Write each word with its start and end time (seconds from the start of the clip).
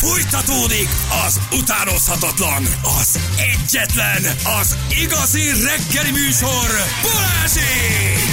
Fújtatódik 0.00 0.88
az 1.26 1.40
utánozhatatlan, 1.58 2.62
az 3.00 3.18
egyetlen, 3.36 4.22
az 4.60 4.76
igazi 5.02 5.42
reggeli 5.42 6.10
műsor, 6.10 6.68
Balázsék! 7.02 8.30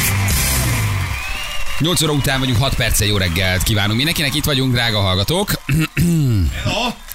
8 1.79 2.01
óra 2.01 2.11
után 2.11 2.39
vagyunk, 2.39 2.57
6 2.57 2.75
perce 2.75 3.05
jó 3.05 3.17
reggelt 3.17 3.63
kívánunk 3.63 3.95
mindenkinek, 3.95 4.35
itt 4.35 4.45
vagyunk, 4.45 4.73
drága 4.73 4.99
hallgatók. 4.99 5.51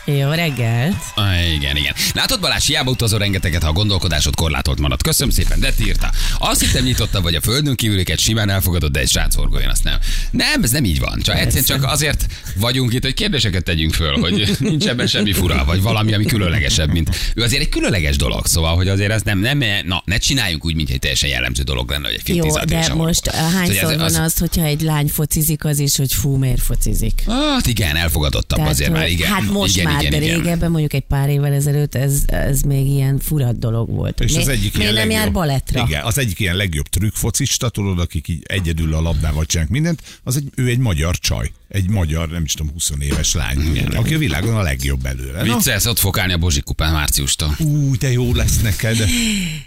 Jó 0.05 0.31
reggelt! 0.31 0.97
Ah, 1.15 1.53
igen, 1.55 1.77
igen. 1.77 1.95
Látod 2.15 2.41
Balázs, 2.41 2.67
hiába 2.67 2.91
utazol 2.91 3.19
rengeteget, 3.19 3.63
ha 3.63 3.69
a 3.69 3.73
gondolkodásod 3.73 4.35
korlátolt 4.35 4.79
marad. 4.81 5.03
Köszönöm 5.03 5.33
szépen, 5.33 5.61
de 5.61 5.73
írta. 5.87 6.11
Azt 6.39 6.61
hittem 6.61 6.85
nyitotta, 6.85 7.21
vagy 7.21 7.35
a 7.35 7.41
földön 7.41 7.75
kívüliket 7.75 8.19
simán 8.19 8.51
elfogadod, 8.51 8.93
de 8.93 9.01
egy 9.01 9.09
srác 9.09 9.35
horgoljon, 9.35 9.71
azt 9.71 9.85
nem. 9.85 9.99
Nem, 10.31 10.63
ez 10.63 10.71
nem 10.71 10.85
így 10.85 11.01
van. 11.01 11.21
Csak 11.23 11.37
egyszerűen 11.39 11.65
csak 11.65 11.85
azért 11.91 12.27
vagyunk 12.57 12.93
itt, 12.95 13.03
hogy 13.03 13.15
kérdéseket 13.15 13.65
tegyünk 13.65 13.95
föl, 13.95 14.19
hogy 14.21 14.57
nincs 14.59 14.87
ebben 14.87 15.07
semmi 15.07 15.33
fura, 15.33 15.65
vagy 15.65 15.83
valami, 15.83 16.15
ami 16.15 16.25
különlegesebb, 16.25 16.91
mint 16.93 17.33
ő 17.35 17.43
azért 17.43 17.63
egy 17.63 17.69
különleges 17.69 18.17
dolog. 18.17 18.47
Szóval, 18.47 18.75
hogy 18.75 18.89
azért 18.89 19.11
ez 19.11 19.23
nem, 19.23 19.39
nem, 19.39 19.59
na, 19.85 20.03
ne 20.05 20.19
csináljunk 20.19 20.65
úgy, 20.65 20.75
mint 20.75 20.91
egy 20.91 20.99
teljesen 20.99 21.29
jellemző 21.29 21.63
dolog 21.63 21.91
lenne, 21.91 22.07
hogy 22.07 22.21
egy 22.25 22.37
Jó, 22.37 22.43
15 22.43 22.69
de 22.69 22.77
a 22.91 22.95
most 22.95 23.27
horgol. 23.31 23.51
hányszor 23.51 23.75
Szóval 23.77 23.97
van 23.97 24.07
ez- 24.07 24.19
az, 24.19 24.39
hogyha 24.39 24.65
egy 24.65 24.81
lány 24.81 25.09
focizik, 25.09 25.65
az 25.65 25.79
is, 25.79 25.97
hogy 25.97 26.13
fú, 26.15 26.37
miért 26.37 26.63
focizik? 26.63 27.23
Hát 27.29 27.67
igen, 27.67 27.97
elfogadottabb 27.97 28.59
Tehát, 28.59 28.73
azért 28.73 28.91
már, 28.91 29.09
igen. 29.09 29.31
Hát 29.33 29.51
most 29.51 29.77
igen, 29.77 29.92
már, 29.93 30.03
igen, 30.03 30.21
de 30.21 30.27
igen. 30.27 30.37
régebben, 30.41 30.71
mondjuk 30.71 30.93
egy 30.93 31.05
pár 31.09 31.29
évvel 31.29 31.53
ezelőtt 31.53 31.95
ez, 31.95 32.23
ez 32.27 32.61
még 32.61 32.87
ilyen 32.87 33.19
furat 33.19 33.59
dolog 33.59 33.91
volt. 33.91 34.21
És 34.21 34.33
Mi- 34.33 34.41
az 34.41 34.49
egyik 34.49 34.77
miért 34.77 34.93
ilyen 34.93 34.95
nem 34.95 35.11
jár 35.11 35.25
legjobb- 35.25 35.35
balettra? 35.35 35.85
Igen, 35.89 36.03
az 36.05 36.19
egyik 36.19 36.41
ilyen 36.41 36.57
legjobb 36.57 36.89
trükkfocista, 36.89 37.69
tudod, 37.69 37.99
akik 37.99 38.29
így 38.29 38.43
egyedül 38.47 38.95
a 38.95 39.01
labdával 39.01 39.45
csinálnak 39.47 39.73
mindent, 39.75 40.03
az 40.25 40.37
egy, 40.37 40.51
ő 40.55 40.67
egy 40.69 40.79
magyar 40.79 41.19
csaj. 41.19 41.53
Egy 41.69 41.89
magyar, 41.89 42.29
nem 42.29 42.43
is 42.45 42.53
tudom, 42.53 42.73
20 42.73 42.91
éves 43.01 43.35
lány, 43.35 43.87
aki 43.95 44.15
a 44.15 44.19
világon 44.19 44.55
a 44.57 44.63
legjobb 44.63 45.03
belőle. 45.03 45.43
Viccelsz, 45.43 45.87
ott 45.87 45.99
fog 45.99 46.19
állni 46.19 46.33
a 46.33 46.39
Bozsik 46.39 46.65
kupán 46.65 46.93
márciustól. 46.93 47.57
ú, 47.59 47.97
de 47.97 48.11
jó 48.13 48.35
lesz 48.35 48.61
neked. 48.61 48.97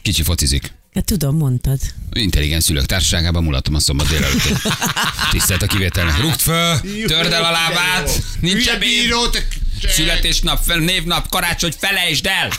Kicsi 0.02 0.24
focizik. 0.24 0.74
Hát 0.94 1.06
tudom, 1.06 1.38
mondtad. 1.38 1.80
Intelligens 2.14 2.64
szülők 2.64 2.86
társaságában 2.86 3.44
mulatom 3.44 3.76
a 3.76 3.80
szombat 3.80 4.08
délelőtt. 4.08 4.62
Tisztelt 5.32 5.62
a 5.62 5.68
kivételnek. 5.68 6.22
Rúgd 6.22 6.40
föl, 6.40 6.80
törd 7.08 7.32
el 7.32 7.44
a 7.44 7.52
lábát, 7.52 8.24
nincs 8.40 8.78
bíró, 8.80 9.28
születésnap, 9.88 10.64
fel, 10.66 10.78
névnap, 10.78 11.30
karácsony, 11.30 11.74
felejtsd 11.80 12.26
el! 12.26 12.50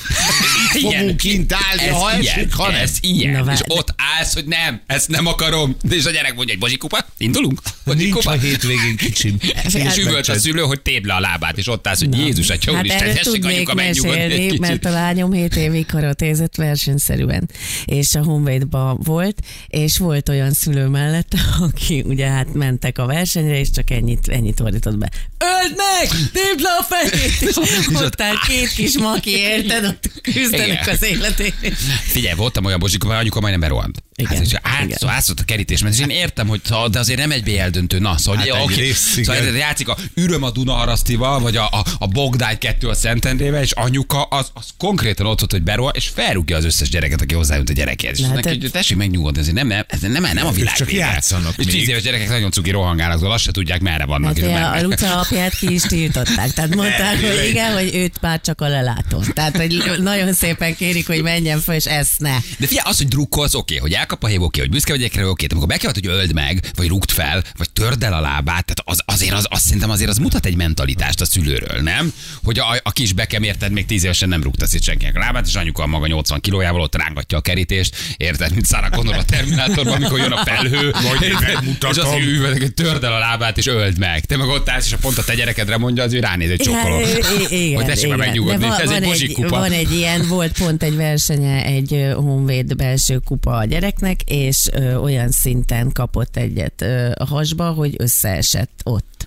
fogunk 0.72 1.16
kint 1.16 1.52
állni, 1.52 1.82
ez 1.82 1.92
ha 1.92 2.18
ilyen, 2.18 2.36
esik, 2.38 2.54
ha 2.54 2.70
nem. 2.70 2.80
ez 2.80 2.92
ilyen. 3.00 3.44
Na, 3.44 3.52
és 3.52 3.60
ott 3.66 3.94
állsz, 3.96 4.34
hogy 4.34 4.44
nem, 4.44 4.80
ezt 4.86 5.08
nem 5.08 5.26
akarom. 5.26 5.76
És 5.90 6.04
a 6.04 6.10
gyerek 6.10 6.34
mondja, 6.34 6.54
hogy 6.54 6.62
bozsikupa, 6.62 7.06
indulunk? 7.18 7.60
Nincs 7.94 8.12
Bozsikupa? 8.12 8.30
a 8.30 8.40
hétvégén 8.40 8.96
kicsim. 8.96 9.36
És 9.84 9.96
üvölt 9.96 10.28
a 10.28 10.38
szülő, 10.38 10.60
hogy 10.60 10.80
tépd 10.80 11.06
le 11.06 11.14
a 11.14 11.20
lábát, 11.20 11.58
és 11.58 11.68
ott 11.68 11.86
állsz, 11.86 11.98
hogy 11.98 12.18
Jézus, 12.18 12.50
a 12.50 12.54
Hát 12.72 12.84
Isten, 12.84 13.00
erről 13.00 13.14
tessék 13.14 13.44
anyuka 13.44 13.74
megnyugodni 13.74 14.20
egy 14.20 14.58
mert 14.58 14.84
a 14.84 14.90
lányom 14.90 15.32
7 15.32 15.56
évig 15.56 15.86
karatézett 15.86 16.54
versenyszerűen, 16.54 17.50
és 17.84 18.14
a 18.14 18.22
Honvédba 18.22 18.98
volt, 19.02 19.40
és 19.66 19.98
volt 19.98 20.28
olyan 20.28 20.52
szülő 20.52 20.86
mellette, 20.86 21.38
aki 21.68 22.02
ugye 22.06 22.26
hát 22.26 22.54
mentek 22.54 22.98
a 22.98 23.06
versenyre, 23.06 23.58
és 23.58 23.70
csak 23.70 23.90
ennyit, 23.90 24.28
ennyit 24.28 24.60
ordított 24.60 24.98
be. 24.98 25.10
Öld 25.38 25.76
meg! 25.76 26.08
Tépd 26.32 26.60
le 26.60 26.70
a 26.78 26.82
fejét! 26.82 27.40
És 27.48 27.56
ott 27.94 28.20
áll 28.20 28.34
két 28.46 28.68
kis 28.68 28.98
maki, 28.98 29.30
érted? 29.30 29.84
Ott 29.84 30.10
küzdenek 30.22 30.66
Igen. 30.66 30.94
az 30.94 31.02
életét. 31.02 31.54
Figyelj, 32.02 32.34
voltam 32.36 32.64
olyan 32.64 32.78
bozsikupa, 32.78 33.16
anyuka 33.16 33.40
majdnem 33.40 33.60
berohant. 33.60 34.05
Igen, 34.18 34.36
Hát, 34.36 34.46
igen. 34.46 34.60
átszó, 34.92 35.06
átszólt 35.08 35.40
a 35.40 35.44
kerítés, 35.44 35.82
mert 35.82 35.94
és 35.94 36.00
én 36.00 36.08
értem, 36.10 36.48
hogy 36.48 36.60
de 36.90 36.98
azért 36.98 37.18
nem 37.18 37.30
egy 37.30 37.42
BL 37.42 37.68
döntő. 37.70 37.98
Na, 37.98 38.18
szóval, 38.18 38.40
Hát 38.40 38.50
oké, 38.62 38.72
egyrészt, 38.72 39.24
szóval 39.24 39.42
játszik 39.44 39.88
a 39.88 39.96
Üröm 40.14 40.42
a 40.42 40.50
Dunaharasztival, 40.50 41.40
vagy 41.40 41.56
a, 41.56 41.64
a, 41.70 41.84
a 41.98 42.06
Bogdály 42.06 42.58
2 42.58 42.88
a 42.88 42.94
Szentendrével, 42.94 43.62
és 43.62 43.70
anyuka 43.72 44.22
az, 44.22 44.50
az 44.54 44.64
konkrétan 44.78 45.26
ott 45.26 45.38
volt, 45.38 45.50
hogy 45.52 45.62
berohan, 45.62 45.92
és 45.96 46.08
felrúgja 46.08 46.56
az 46.56 46.64
összes 46.64 46.88
gyereket, 46.88 47.20
aki 47.20 47.34
hozzájött 47.34 47.68
a 47.68 47.72
gyerekhez. 47.72 48.18
És 48.18 48.24
Hát 48.26 48.34
neki, 48.34 48.48
ez- 48.48 48.56
hogy 48.60 48.70
tessék 48.70 48.96
megnyugodni, 48.96 49.40
ez 49.40 49.46
nem, 49.46 49.70
ez 49.70 50.00
nem, 50.00 50.12
nem, 50.12 50.22
nem 50.34 50.46
a 50.46 50.50
világ 50.50 50.74
csak 50.74 50.86
vége. 50.90 50.98
játszanak 50.98 51.54
És 51.56 51.66
tíz 51.66 51.88
éves 51.88 52.02
gyerekek 52.02 52.28
nagyon 52.28 52.50
cuki 52.50 52.70
rohangálnak, 52.70 53.18
szóval 53.18 53.32
azt 53.32 53.44
se 53.44 53.50
tudják, 53.50 53.80
merre 53.80 54.04
vannak. 54.04 54.38
Hát 54.38 54.82
a 54.82 54.86
Luca 54.86 55.20
apját 55.20 55.56
ki 55.56 55.72
is 55.74 55.82
tiltották. 55.82 56.52
Tehát 56.52 56.74
mondták, 56.74 57.20
hogy 57.20 57.46
igen, 57.48 57.72
hogy 57.72 57.94
őt 57.94 58.20
már 58.20 58.40
csak 58.40 58.60
a 58.60 58.68
lelátó. 58.68 59.22
Tehát, 59.34 59.56
hogy 59.56 59.82
nagyon 59.98 60.32
szépen 60.32 60.76
kérik, 60.76 61.06
hogy 61.06 61.22
menjen 61.22 61.60
fel, 61.60 61.74
és 61.74 61.84
ezt 61.84 62.18
ne. 62.18 62.36
De 62.58 62.66
figyelj, 62.66 62.88
az, 62.88 62.96
hogy 62.96 63.08
drukkolsz, 63.08 63.54
oké, 63.54 63.76
hogy 63.76 63.92
elkap 64.06 64.24
a 64.24 64.26
hív, 64.26 64.42
oké, 64.42 64.60
hogy 64.60 64.70
büszke 64.70 64.92
vagy 64.92 65.02
egyre, 65.02 65.28
oké, 65.28 65.46
de 65.46 65.52
amikor 65.54 65.68
be 65.68 65.76
kell, 65.76 65.90
hogy 65.94 66.06
öld 66.06 66.32
meg, 66.32 66.60
vagy 66.74 66.88
rúgd 66.88 67.10
fel, 67.10 67.42
vagy 67.56 67.70
törd 67.70 68.02
el 68.02 68.12
a 68.12 68.20
lábát, 68.20 68.64
tehát 68.64 68.82
az, 68.84 69.02
azért 69.04 69.32
az, 69.32 69.46
azt 69.50 69.64
szerintem 69.64 69.90
azért 69.90 70.10
az 70.10 70.16
mutat 70.18 70.46
egy 70.46 70.56
mentalitást 70.56 71.20
a 71.20 71.24
szülőről, 71.24 71.80
nem? 71.82 72.12
Hogy 72.44 72.58
a, 72.58 72.64
a 72.82 72.90
kis 72.90 73.12
bekem 73.12 73.42
érted, 73.42 73.72
még 73.72 73.86
tíz 73.86 74.04
évesen 74.04 74.28
nem 74.28 74.42
rúgta 74.42 74.66
szét 74.66 74.82
senkinek 74.82 75.16
a 75.16 75.18
lábát, 75.18 75.46
és 75.46 75.54
anyuka 75.54 75.82
a 75.82 75.86
maga 75.86 76.06
80 76.06 76.40
kilójával 76.40 76.80
ott 76.80 76.94
rángatja 76.96 77.38
a 77.38 77.40
kerítést, 77.40 77.96
érted, 78.16 78.52
mint 78.52 78.66
Sarah 78.66 78.90
Connor 78.90 79.14
a 79.14 79.24
Terminátorban, 79.24 79.92
amikor 79.94 80.18
jön 80.18 80.32
a 80.32 80.44
felhő, 80.44 80.90
megmutatom. 81.40 81.90
és 81.90 81.96
azt 81.96 82.18
üvöltek, 82.18 82.60
hogy 82.60 82.74
törd 82.74 83.04
el 83.04 83.12
a 83.12 83.18
lábát, 83.18 83.58
és 83.58 83.66
öld 83.66 83.98
meg. 83.98 84.24
Te 84.24 84.36
meg 84.36 84.48
ott 84.48 84.68
állsz, 84.68 84.86
és 84.86 84.92
a 84.92 84.98
pont 85.00 85.18
a 85.18 85.24
te 85.24 85.34
gyerekedre 85.34 85.76
mondja, 85.76 86.02
az 86.02 86.12
ő 86.12 86.20
ránéz 86.20 86.50
egy 86.50 86.60
csokkoló. 86.60 86.98
Ja, 87.00 87.06
i- 87.08 87.54
i- 87.54 87.64
igen, 87.66 87.76
Hogy 87.76 87.84
tessék 87.86 88.08
már 88.08 88.18
megnyugodni, 88.18 88.58
De 88.60 88.66
van, 88.66 88.80
ez 88.80 88.90
egy 88.90 89.04
van, 89.04 89.12
egy, 89.12 89.48
van 89.48 89.72
egy 89.72 89.92
ilyen, 89.92 90.28
volt 90.28 90.58
pont 90.58 90.82
egy 90.82 90.96
versenye 90.96 91.64
egy 91.64 92.06
Honvéd 92.14 92.76
belső 92.76 93.20
kupa 93.24 93.56
a 93.56 93.64
gyereknek, 93.98 94.30
és 94.30 94.68
ö, 94.72 94.94
olyan 94.94 95.30
szinten 95.30 95.92
kapott 95.92 96.36
egyet 96.36 96.82
ö, 96.82 97.10
a 97.14 97.24
hasba, 97.24 97.70
hogy 97.70 97.94
összeesett 97.98 98.80
ott. 98.84 99.26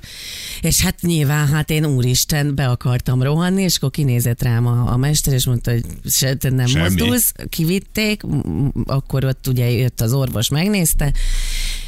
És 0.61 0.81
hát 0.81 1.01
nyilván, 1.01 1.47
hát 1.47 1.69
én 1.69 1.85
úristen, 1.85 2.55
be 2.55 2.67
akartam 2.67 3.23
rohanni, 3.23 3.61
és 3.61 3.75
akkor 3.75 3.91
kinézett 3.91 4.41
rám 4.41 4.65
a, 4.67 4.91
a 4.91 4.97
mester, 4.97 5.33
és 5.33 5.45
mondta, 5.45 5.71
hogy 5.71 5.85
se, 6.05 6.35
te 6.35 6.49
nem 6.49 6.65
Semmi. 6.65 6.83
mozdulsz, 6.83 7.33
kivitték, 7.49 8.21
akkor 8.85 9.25
ott 9.25 9.47
ugye 9.47 9.69
jött 9.69 10.01
az 10.01 10.13
orvos, 10.13 10.49
megnézte, 10.49 11.13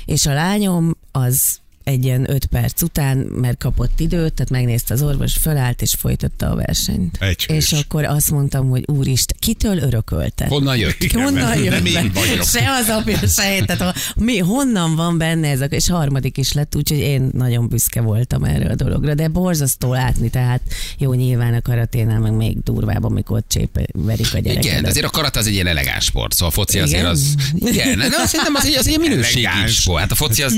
és 0.06 0.26
a 0.26 0.34
lányom 0.34 0.98
az 1.12 1.60
egy 1.84 2.04
ilyen 2.04 2.30
öt 2.32 2.46
perc 2.46 2.82
után, 2.82 3.18
mert 3.18 3.58
kapott 3.58 4.00
időt, 4.00 4.34
tehát 4.34 4.50
megnézte 4.50 4.94
az 4.94 5.02
orvos, 5.02 5.34
fölállt 5.34 5.82
és 5.82 5.94
folytatta 5.98 6.50
a 6.50 6.56
versenyt. 6.56 7.18
Egy 7.20 7.46
hős. 7.46 7.58
és 7.72 7.80
akkor 7.84 8.04
azt 8.04 8.32
mondtam, 8.32 8.70
hogy 8.70 8.84
úristen, 8.88 9.38
kitől 9.40 9.78
örökölte? 9.78 10.46
Honnan 10.46 10.78
jött? 10.78 11.04
Igen, 11.04 11.24
Honnan 11.24 11.58
jött 11.58 11.70
nem 11.74 11.86
én 11.86 12.12
vagyok. 12.14 12.44
Se 12.46 12.70
az 12.82 12.90
apja, 12.90 13.28
se 13.28 13.56
én. 13.56 13.66
Tehát 13.66 13.82
a, 13.82 13.94
mi, 14.16 14.38
honnan 14.38 14.96
van 14.96 15.18
benne 15.18 15.50
ez 15.50 15.62
a... 15.62 15.66
És 15.66 15.90
harmadik 15.90 16.38
is 16.38 16.54
lett, 16.54 16.76
úgyhogy 16.76 16.98
én 16.98 17.30
nagyon 17.34 17.68
büszke 17.68 18.02
voltam 18.02 18.44
erre 18.44 18.70
a 18.70 18.76
dologra. 18.76 19.14
De 19.14 19.28
borzasztó 19.28 19.94
látni, 19.94 20.30
tehát 20.30 20.62
jó, 20.98 21.14
nyilván 21.14 21.54
a 21.54 21.62
karaténál 21.62 22.20
meg 22.20 22.34
még 22.34 22.64
durvább, 22.64 23.04
amikor 23.04 23.44
csép 23.48 23.80
verik 23.94 24.34
a 24.34 24.40
gyereket. 24.40 24.64
Igen, 24.66 24.82
de 24.82 24.90
azért 24.90 25.06
a 25.06 25.10
karate 25.10 25.40
az 25.40 25.48
egy 25.48 25.54
ilyen 25.54 25.68
elegáns 25.68 26.06
sport, 26.06 26.34
szóval 26.34 26.48
a 26.48 26.52
foci 26.52 26.74
Igen? 26.78 26.88
azért 26.88 27.06
az... 27.06 27.36
Igen, 27.56 27.98
de 27.98 28.06
azt 28.06 28.28
szerintem 28.28 28.56
az 28.56 28.66
egy, 28.66 28.74
az 28.78 28.88
egy 28.88 29.00
minőségi 29.00 29.48
sport. 29.68 30.00
Hát 30.00 30.12
a 30.12 30.16
foci 30.16 30.44
az... 30.44 30.54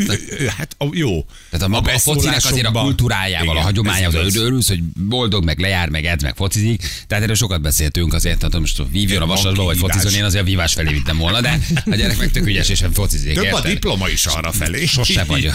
Hát 0.57 0.75
a- 0.77 0.89
jó. 1.29 1.35
Tehát 1.49 1.65
a, 1.65 1.69
maga, 1.69 1.93
a 1.93 1.99
focinak 1.99 2.45
azért 2.45 2.65
a 2.65 2.71
kultúrájával, 2.71 3.45
Igen, 3.45 3.57
a 3.57 3.61
hagyományával, 3.61 4.21
igaz. 4.21 4.35
örülsz, 4.35 4.67
hogy 4.67 4.83
boldog, 4.83 5.43
meg 5.43 5.59
lejár, 5.59 5.89
meg 5.89 6.05
edz, 6.05 6.23
meg 6.23 6.35
focizik. 6.35 6.81
Tehát 7.07 7.23
erről 7.23 7.35
sokat 7.35 7.61
beszéltünk 7.61 8.13
azért, 8.13 8.37
tehát 8.37 8.59
most 8.59 8.81
vívjon 8.91 9.21
a 9.21 9.25
vasasba, 9.25 9.63
vagy 9.63 9.77
focizon, 9.77 10.13
én 10.13 10.23
azért 10.23 10.43
a 10.43 10.45
vívás 10.45 10.73
felé 10.73 10.91
vittem 10.91 11.17
volna, 11.17 11.41
de 11.41 11.59
a 11.85 11.95
gyerek 11.95 12.17
meg 12.17 12.31
tök 12.31 12.45
ügyes, 12.45 12.69
és 12.69 12.77
sem 12.77 12.93
focizik. 12.93 13.33
Több 13.33 13.53
a 13.53 13.61
diploma 13.61 14.09
is 14.09 14.25
arra 14.25 14.51
felé. 14.51 14.85
Sose 14.85 15.23
vagy. 15.23 15.51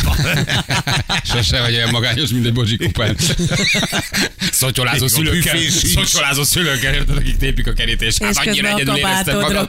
Sose 1.32 1.60
vagy 1.60 1.74
olyan 1.74 1.90
magányos, 1.90 2.30
mint 2.30 2.46
egy 2.46 2.52
Bozsi 2.52 2.76
kupán. 2.76 3.16
Szottyolázó 4.52 5.04
Még 5.04 5.08
a 5.08 5.14
szülőkkel, 5.14 5.58
szottyolázó 5.70 6.42
szülőkkel, 6.42 6.94
érted, 6.94 7.16
akik 7.16 7.36
tépik 7.36 7.66
a 7.66 7.72
kerítést. 7.72 8.22
Hát 8.22 8.36
annyira 8.36 8.68
a 8.68 8.74
egyedül 8.74 8.96
éreztem 8.96 9.38
magam. 9.38 9.66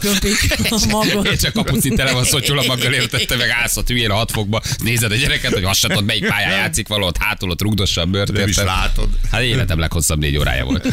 a. 1.20 1.28
És 1.32 1.40
csak 1.44 1.54
kapucin 1.54 1.96
tele 1.96 2.12
van 2.12 2.24
szottyol 2.24 2.60
a 2.60 2.64
maggal 2.68 2.94
értette, 2.94 3.36
meg 3.36 3.50
állsz 3.50 3.78
ott 3.78 3.88
hülyén 3.88 4.10
a 4.10 4.14
hatfokba. 4.14 4.62
Nézed 4.84 5.12
a 5.12 5.16
gyereket, 5.16 5.54
hogy 5.54 5.64
tudod, 5.88 6.06
melyik 6.06 6.28
pályán 6.28 6.52
játszik 6.52 6.88
valahol, 6.88 7.10
ott 7.10 7.18
hátul 7.18 7.50
ott 7.50 7.62
rugdossa 7.62 8.02
a 8.02 8.06
bört. 8.06 8.32
Nem 8.32 8.48
is 8.48 8.56
látod. 8.56 9.10
Hát 9.32 9.42
életem 9.42 9.80
leghosszabb 9.80 10.20
négy 10.20 10.38
órája 10.38 10.66
volt. 10.66 10.88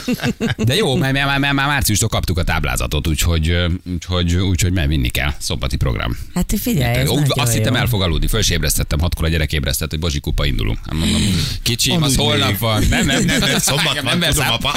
De 0.57 0.75
jó, 0.75 0.97
mert 0.97 1.13
már, 1.13 1.39
már, 1.39 1.53
már 1.53 1.67
márciustól 1.67 2.09
kaptuk 2.09 2.39
a 2.39 2.43
táblázatot, 2.45 3.07
úgyhogy, 3.07 3.57
úgyhogy, 3.95 4.35
úgyhogy 4.35 4.73
már 4.73 4.89
vinni 4.89 5.09
kell. 5.09 5.33
Szombati 5.39 5.77
program. 5.77 6.17
Hát 6.35 6.53
figyelj, 6.61 6.97
ez 6.97 7.09
nagyon 7.09 7.25
azt 7.29 7.53
hittem 7.53 7.75
el 7.77 7.87
fog 7.87 8.03
aludni, 8.03 8.27
föl 8.27 8.41
is 8.41 8.51
ébresztettem, 8.51 8.99
hatkor 9.01 9.25
a 9.25 9.29
gyerek 9.29 9.53
ébresztett, 9.53 9.91
hogy 9.91 9.99
Bozsi 9.99 10.21
kupa 10.21 10.45
indulunk. 10.45 10.79
Hát 10.85 10.95
mondom, 10.95 11.23
kicsi, 11.63 11.91
az 11.91 11.97
Aludj 12.03 12.17
holnap 12.17 12.49
még. 12.49 12.59
van. 12.59 12.83
Nem, 12.91 13.07
nem, 13.07 13.25
nem, 13.25 13.39
nem, 13.39 13.59
Szombat 13.59 14.01
van, 14.01 14.19
nem 14.19 14.31
tudom, 14.31 14.47
apa. 14.51 14.75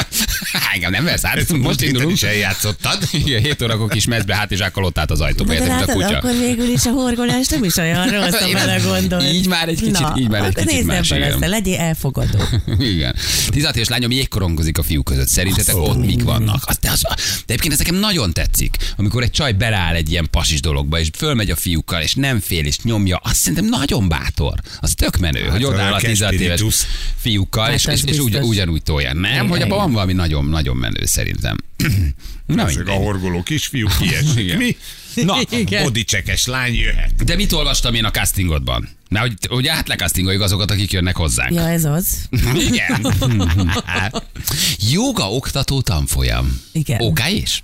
Engem 0.73 0.91
nem 0.91 1.03
versz 1.03 1.25
át, 1.25 1.53
most 1.57 1.81
indulunk. 1.81 2.11
is 2.11 2.23
eljátszottad. 2.23 2.97
Igen, 3.11 3.41
7 3.41 3.61
órakor 3.61 3.89
kis 3.89 4.05
mezbe 4.05 4.35
hátizsákkal 4.35 4.83
ott 4.83 4.97
állt 4.97 5.11
az 5.11 5.21
ajtóba, 5.21 5.53
De 5.53 5.59
érted, 5.59 5.89
a 5.89 5.93
kutya. 5.93 6.17
akkor 6.17 6.31
végül 6.39 6.67
is 6.67 6.85
a 6.85 6.89
horgolás 6.91 7.47
nem 7.47 7.63
is 7.63 7.75
olyan 7.75 8.07
rossz, 8.09 8.39
ha 8.39 8.47
Én 8.47 8.53
bele 8.53 8.73
azt- 8.75 8.85
gondolsz. 8.87 9.23
Így 9.31 9.47
már 9.47 9.67
egy 9.67 9.79
kicsit 9.79 9.98
kicsit, 9.99 10.13
Na, 10.13 10.21
így 10.21 10.29
már 10.29 10.41
egy 10.41 10.47
akkor 10.49 10.63
kicsit 10.63 10.75
nézd 10.75 10.87
más, 10.87 11.11
össze, 11.11 11.47
legyél 11.47 11.77
elfogadó. 11.79 12.39
Igen. 12.95 13.15
16 13.49 13.75
éves 13.75 13.87
lányom 13.87 14.11
jégkorongozik 14.11 14.77
a 14.77 14.83
fiúk 14.83 15.05
között. 15.05 15.27
Szerintetek 15.27 15.75
Azt 15.75 15.87
ott 15.87 16.05
mik 16.05 16.23
vannak? 16.23 16.63
Az, 16.65 16.77
de, 16.77 16.91
az, 16.91 17.01
de 17.01 17.17
egyébként 17.45 17.73
ez 17.73 17.79
nekem 17.79 17.95
nagyon 17.95 18.33
tetszik, 18.33 18.77
amikor 18.97 19.23
egy 19.23 19.31
csaj 19.31 19.51
beleáll 19.51 19.95
egy 19.95 20.11
ilyen 20.11 20.27
pasis 20.31 20.61
dologba, 20.61 20.99
és 20.99 21.09
fölmegy 21.17 21.51
a 21.51 21.55
fiúkkal, 21.55 22.01
és 22.01 22.15
nem 22.15 22.39
fél, 22.39 22.65
és 22.65 22.77
nyomja. 22.79 23.19
Azt 23.23 23.35
szerintem 23.35 23.65
nagyon 23.65 24.07
bátor. 24.07 24.59
Az 24.79 24.93
tök 24.93 25.17
menő, 25.17 25.41
hogy 25.41 25.63
olyan 25.63 25.75
odáll 25.75 25.93
a 25.93 25.99
16 25.99 26.33
éves 26.33 26.61
fiúkkal, 27.15 27.63
Hát 27.63 27.73
és, 27.73 27.85
és, 27.85 28.01
és 28.05 28.19
ugy, 28.19 28.35
ugyanúgy 28.35 28.83
tolja. 28.83 29.13
Nem, 29.13 29.31
Igen, 29.31 29.47
hogy 29.47 29.61
abban 29.61 29.77
van 29.77 29.91
valami 29.91 30.13
nagyon, 30.13 30.45
nagyon 30.45 30.77
menő 30.77 31.05
szerintem. 31.05 31.55
Na, 32.45 32.67
Ezek 32.67 32.87
a 32.87 32.91
horgoló 32.91 33.43
kisfiúk 33.43 33.97
kiesik. 33.99 34.37
Igen. 34.37 34.57
Mi? 34.57 34.75
Na, 35.15 35.37
Igen. 35.59 35.83
bodicsekes 35.83 36.45
lány 36.45 36.73
jöhet. 36.73 37.23
De 37.23 37.35
mit 37.35 37.51
olvastam 37.51 37.93
én 37.93 38.03
a 38.05 38.11
castingodban? 38.11 38.89
Na, 39.09 39.19
hogy 39.19 39.33
ugye 39.49 39.71
átlecastingoljuk 39.71 40.41
azokat, 40.41 40.71
akik 40.71 40.91
jönnek 40.91 41.15
hozzánk. 41.15 41.53
Ja, 41.53 41.69
ez 41.69 41.85
az. 41.85 42.07
Igen. 42.69 43.13
Joga 44.91 45.31
oktató 45.31 45.81
tanfolyam. 45.81 46.61
Igen. 46.71 47.01
OK 47.01 47.19
is? 47.31 47.63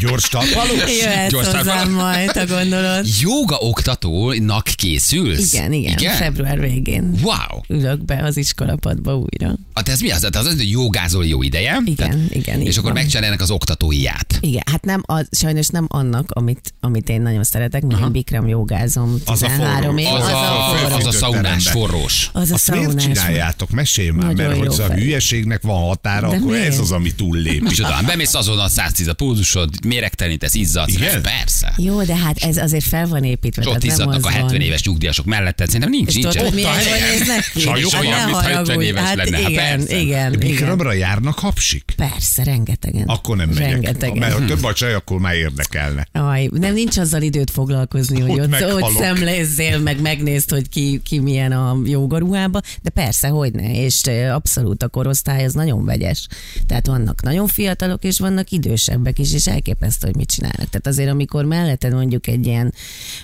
Gyors 0.00 0.28
talpaló? 0.28 0.74
Jöhetsz 0.74 1.30
Gyors 1.30 1.46
hozzám 1.48 1.90
majd, 1.90 2.30
ha 2.30 2.46
gondolod. 2.46 3.06
Joga 3.20 3.56
oktatónak 3.56 4.64
készülsz? 4.76 5.52
Igen, 5.52 5.72
igen, 5.72 5.98
Igen? 5.98 6.14
február 6.14 6.60
végén. 6.60 7.18
Wow. 7.22 7.60
Ülök 7.68 8.04
be 8.04 8.22
az 8.22 8.36
iskolapadba 8.36 9.16
újra. 9.16 9.54
Hát 9.74 9.88
ez 9.88 10.00
mi 10.00 10.10
az? 10.10 10.18
Tehát 10.18 10.36
az, 10.36 10.46
hogy 10.46 10.70
jogázol 10.70 11.26
jó 11.26 11.42
ideje? 11.42 11.80
Igen, 11.84 12.26
igen, 12.30 12.60
így 12.66 12.72
És 12.72 12.78
akkor 12.78 12.92
van. 12.92 13.02
megcsinálják 13.02 13.40
az 13.40 13.50
oktatóiát. 13.50 14.38
Igen, 14.40 14.62
hát 14.70 14.84
nem, 14.84 15.02
az, 15.06 15.28
sajnos 15.30 15.66
nem 15.68 15.86
annak, 15.88 16.30
amit, 16.30 16.74
amit 16.80 17.08
én 17.08 17.20
nagyon 17.22 17.44
szeretek, 17.44 17.82
mert 17.82 18.00
én 18.00 18.12
bikram 18.12 18.48
jogázom 18.48 19.16
Az 19.26 19.42
a 19.42 19.46
13 19.46 19.82
forró. 19.82 19.98
év. 19.98 20.06
Az, 20.06 20.22
Az, 20.22 20.28
a, 20.30 20.92
a, 20.92 20.96
az 20.96 21.06
a 21.06 21.12
szaunás, 21.12 21.62
terembe. 21.64 21.70
forrós. 21.70 22.30
az 22.32 22.50
a 22.50 22.54
Azt 22.54 22.70
miért 22.70 23.00
csináljátok? 23.00 23.70
Mesélj 23.70 24.10
már, 24.10 24.32
Nagyon 24.32 24.56
mert 24.58 24.74
hogy 24.76 24.80
a 24.90 24.92
hülyeségnek 24.94 25.62
van 25.62 25.82
határa, 25.82 26.28
De 26.30 26.36
akkor 26.36 26.50
miért? 26.50 26.66
ez 26.66 26.78
az, 26.78 26.92
ami 26.92 27.14
túllép. 27.14 27.62
Micsoda, 27.62 27.98
bemész 28.06 28.34
azon 28.34 28.58
a 28.58 28.68
110 28.68 29.08
a 29.08 29.14
pulzusod, 29.14 29.70
méregtelenítesz, 29.86 30.54
izzadsz. 30.54 30.94
Igen? 30.94 31.22
Persze. 31.22 31.72
Jó, 31.76 32.02
de 32.02 32.16
hát 32.16 32.36
ez 32.38 32.56
azért 32.56 32.84
fel 32.84 33.06
van 33.08 33.24
építve. 33.24 33.62
És 33.62 33.68
ott 33.68 33.84
izzadnak 33.84 34.24
a 34.24 34.28
az 34.28 34.32
70 34.34 34.50
van. 34.52 34.60
éves 34.60 34.82
nyugdíjasok 34.82 35.24
melletted. 35.24 35.66
Szerintem 35.66 35.90
nincs, 35.90 36.08
És 36.08 36.14
nincs. 36.14 36.26
tudod, 36.26 36.48
hogy 36.52 36.60
Ott 36.60 36.66
a 36.66 36.74
milyen? 36.74 37.42
Sajnos 37.56 37.92
Hát 37.92 38.02
olyan, 38.02 38.28
50 38.28 38.42
haragudj. 38.42 38.84
éves 38.86 39.02
Hát 39.02 39.14
lenne. 39.16 39.36
Hát 39.40 39.48
igen, 39.50 39.86
igen. 39.88 40.38
Bikramra 40.38 40.92
járnak 40.92 41.38
hapsik? 41.38 41.92
Persze, 41.96 42.44
rengetegen. 42.56 43.06
Akkor 43.06 43.36
nem 43.36 43.48
megyek. 43.48 43.70
Rengetegen. 43.70 44.18
Mert 44.18 44.32
ha 44.32 44.44
több 44.44 44.64
a 44.64 44.72
csaj, 44.72 44.94
akkor 44.94 45.18
már 45.18 45.34
érdekelne. 45.34 46.06
Aj, 46.12 46.48
nem 46.52 46.74
nincs 46.74 46.98
azzal 46.98 47.22
időt 47.22 47.50
foglalkozni, 47.50 48.20
hogy 48.20 48.40
Ott 48.40 48.52
ott, 48.52 48.82
ott 48.82 48.96
szemlézzél, 48.96 49.78
meg 49.78 50.00
megnézd, 50.00 50.50
hogy 50.50 50.68
ki, 50.68 51.00
ki 51.04 51.18
milyen 51.18 51.52
a 51.52 51.76
jogaruhába, 51.84 52.60
de 52.82 52.90
persze, 52.90 53.28
hogy 53.28 53.52
ne, 53.52 53.84
és 53.84 54.00
abszolút 54.32 54.82
a 54.82 54.88
korosztály 54.88 55.44
az 55.44 55.52
nagyon 55.52 55.84
vegyes. 55.84 56.26
Tehát 56.66 56.86
vannak 56.86 57.22
nagyon 57.22 57.46
fiatalok, 57.46 58.04
és 58.04 58.18
vannak 58.18 58.50
idősebbek 58.50 59.18
is, 59.18 59.32
és 59.32 59.46
elképesztő, 59.46 60.06
hogy 60.06 60.16
mit 60.16 60.30
csinálnak. 60.30 60.68
Tehát 60.68 60.86
azért, 60.86 61.10
amikor 61.10 61.44
melletted 61.44 61.92
mondjuk 61.92 62.26
egy 62.26 62.46
ilyen 62.46 62.74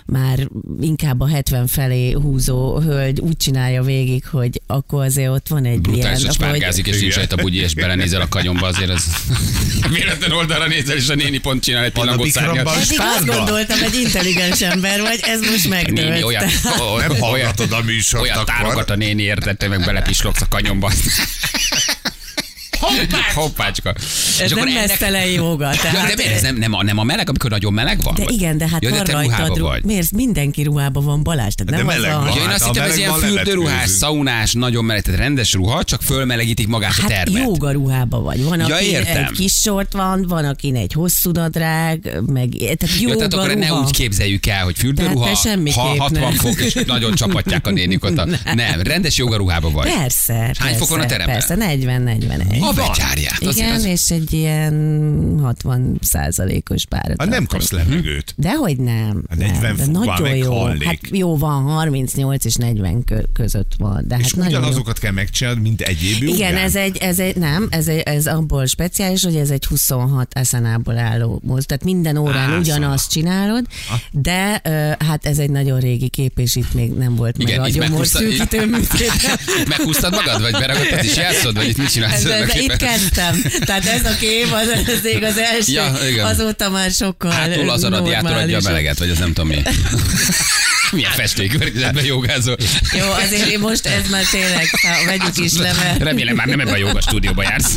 már 0.07 0.49
inkább 0.81 1.21
a 1.21 1.27
70 1.27 1.67
felé 1.67 2.13
húzó 2.13 2.79
hölgy 2.79 3.21
úgy 3.21 3.37
csinálja 3.37 3.83
végig, 3.83 4.27
hogy 4.27 4.63
akkor 4.67 5.05
azért 5.05 5.31
ott 5.31 5.49
van 5.49 5.65
egy 5.65 5.81
Brutális, 5.81 6.21
ilyen, 6.21 6.33
spárgázik, 6.33 6.87
és 6.87 6.93
Igen. 6.93 7.01
nincs 7.01 7.17
rajta 7.17 7.37
bugyi, 7.37 7.59
és 7.59 7.75
belenézel 7.75 8.21
a 8.21 8.29
kanyomba, 8.29 8.67
azért 8.67 8.91
ez 8.91 9.05
véletlen 9.99 10.33
oldalra 10.33 10.67
nézel, 10.67 10.97
és 10.97 11.09
a 11.09 11.15
néni 11.15 11.39
pont 11.39 11.63
csinál 11.63 11.85
egy 11.85 11.93
pillangó 11.93 12.25
szárnyat. 12.25 12.69
Eddig 12.69 13.01
azt 13.01 13.27
gondoltam, 13.27 13.79
hogy 13.79 13.95
intelligens 13.95 14.61
ember 14.61 15.01
vagy, 15.01 15.21
ez 15.23 15.41
most 15.41 15.69
megdőlt. 15.69 16.09
Néni 16.09 16.23
olyan, 16.23 16.45
Nem 16.65 16.81
olyan, 16.95 17.19
hallgatod 17.21 17.73
a 17.73 17.83
műsort 17.83 18.23
olyan 18.23 18.37
akkor. 18.37 18.55
tárokat 18.55 18.91
a 18.91 18.97
néni 18.97 19.23
értette, 19.23 19.69
meg 19.69 19.85
belepislogsz 19.85 20.41
a 20.41 20.47
kanyomba. 20.49 20.93
Hoppács. 22.87 23.35
Hoppácska. 23.35 23.95
Ez 24.41 24.51
nem 24.51 24.69
mesztelen 24.69 25.27
joga. 25.27 25.65
Ja, 25.73 25.79
Tehát, 25.81 26.07
de 26.09 26.15
miért 26.17 26.35
ez 26.35 26.43
nem, 26.43 26.57
nem, 26.57 26.73
a, 26.75 26.83
nem 26.83 26.99
a 26.99 27.03
meleg, 27.03 27.29
amikor 27.29 27.51
nagyon 27.51 27.73
meleg 27.73 28.03
van? 28.03 28.15
de 28.15 28.25
Vagy? 28.25 28.33
igen, 28.35 28.59
de 28.59 28.69
hát 28.69 28.83
ja, 28.83 28.91
de 28.91 28.97
van 28.97 29.05
te 29.05 29.13
rajtad, 29.13 29.33
ruhába 29.37 29.55
ru- 29.55 29.67
vagy. 29.69 29.85
miért 29.85 30.11
mindenki 30.13 30.63
ruhában 30.63 31.05
van 31.05 31.23
Balázs, 31.23 31.55
tehát 31.55 31.73
De 31.73 31.77
nem 31.77 31.87
az 31.89 31.95
meleg 31.95 32.13
a... 32.13 32.19
van. 32.19 32.35
Ja, 32.35 32.41
én 32.41 32.47
Hát 32.47 32.55
azt 32.55 32.63
a 32.63 32.67
hittem, 32.67 32.85
ez 32.91 32.97
ilyen 32.97 33.13
fürdőruhás, 33.13 33.89
szaunás, 33.89 34.53
nagyon 34.53 34.85
meleg, 34.85 35.03
tehát 35.03 35.21
rendes 35.21 35.53
ruha, 35.53 35.85
csak 35.85 36.03
fölmelegítik 36.03 36.67
magát 36.69 36.95
a 36.99 37.01
Hát 37.01 37.09
termet. 37.11 37.43
jóga 37.43 37.71
ruhába 37.73 38.21
vagy. 38.21 38.45
Van, 38.45 38.59
Ja, 38.69 38.75
aki 38.75 38.85
értem. 38.91 39.25
egy 39.25 39.31
kis 39.31 39.53
sort 39.53 39.93
van, 39.93 40.25
van, 40.29 40.45
aki 40.45 40.73
egy 40.77 40.93
hosszú 40.93 41.31
nadrág, 41.31 42.21
meg 42.27 42.49
tehát 42.59 42.81
Ja, 42.83 43.01
jóga 43.01 43.17
tehát 43.17 43.35
akkor 43.35 43.55
ne 43.55 43.73
úgy 43.73 43.91
képzeljük 43.91 44.47
el, 44.47 44.65
hogy 44.65 44.77
fürdőruha, 44.79 45.27
ha 45.75 45.81
60 45.99 46.23
nem. 46.23 46.33
fok, 46.33 46.61
és 46.61 46.77
nagyon 46.87 47.15
csapatják 47.15 47.67
a 47.67 47.71
nénik 47.71 48.05
ott. 48.05 48.19
A... 48.19 48.27
Nem, 48.55 48.81
rendes 48.83 49.17
jogaruhába 49.17 49.71
vagy. 49.71 49.93
Persze, 49.93 50.33
Hány 50.35 50.53
persze, 50.59 50.77
fok 50.77 50.89
van 50.89 51.01
a 51.01 51.07
teremben? 51.07 51.35
Persze, 51.39 51.57
40-41. 51.59 52.72
A 52.73 52.87
becsárját. 52.89 53.41
Igen, 53.41 53.75
az- 53.75 53.85
és 53.85 54.11
egy 54.11 54.33
ilyen 54.33 55.39
60 55.43 55.99
százalékos 56.01 56.85
párat. 56.87 57.21
Hát 57.21 57.29
nem 57.29 57.47
kapsz 57.47 57.71
levegőt. 57.71 58.35
Dehogy 58.37 58.77
nem. 58.77 59.23
A 59.29 59.35
40 59.35 59.61
nem, 59.63 59.77
de 59.77 59.99
nagyon 59.99 60.37
jó. 60.37 60.65
Hát 60.65 60.99
jó 61.11 61.37
van, 61.37 61.63
38 61.63 62.45
és 62.45 62.55
40 62.55 63.05
kö- 63.05 63.29
között 63.33 63.73
van. 63.79 64.05
De 64.09 64.17
És 64.17 64.23
hát 64.25 64.35
nagyon 64.37 64.53
jó. 64.53 64.59
ugyanazokat 64.59 64.99
kell 64.99 65.13
megcsinálni, 65.13 65.61
mint 65.61 65.81
egyéb 65.81 66.23
Igen, 66.23 66.29
jogán? 66.29 66.57
ez 66.57 66.75
egy, 66.75 66.97
ez 66.97 67.19
egy, 67.19 67.37
nem, 67.37 67.67
ez, 67.71 67.87
egy, 67.89 67.99
ez 67.99 68.27
abból 68.27 68.67
speciális, 68.67 69.23
hogy 69.25 69.37
ez 69.37 69.51
egy 69.51 69.65
26 69.65 70.29
eszenából 70.35 70.99
álló 70.99 71.41
moz. 71.45 71.67
Tehát 71.67 71.85
minden 71.85 72.17
órán 72.17 72.51
Á, 72.53 72.59
ugyanazt 72.59 73.11
csinálod, 73.11 73.65
de 74.11 74.61
ö, 74.65 74.71
hát 75.07 75.27
ez 75.27 75.39
egy 75.39 75.51
nagyon 75.51 75.81
régi 75.81 76.09
kép, 76.09 76.39
és 76.39 76.57
itt 76.57 76.75
még 76.75 76.91
nem 76.93 77.17
volt 77.17 77.39
Igen, 77.39 77.55
meg 77.57 77.65
a 77.65 77.69
itt 77.69 77.75
gyomor 77.75 77.91
meghúztad- 77.91 78.23
szűkítő 78.23 78.67
műtét. 78.67 79.11
Meghúztad 79.69 80.13
magad, 80.13 80.41
vagy 80.41 80.53
beragadtad 80.53 81.05
is 81.05 81.17
játszod, 81.17 81.55
vagy 81.57 81.69
itt 81.69 81.77
mit 81.77 81.91
csinálsz? 81.93 82.25
Ez, 82.25 82.31
ez, 82.31 82.49
itt 82.63 82.77
kezdtem. 82.77 83.43
Tehát 83.65 83.87
ez 83.87 84.05
a 84.05 84.17
kép, 84.21 84.53
az, 84.53 84.69
az, 84.87 85.01
még 85.03 85.23
az 85.23 85.39
első, 85.39 85.73
Ja, 85.73 85.93
igen. 86.11 86.27
azóta 86.27 86.71
már 86.71 86.91
sokkal 86.91 87.31
Hátul 87.31 87.71
az 87.71 87.85
a 87.85 87.89
radiátor 87.89 88.37
adja 88.37 88.59
a 88.59 88.61
meleget, 88.65 88.99
vagy 88.99 89.11
az 89.11 89.19
nem 89.19 89.33
tudom 89.33 89.49
mi. 89.49 89.63
Milyen 90.93 91.11
festékörnyezetben 91.11 92.05
jogázol. 92.05 92.57
Jó, 92.99 93.11
azért 93.11 93.49
én 93.49 93.59
most 93.59 93.87
ez 93.87 94.11
már 94.11 94.25
tényleg, 94.25 94.69
ha 94.83 95.05
vegyük 95.07 95.37
is 95.37 95.53
le, 95.59 95.73
mert... 95.73 96.03
Remélem 96.03 96.35
már 96.35 96.47
nem 96.47 96.61
ebben 96.61 96.75
a 96.75 96.77
joga 96.77 97.01
stúdióba 97.01 97.43
jársz. 97.43 97.77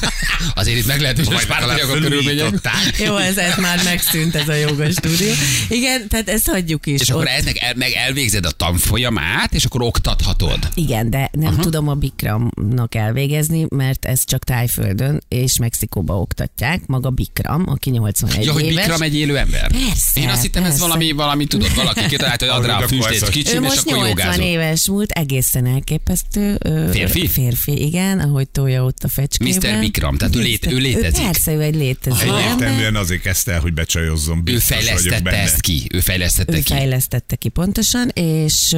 Azért 0.53 0.77
itt 0.77 0.85
legalább 0.85 1.17
spártaiak 1.39 1.89
a 1.89 1.93
körülmények. 1.93 2.53
Jó, 2.97 3.17
ez, 3.17 3.37
ez 3.37 3.57
már 3.57 3.83
megszűnt, 3.83 4.35
ez 4.35 4.49
a 4.49 4.53
joga 4.53 4.91
stúdió. 4.91 5.31
Igen, 5.69 6.07
tehát 6.07 6.29
ezt 6.29 6.49
hagyjuk 6.49 6.85
is. 6.85 7.01
És 7.01 7.09
akkor 7.09 7.23
Ott- 7.23 7.29
ennek 7.29 7.61
el, 7.61 7.73
meg 7.75 7.91
elvégzed 7.91 8.45
a 8.45 8.51
tanfolyamát, 8.51 9.53
és 9.53 9.63
akkor 9.63 9.81
oktathatod. 9.81 10.59
Igen, 10.73 11.09
de 11.09 11.29
nem 11.31 11.49
uh-huh. 11.49 11.63
tudom 11.63 11.87
a 11.87 11.93
Bikramnak 11.93 12.95
elvégezni, 12.95 13.65
mert 13.69 14.05
ez 14.05 14.25
csak 14.25 14.43
Tájföldön 14.43 15.23
és 15.27 15.59
Mexikóba 15.59 16.19
oktatják. 16.19 16.81
Maga 16.85 17.09
Bikram, 17.09 17.63
aki 17.67 17.89
81 17.89 18.45
Ja, 18.45 18.51
hogy 18.51 18.63
éves. 18.63 18.75
Bikram 18.75 19.01
egy 19.01 19.15
élő 19.15 19.37
ember? 19.37 19.71
Persze, 19.71 20.21
Én 20.21 20.29
azt 20.29 20.41
hittem, 20.41 20.63
ez 20.63 20.69
persze. 20.69 20.85
valami, 20.85 21.11
valami 21.11 21.45
tudod, 21.45 21.75
valaki 21.75 22.05
kitalálta, 22.05 22.45
hogy 22.45 22.55
ad 22.59 22.65
rá 22.65 22.77
a 22.77 22.85
Akkor 23.13 23.29
kicsim, 23.29 23.63
Ő 23.63 23.65
és 23.65 23.67
most 23.73 23.77
akkor 23.79 23.93
80 23.97 24.09
jogázol. 24.09 24.45
éves 24.45 24.87
múlt, 24.87 25.11
egészen 25.11 25.65
elképesztő. 25.65 26.55
Ö, 26.59 26.89
Férfi? 26.91 27.27
Férfi, 27.27 27.85
igen, 27.85 28.19
ahogy 28.19 28.49
tolja 28.49 28.83
ott 28.83 29.03
a 29.03 29.07
fecskében. 29.07 29.73
Mr. 29.75 29.79
Bikram, 29.79 30.17
tehát 30.17 30.35
ő 30.35 30.39
lét- 30.39 30.71
ő 30.71 30.77
létezik. 30.77 31.19
Ő 31.21 31.23
persze, 31.25 31.53
ő 31.53 31.61
egy 31.61 31.75
létező. 31.75 32.33
Egyértelműen 32.35 32.95
azért 32.95 33.21
kezdte 33.21 33.51
el, 33.51 33.59
hogy 33.59 33.73
becsajozzon. 33.73 34.41
Ő 34.45 34.57
fejlesztette 34.57 35.29
ezt 35.31 35.61
ki. 35.61 35.87
Ő 35.93 35.99
fejlesztette 35.99 36.53
Ő 36.57 36.61
ki. 36.61 36.73
fejlesztette 36.73 37.35
ki 37.35 37.49
pontosan, 37.49 38.09
és, 38.13 38.75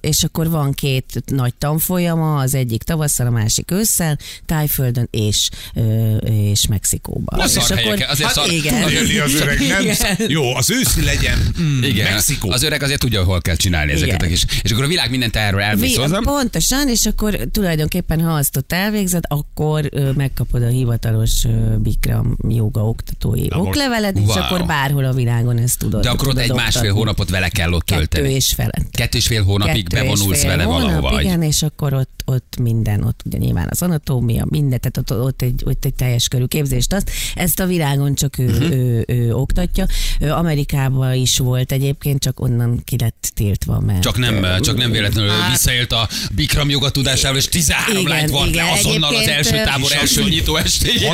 és 0.00 0.22
akkor 0.22 0.50
van 0.50 0.72
két 0.72 1.22
nagy 1.26 1.54
tanfolyama, 1.54 2.36
az 2.38 2.54
egyik 2.54 2.82
tavasszal, 2.82 3.26
a 3.26 3.30
másik 3.30 3.70
ősszel, 3.70 4.18
Tájföldön 4.46 5.08
és, 5.10 5.48
és 6.24 6.66
Mexikóban. 6.66 7.38
Na, 7.38 7.44
és 7.60 7.68
helyeken, 7.70 8.08
azért 8.08 8.32
szar- 8.32 8.50
igen. 8.52 8.82
Az 9.22 9.34
öreg, 9.34 9.58
nem? 9.68 9.82
Igen. 9.82 10.16
Jó, 10.28 10.54
az 10.56 10.70
őszi 10.70 11.04
legyen 11.04 11.54
mm, 11.60 11.82
Igen, 11.82 12.12
Mexikó. 12.12 12.50
az 12.50 12.62
öreg 12.62 12.82
azért 12.82 13.00
tudja, 13.00 13.24
hol 13.24 13.40
kell 13.40 13.53
csinálni 13.56 13.92
ezeket 13.92 14.22
a 14.22 14.26
kis. 14.26 14.44
És 14.62 14.70
akkor 14.70 14.84
a 14.84 14.86
világ 14.86 15.10
mindent 15.10 15.36
erről 15.36 15.60
elmész 15.60 15.94
Vi- 15.94 16.00
hozzám. 16.00 16.22
Pontosan, 16.22 16.88
és 16.88 17.06
akkor 17.06 17.38
tulajdonképpen, 17.52 18.20
ha 18.20 18.32
azt 18.32 18.56
ott 18.56 18.72
elvégzed, 18.72 19.24
akkor 19.28 19.88
ö, 19.90 20.10
megkapod 20.12 20.62
a 20.62 20.68
hivatalos 20.68 21.44
ö, 21.44 21.76
Bikram 21.76 22.36
joga 22.48 22.88
oktatói 22.88 23.46
Na 23.46 23.56
most- 23.56 23.68
okleveled, 23.68 24.16
és 24.16 24.26
Wow. 24.26 24.36
akkor 24.38 24.66
bárhol 24.66 25.04
a 25.04 25.12
világon 25.12 25.58
ezt 25.58 25.78
tudod. 25.78 26.02
De 26.02 26.10
akkor 26.10 26.28
ott 26.28 26.38
egy 26.38 26.52
másfél 26.52 26.80
oktatni. 26.80 26.98
hónapot 26.98 27.30
vele 27.30 27.48
kell 27.48 27.72
ott 27.72 27.84
Kettő 27.84 28.04
tölteni. 28.04 28.34
és 28.34 28.52
felett. 28.56 28.90
Kettő 28.90 29.18
és 29.18 29.26
fél 29.26 29.42
hónapig 29.44 29.88
Kettő 29.88 30.02
bevonulsz 30.06 30.40
fél 30.40 30.50
vele 30.50 30.62
hónap, 30.62 30.80
valahova. 30.82 31.20
Igen, 31.22 31.42
és 31.42 31.62
akkor 31.62 31.94
ott, 31.94 32.22
ott 32.24 32.56
minden, 32.60 33.02
ott 33.02 33.20
ugye 33.24 33.38
nyilván 33.38 33.66
az 33.70 33.82
anatómia, 33.82 34.44
minden, 34.48 34.80
tehát 34.80 35.10
ott, 35.10 35.24
ott, 35.26 35.42
egy, 35.42 35.62
ott 35.64 35.84
egy 35.84 35.94
teljes 35.94 36.28
körű 36.28 36.44
képzést 36.44 36.92
azt. 36.92 37.10
Ezt 37.34 37.60
a 37.60 37.66
világon 37.66 38.14
csak 38.14 38.38
ő, 38.38 38.44
Mhm. 38.44 38.54
uh-huh. 38.54 38.72
ő, 38.72 39.04
ő, 39.06 39.34
oktatja. 39.34 39.86
Ő 40.20 40.30
Amerikában 40.32 41.14
is 41.14 41.38
volt 41.38 41.72
egyébként, 41.72 42.20
csak 42.20 42.40
onnan 42.40 42.80
ki 42.84 42.96
lett 42.98 43.32
betiltva, 43.34 43.80
mert... 43.80 44.02
Csak 44.02 44.18
nem, 44.18 44.60
csak 44.60 44.76
nem 44.76 44.90
véletlenül 44.90 45.30
visszaélt 45.50 45.92
a 45.92 46.08
Bikram 46.34 46.70
joga 46.70 46.90
tudásával, 46.90 47.36
és 47.38 47.48
13 47.48 48.00
Igen, 48.00 48.10
lányt 48.16 48.30
vart 48.30 48.54
le 48.54 48.70
azonnal 48.70 49.14
az 49.16 49.26
első 49.28 49.56
ö, 49.56 49.64
tábor 49.64 49.92
első 49.92 50.22
nyitó 50.28 50.56
estéjén. 50.56 51.08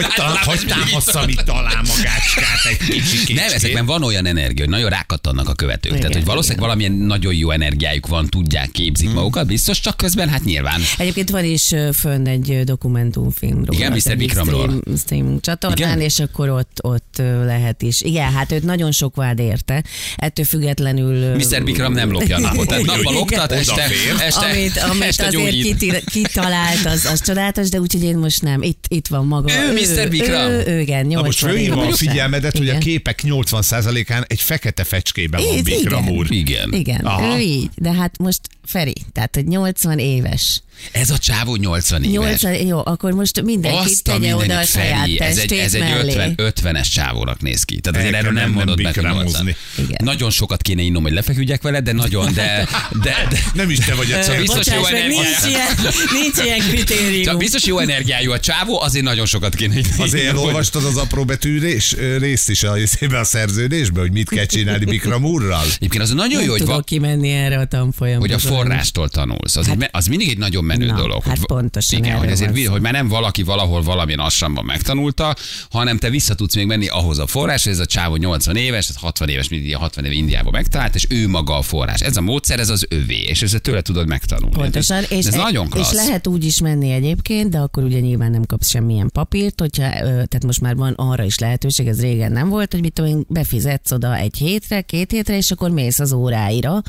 Hogy 0.44 0.64
támassza 0.66 1.12
van. 1.12 1.24
mit 1.26 1.44
talál 1.44 1.82
magácskát 1.96 2.64
egy 2.70 2.76
kicsit. 2.88 3.36
Nem, 3.36 3.52
ezekben 3.52 3.86
van 3.86 4.02
olyan 4.02 4.26
energia, 4.26 4.64
hogy 4.64 4.74
nagyon 4.74 4.90
rákattannak 4.90 5.48
a 5.48 5.54
követők. 5.54 5.84
Igen, 5.90 6.00
Tehát, 6.00 6.16
hogy 6.16 6.24
valószínűleg 6.24 6.64
igen. 6.64 6.76
valamilyen 6.78 7.06
nagyon 7.06 7.34
jó 7.34 7.50
energiájuk 7.50 8.06
van, 8.06 8.26
tudják, 8.28 8.70
képzik 8.70 9.06
Hmm. 9.06 9.16
magukat, 9.16 9.46
biztos, 9.46 9.80
csak 9.80 9.96
közben 9.96 10.28
hát 10.28 10.44
nyilván. 10.44 10.80
Egyébként 11.00 11.30
van 11.30 11.44
is 11.44 11.74
fönn 11.92 12.26
egy 12.26 12.50
ö, 12.50 12.64
dokumentumfilm 12.64 13.64
róla. 13.64 13.78
Igen, 13.78 13.92
Mr. 13.92 14.00
egyik 14.04 14.16
Bikramról. 14.16 14.82
Stream, 14.98 15.40
csatornán, 15.40 15.78
Igen? 15.78 16.00
és 16.00 16.18
akkor 16.18 16.48
ott, 16.48 16.78
ott 16.82 17.22
lehet 17.44 17.82
is. 17.82 18.00
Igen, 18.02 18.32
hát 18.32 18.52
őt 18.52 18.62
nagyon 18.62 18.92
sok 18.92 19.16
vád 19.16 19.38
érte. 19.38 19.84
Ettől 20.16 20.44
függetlenül... 20.44 21.34
Mr. 21.34 21.64
Bikram 21.64 21.92
nem 21.92 22.10
lopja 22.10 22.36
a 22.36 22.40
napot. 22.48 22.66
Tehát 22.68 22.84
nappal 22.84 23.16
oktat, 23.16 23.52
este, 23.52 23.86
este, 24.20 24.46
amit, 24.46 24.76
amit 24.76 25.02
este 25.02 25.26
azért 25.26 25.50
gyógyít. 25.50 26.04
kitalált, 26.04 26.84
az, 26.86 27.04
az 27.04 27.22
csodálatos, 27.22 27.68
de 27.68 27.80
úgyhogy 27.80 28.02
én 28.02 28.16
most 28.16 28.42
nem. 28.42 28.62
Itt, 28.62 28.84
itt 28.88 29.06
van 29.06 29.26
maga. 29.26 29.52
Ő, 29.52 29.72
Mr. 29.72 30.08
Bikram. 30.08 30.50
Ő, 30.50 30.64
ő, 30.66 30.80
igen, 30.80 31.06
Na 31.06 31.22
most 31.22 31.40
80 31.42 31.50
fölhívom 31.50 31.78
a 31.78 31.92
figyelmedet, 31.92 32.56
hogy 32.56 32.66
a 32.66 32.70
Igen. 32.70 32.80
képek 32.80 33.22
80%-án 33.24 34.24
egy 34.26 34.40
fekete 34.40 34.84
fecskében 34.84 35.42
van 35.44 35.62
Bikram 35.62 36.02
igen. 36.02 36.14
úr. 36.14 36.26
Igen. 36.30 36.72
Igen, 36.72 37.00
Aha. 37.00 37.36
ő 37.36 37.40
így. 37.40 37.70
De 37.74 37.92
hát 37.92 38.18
most 38.18 38.40
Feri, 38.64 38.94
tehát 39.12 39.34
hogy 39.34 39.46
80 39.46 39.98
éves. 39.98 40.62
Ez 40.92 41.10
a 41.10 41.18
csávó 41.18 41.56
80 41.56 42.02
éves. 42.02 42.40
80, 42.40 42.66
jó, 42.66 42.82
akkor 42.84 43.12
most 43.12 43.42
mindenki 43.42 43.78
Azt 43.78 44.08
a 44.08 44.12
tegye 44.12 44.36
oda 44.36 44.58
a 44.58 44.64
saját 44.64 45.08
ez 45.18 45.38
egy, 45.38 45.52
ez 45.52 45.74
egy 45.74 45.80
mellé. 45.80 46.12
50, 46.12 46.34
50-es 46.36 46.92
csávónak 46.92 47.40
néz 47.40 47.62
ki. 47.62 47.80
Tehát 47.80 48.00
azért 48.00 48.14
erről 48.14 48.32
nem 48.32 48.50
mondod 48.50 48.82
meg, 48.82 48.94
hogy 48.94 49.02
bikramozni. 49.02 49.56
80. 49.76 49.84
Igen. 49.84 50.00
Nagyon 50.04 50.30
sokat 50.30 50.62
kéne 50.62 50.82
innom, 50.82 51.02
hogy 51.02 51.12
lefeküdjek 51.12 51.62
vele, 51.62 51.80
de 51.80 51.92
nagyon, 51.92 52.34
de, 52.34 52.68
de, 53.02 53.26
de 53.30 53.38
Nem 53.54 53.70
is 53.70 53.78
te 53.78 53.94
vagy 53.94 54.10
egyszer. 54.10 54.38
Biztos 54.38 54.56
Bocsáss 54.56 54.90
jó 54.90 55.06
nincs 55.06 55.46
ilyen, 55.46 55.66
nincs 56.12 56.44
ilyen 56.44 56.58
kritérium. 56.58 57.22
Csak 57.22 57.38
biztos 57.38 57.64
jó 57.64 57.78
energiájú 57.78 58.30
a 58.30 58.40
csávó, 58.40 58.80
azért 58.80 59.04
nagyon 59.04 59.26
sokat 59.26 59.54
kéne 59.54 59.74
inni. 59.74 59.88
Azért 59.98 60.26
elolvastad 60.26 60.84
az 60.84 60.96
apró 60.96 61.24
betű 61.24 61.58
rés, 61.58 61.94
részt 62.18 62.50
is 62.50 62.62
a, 62.62 62.76
a 63.10 63.24
szerződésbe, 63.24 64.00
hogy 64.00 64.12
mit 64.12 64.28
kell 64.28 64.46
csinálni 64.46 64.84
Bikram 64.84 65.24
úrral? 65.24 65.64
Egyébként 65.76 66.02
az 66.02 66.10
nagyon 66.10 66.38
nem 66.38 66.44
jó, 66.44 66.50
hogy, 66.50 66.60
tudok 66.60 66.74
va, 66.74 66.80
kimenni 66.80 67.30
erre 67.30 67.58
a 67.58 67.64
tanfolyamra. 67.64 68.20
hogy 68.20 68.32
a 68.32 68.38
forrástól 68.38 69.08
tanulsz. 69.08 69.56
Az, 69.56 69.66
hát, 69.66 69.82
egy, 69.82 69.88
az 69.92 70.06
mindig 70.06 70.28
egy 70.28 70.38
nagyon 70.38 70.64
menő 70.78 70.86
na, 70.86 70.96
dolog. 70.96 71.22
hát 71.22 71.36
hogy, 71.36 71.46
pontosan 71.46 71.98
Igen, 71.98 72.18
hogy, 72.18 72.30
azért, 72.30 72.56
szó. 72.56 72.70
hogy 72.70 72.80
már 72.80 72.92
nem 72.92 73.08
valaki 73.08 73.42
valahol 73.42 73.82
valamilyen 73.82 74.18
assamban 74.18 74.64
megtanulta, 74.64 75.36
hanem 75.70 75.98
te 75.98 76.10
vissza 76.10 76.34
tudsz 76.34 76.54
még 76.54 76.66
menni 76.66 76.88
ahhoz 76.88 77.18
a 77.18 77.26
forrás, 77.26 77.66
ez 77.66 77.78
a 77.78 77.86
csávó 77.86 78.16
80 78.16 78.56
éves, 78.56 78.86
tehát 78.86 79.02
60 79.02 79.28
éves, 79.28 79.50
ilyen 79.50 79.80
60 79.80 80.04
éve 80.04 80.14
Indiában 80.14 80.52
megtalált, 80.52 80.94
és 80.94 81.06
ő 81.08 81.28
maga 81.28 81.56
a 81.56 81.62
forrás. 81.62 82.00
Ez 82.00 82.16
a 82.16 82.20
módszer, 82.20 82.58
ez 82.58 82.68
az 82.68 82.86
övé, 82.88 83.20
és 83.20 83.42
ezt 83.42 83.60
tőle 83.60 83.80
tudod 83.80 84.06
megtanulni. 84.08 84.54
Pontosan, 84.54 84.96
ez, 84.96 85.10
és, 85.10 85.26
ez 85.26 85.34
nagyon 85.34 85.64
és 85.64 85.72
klassz. 85.72 85.94
lehet 85.94 86.26
úgy 86.26 86.44
is 86.44 86.60
menni 86.60 86.90
egyébként, 86.90 87.50
de 87.50 87.58
akkor 87.58 87.82
ugye 87.82 88.00
nyilván 88.00 88.30
nem 88.30 88.44
kapsz 88.44 88.68
semmilyen 88.68 89.10
papírt, 89.12 89.60
hogyha, 89.60 89.88
tehát 90.02 90.44
most 90.44 90.60
már 90.60 90.76
van 90.76 90.92
arra 90.96 91.24
is 91.24 91.38
lehetőség, 91.38 91.86
ez 91.86 92.00
régen 92.00 92.32
nem 92.32 92.48
volt, 92.48 92.72
hogy 92.72 92.80
mit 92.80 92.92
tudom 92.92 93.10
én, 93.10 93.24
befizetsz 93.28 93.92
oda 93.92 94.16
egy 94.16 94.36
hétre, 94.36 94.80
két 94.80 95.10
hétre, 95.10 95.36
és 95.36 95.50
akkor 95.50 95.70
mész 95.70 95.98
az 95.98 96.12
óráira, 96.12 96.82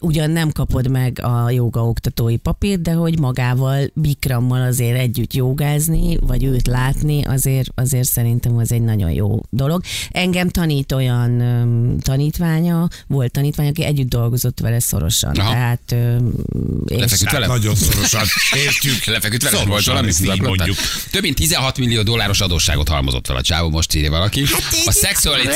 ugyan 0.00 0.30
nem 0.30 0.50
kapod 0.50 0.90
meg 0.90 1.20
a 1.22 1.50
joga 1.50 1.88
oktatói 1.88 2.36
papírt, 2.36 2.82
de 2.82 2.92
hogy 2.92 3.18
magával, 3.18 3.90
Bikrammal 3.94 4.62
azért 4.62 4.98
együtt 4.98 5.34
jogázni, 5.34 6.18
vagy 6.20 6.44
őt 6.44 6.66
látni, 6.66 7.24
azért, 7.24 7.70
azért 7.74 8.08
szerintem 8.08 8.56
az 8.56 8.72
egy 8.72 8.82
nagyon 8.82 9.10
jó 9.10 9.40
dolog. 9.50 9.82
Engem 10.10 10.48
tanít 10.48 10.92
olyan 10.92 11.42
tanítványa, 12.00 12.88
volt 13.06 13.30
tanítvány, 13.30 13.68
aki 13.68 13.84
együtt 13.84 14.08
dolgozott 14.08 14.60
vele 14.60 14.80
szorosan. 14.80 15.36
Aha. 15.36 15.50
Tehát 15.50 15.94
Lefeküdt 16.86 17.30
vele? 17.30 17.46
Hát 17.46 17.56
nagyon 17.56 17.74
szorosan 17.74 18.26
értjük. 18.64 19.04
Lefeküdt 19.04 19.42
vele, 19.42 19.56
Szorosan, 19.56 19.70
volt 19.70 19.84
valami 19.84 20.34
így 20.34 20.40
mondjuk. 20.40 20.76
Több 21.10 21.22
mint 21.22 21.36
16 21.36 21.78
millió 21.78 22.02
dolláros 22.02 22.40
adósságot 22.40 22.88
halmozott 22.88 23.26
fel 23.26 23.36
a 23.36 23.42
csávó, 23.42 23.70
most 23.70 23.94
írja 23.94 24.10
valaki. 24.10 24.44
a 24.84 24.92
szexuális 24.92 25.46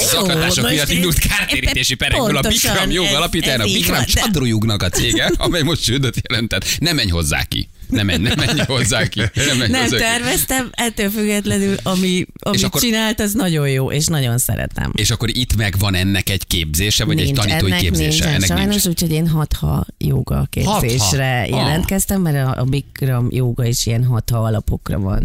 most 0.44 0.62
miatt 0.62 0.90
indult 0.90 1.18
kártérítési 1.18 1.94
perekből 1.94 2.36
a 2.36 2.48
Bikram 2.48 2.90
jog 2.90 3.06
alapítájának. 3.06 3.66
Bikram 3.66 4.04
Csandrujugnak 4.30 4.82
a 4.82 4.88
cége, 4.88 5.30
amely 5.38 5.62
most 5.62 5.82
csődöt 5.82 6.16
jelentett. 6.28 6.64
Nem 6.78 6.96
menj 6.96 7.08
hozzá 7.08 7.42
ki. 7.42 7.68
Nem 7.90 8.06
menj, 8.06 8.22
nem 8.22 8.34
menj 8.46 8.60
hozzá 8.66 9.06
ki. 9.06 9.20
Nem, 9.34 9.56
menj 9.58 9.70
Nem 9.70 9.82
hozzá 9.82 9.96
ki. 9.96 10.02
terveztem, 10.02 10.68
ettől 10.72 11.10
függetlenül, 11.10 11.74
ami, 11.82 12.26
amit 12.38 12.62
akkor- 12.62 12.80
csinált, 12.80 13.20
az 13.20 13.32
nagyon 13.32 13.68
jó, 13.68 13.92
és 13.92 14.06
nagyon 14.06 14.38
szeretem. 14.38 14.92
És 14.94 15.10
akkor 15.10 15.28
itt 15.36 15.56
megvan 15.56 15.94
ennek 15.94 16.28
egy 16.30 16.46
képzése, 16.46 17.04
vagy 17.04 17.18
egy 17.18 17.24
Nincs, 17.24 17.38
tanítói 17.38 17.70
ennek 17.70 17.80
képzése? 17.80 18.08
Nincsen, 18.08 18.28
ennek 18.32 18.46
sajnos, 18.48 18.66
nincs. 18.68 18.86
úgyhogy 18.86 19.10
én 19.12 19.28
hatha 19.28 19.86
joga 19.98 20.46
képzésre 20.50 21.38
Hatha? 21.40 21.56
jelentkeztem, 21.56 22.20
mert 22.22 22.36
a, 22.56 22.60
a 22.60 22.64
Bikram 22.64 23.26
joga 23.30 23.64
is 23.64 23.86
ilyen 23.86 24.04
hatha 24.04 24.38
alapokra 24.38 24.98
van, 24.98 25.20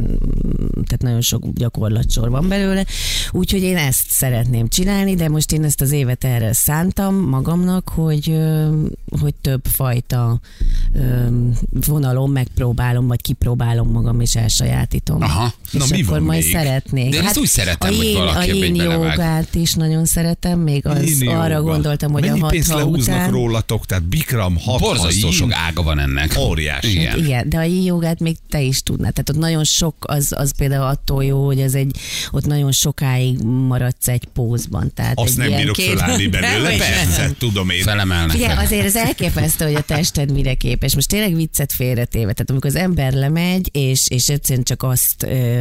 tehát 0.73 1.01
nagyon 1.01 1.21
sok 1.21 1.43
gyakorlatsor 1.53 2.29
van 2.29 2.47
belőle, 2.47 2.85
úgyhogy 3.31 3.61
én 3.61 3.77
ezt 3.77 4.05
szeretném 4.09 4.67
csinálni, 4.67 5.15
de 5.15 5.29
most 5.29 5.51
én 5.51 5.63
ezt 5.63 5.81
az 5.81 5.91
évet 5.91 6.23
erre 6.23 6.53
szántam 6.53 7.15
magamnak, 7.15 7.89
hogy, 7.89 8.37
hogy 9.21 9.33
több 9.41 9.65
fajta 9.71 10.39
vonalon 11.87 12.29
megpróbálom, 12.55 13.07
vagy 13.07 13.21
kipróbálom 13.21 13.91
magam, 13.91 14.19
és 14.19 14.35
elsajátítom. 14.35 15.21
Aha. 15.21 15.53
És 15.65 15.79
Na, 15.79 15.85
mi 15.89 16.01
akkor 16.01 16.13
van 16.13 16.23
majd 16.23 16.43
még? 16.43 16.51
szeretnék. 16.51 17.09
De 17.11 17.17
én 17.17 17.23
ezt 17.25 17.37
úgy 17.37 17.47
szeretem, 17.47 17.93
a 17.93 17.95
hogy 17.95 18.05
jén, 18.05 18.17
valaki 18.17 18.49
a 18.49 18.53
jén 18.53 18.75
jogát 18.75 19.55
is 19.55 19.73
nagyon 19.73 20.05
szeretem, 20.05 20.59
még 20.59 20.85
az 20.87 21.01
Inni 21.09 21.27
arra 21.27 21.53
jóga. 21.55 21.71
gondoltam, 21.71 22.11
hogy 22.11 22.21
Mennyi 22.21 22.41
a 22.41 22.45
pénzt 22.47 22.67
hatha 22.71 22.83
lehúznak 22.85 23.15
után... 23.15 23.31
rólatok? 23.31 23.85
Tehát 23.85 24.03
Bikram, 24.03 24.57
hat 24.57 24.79
Borzasztó 24.79 25.31
sok 25.31 25.51
ága 25.53 25.83
van 25.83 25.99
ennek. 25.99 26.35
Óriási. 26.39 26.99
Igen. 26.99 27.17
Igen, 27.17 27.49
de 27.49 27.57
a 27.57 27.63
yin 27.63 27.83
jogát 27.83 28.19
még 28.19 28.37
te 28.49 28.61
is 28.61 28.83
tudnád. 28.83 29.13
Tehát 29.13 29.29
ott 29.29 29.37
nagyon 29.49 29.63
sok, 29.63 29.95
az, 29.99 30.33
az 30.37 30.53
például 30.57 30.85
attól 30.87 31.23
jó, 31.23 31.45
hogy 31.45 31.59
ez 31.59 31.73
egy, 31.73 31.97
ott 32.31 32.45
nagyon 32.45 32.71
sokáig 32.71 33.39
maradsz 33.43 34.07
egy 34.07 34.25
pózban. 34.33 34.91
Tehát 34.93 35.19
Azt 35.19 35.39
egy 35.39 35.49
nem 35.49 35.59
bírok 35.59 35.75
két- 35.75 35.85
fölállni 35.89 36.27
belőle, 36.27 36.77
persze, 36.77 37.31
tudom 37.39 37.69
én. 37.69 37.81
Felemelnek. 37.83 38.37
Fel. 38.37 38.57
azért 38.57 38.85
az 38.85 38.95
elképesztő, 38.95 39.65
hogy 39.65 39.75
a 39.75 39.81
tested 39.81 40.31
mire 40.31 40.53
képes. 40.53 40.95
Most 40.95 41.07
tényleg 41.09 41.35
viccet 41.35 41.73
félretéve. 41.73 42.33
Tehát 42.45 42.63
amikor 42.63 42.69
az 42.69 42.89
ember 42.89 43.13
lemegy, 43.13 43.69
és, 43.71 44.09
és 44.09 44.29
egyszerűen 44.29 44.65
csak 44.65 44.83
azt 44.83 45.23
ö, 45.23 45.59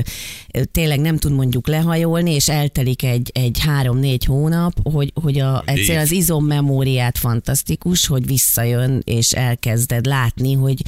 tényleg 0.73 1.01
nem 1.01 1.17
tud 1.17 1.33
mondjuk 1.33 1.67
lehajolni, 1.67 2.35
és 2.35 2.49
eltelik 2.49 3.03
egy, 3.03 3.31
egy 3.35 3.59
három-négy 3.61 4.25
hónap, 4.25 4.73
hogy, 4.83 5.13
hogy 5.15 5.39
a, 5.39 5.63
egyszerűen 5.67 6.05
az 6.05 6.11
izommemóriát 6.13 7.19
fantasztikus, 7.19 8.07
hogy 8.07 8.27
visszajön, 8.27 9.03
és 9.05 9.33
elkezded 9.33 10.07
látni, 10.07 10.53
hogy 10.55 10.83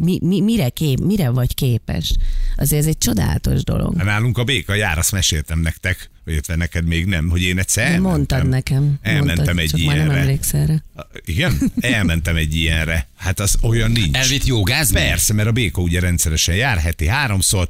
mi, 0.00 0.18
mi, 0.22 0.40
mire, 0.40 0.68
kép, 0.68 1.00
mire 1.00 1.30
vagy 1.30 1.54
képes. 1.54 2.14
Azért 2.56 2.80
ez 2.80 2.88
egy 2.88 2.98
csodálatos 2.98 3.64
dolog. 3.64 3.94
Nálunk 3.94 4.38
a 4.38 4.44
béka 4.44 4.74
jár, 4.74 4.98
azt 4.98 5.12
meséltem 5.12 5.58
nektek, 5.58 6.10
illetve 6.26 6.56
neked 6.56 6.86
még 6.86 7.06
nem, 7.06 7.28
hogy 7.28 7.42
én 7.42 7.58
egyszer 7.58 7.84
elmentem. 7.84 8.10
mondtad 8.10 8.48
nekem. 8.48 8.98
Elmentem 9.02 9.36
mondtad, 9.36 9.58
egy 9.58 9.68
csak 9.68 9.80
már 9.80 9.96
nem 9.96 10.04
ilyenre. 10.04 10.20
emlékszel 10.20 10.66
rá. 10.66 10.82
Igen? 11.24 11.58
Elmentem 11.80 12.36
egy 12.36 12.56
ilyenre. 12.56 13.08
Hát 13.16 13.40
az 13.40 13.56
olyan 13.62 13.90
nincs. 13.90 14.16
Elvitt 14.16 14.44
jogázni? 14.44 14.94
Persze, 14.94 15.32
mert 15.32 15.48
a 15.48 15.52
Béka 15.52 15.80
ugye 15.80 16.00
rendszeresen 16.00 16.54
jár, 16.54 16.78
heti 16.78 17.06
háromszor, 17.06 17.68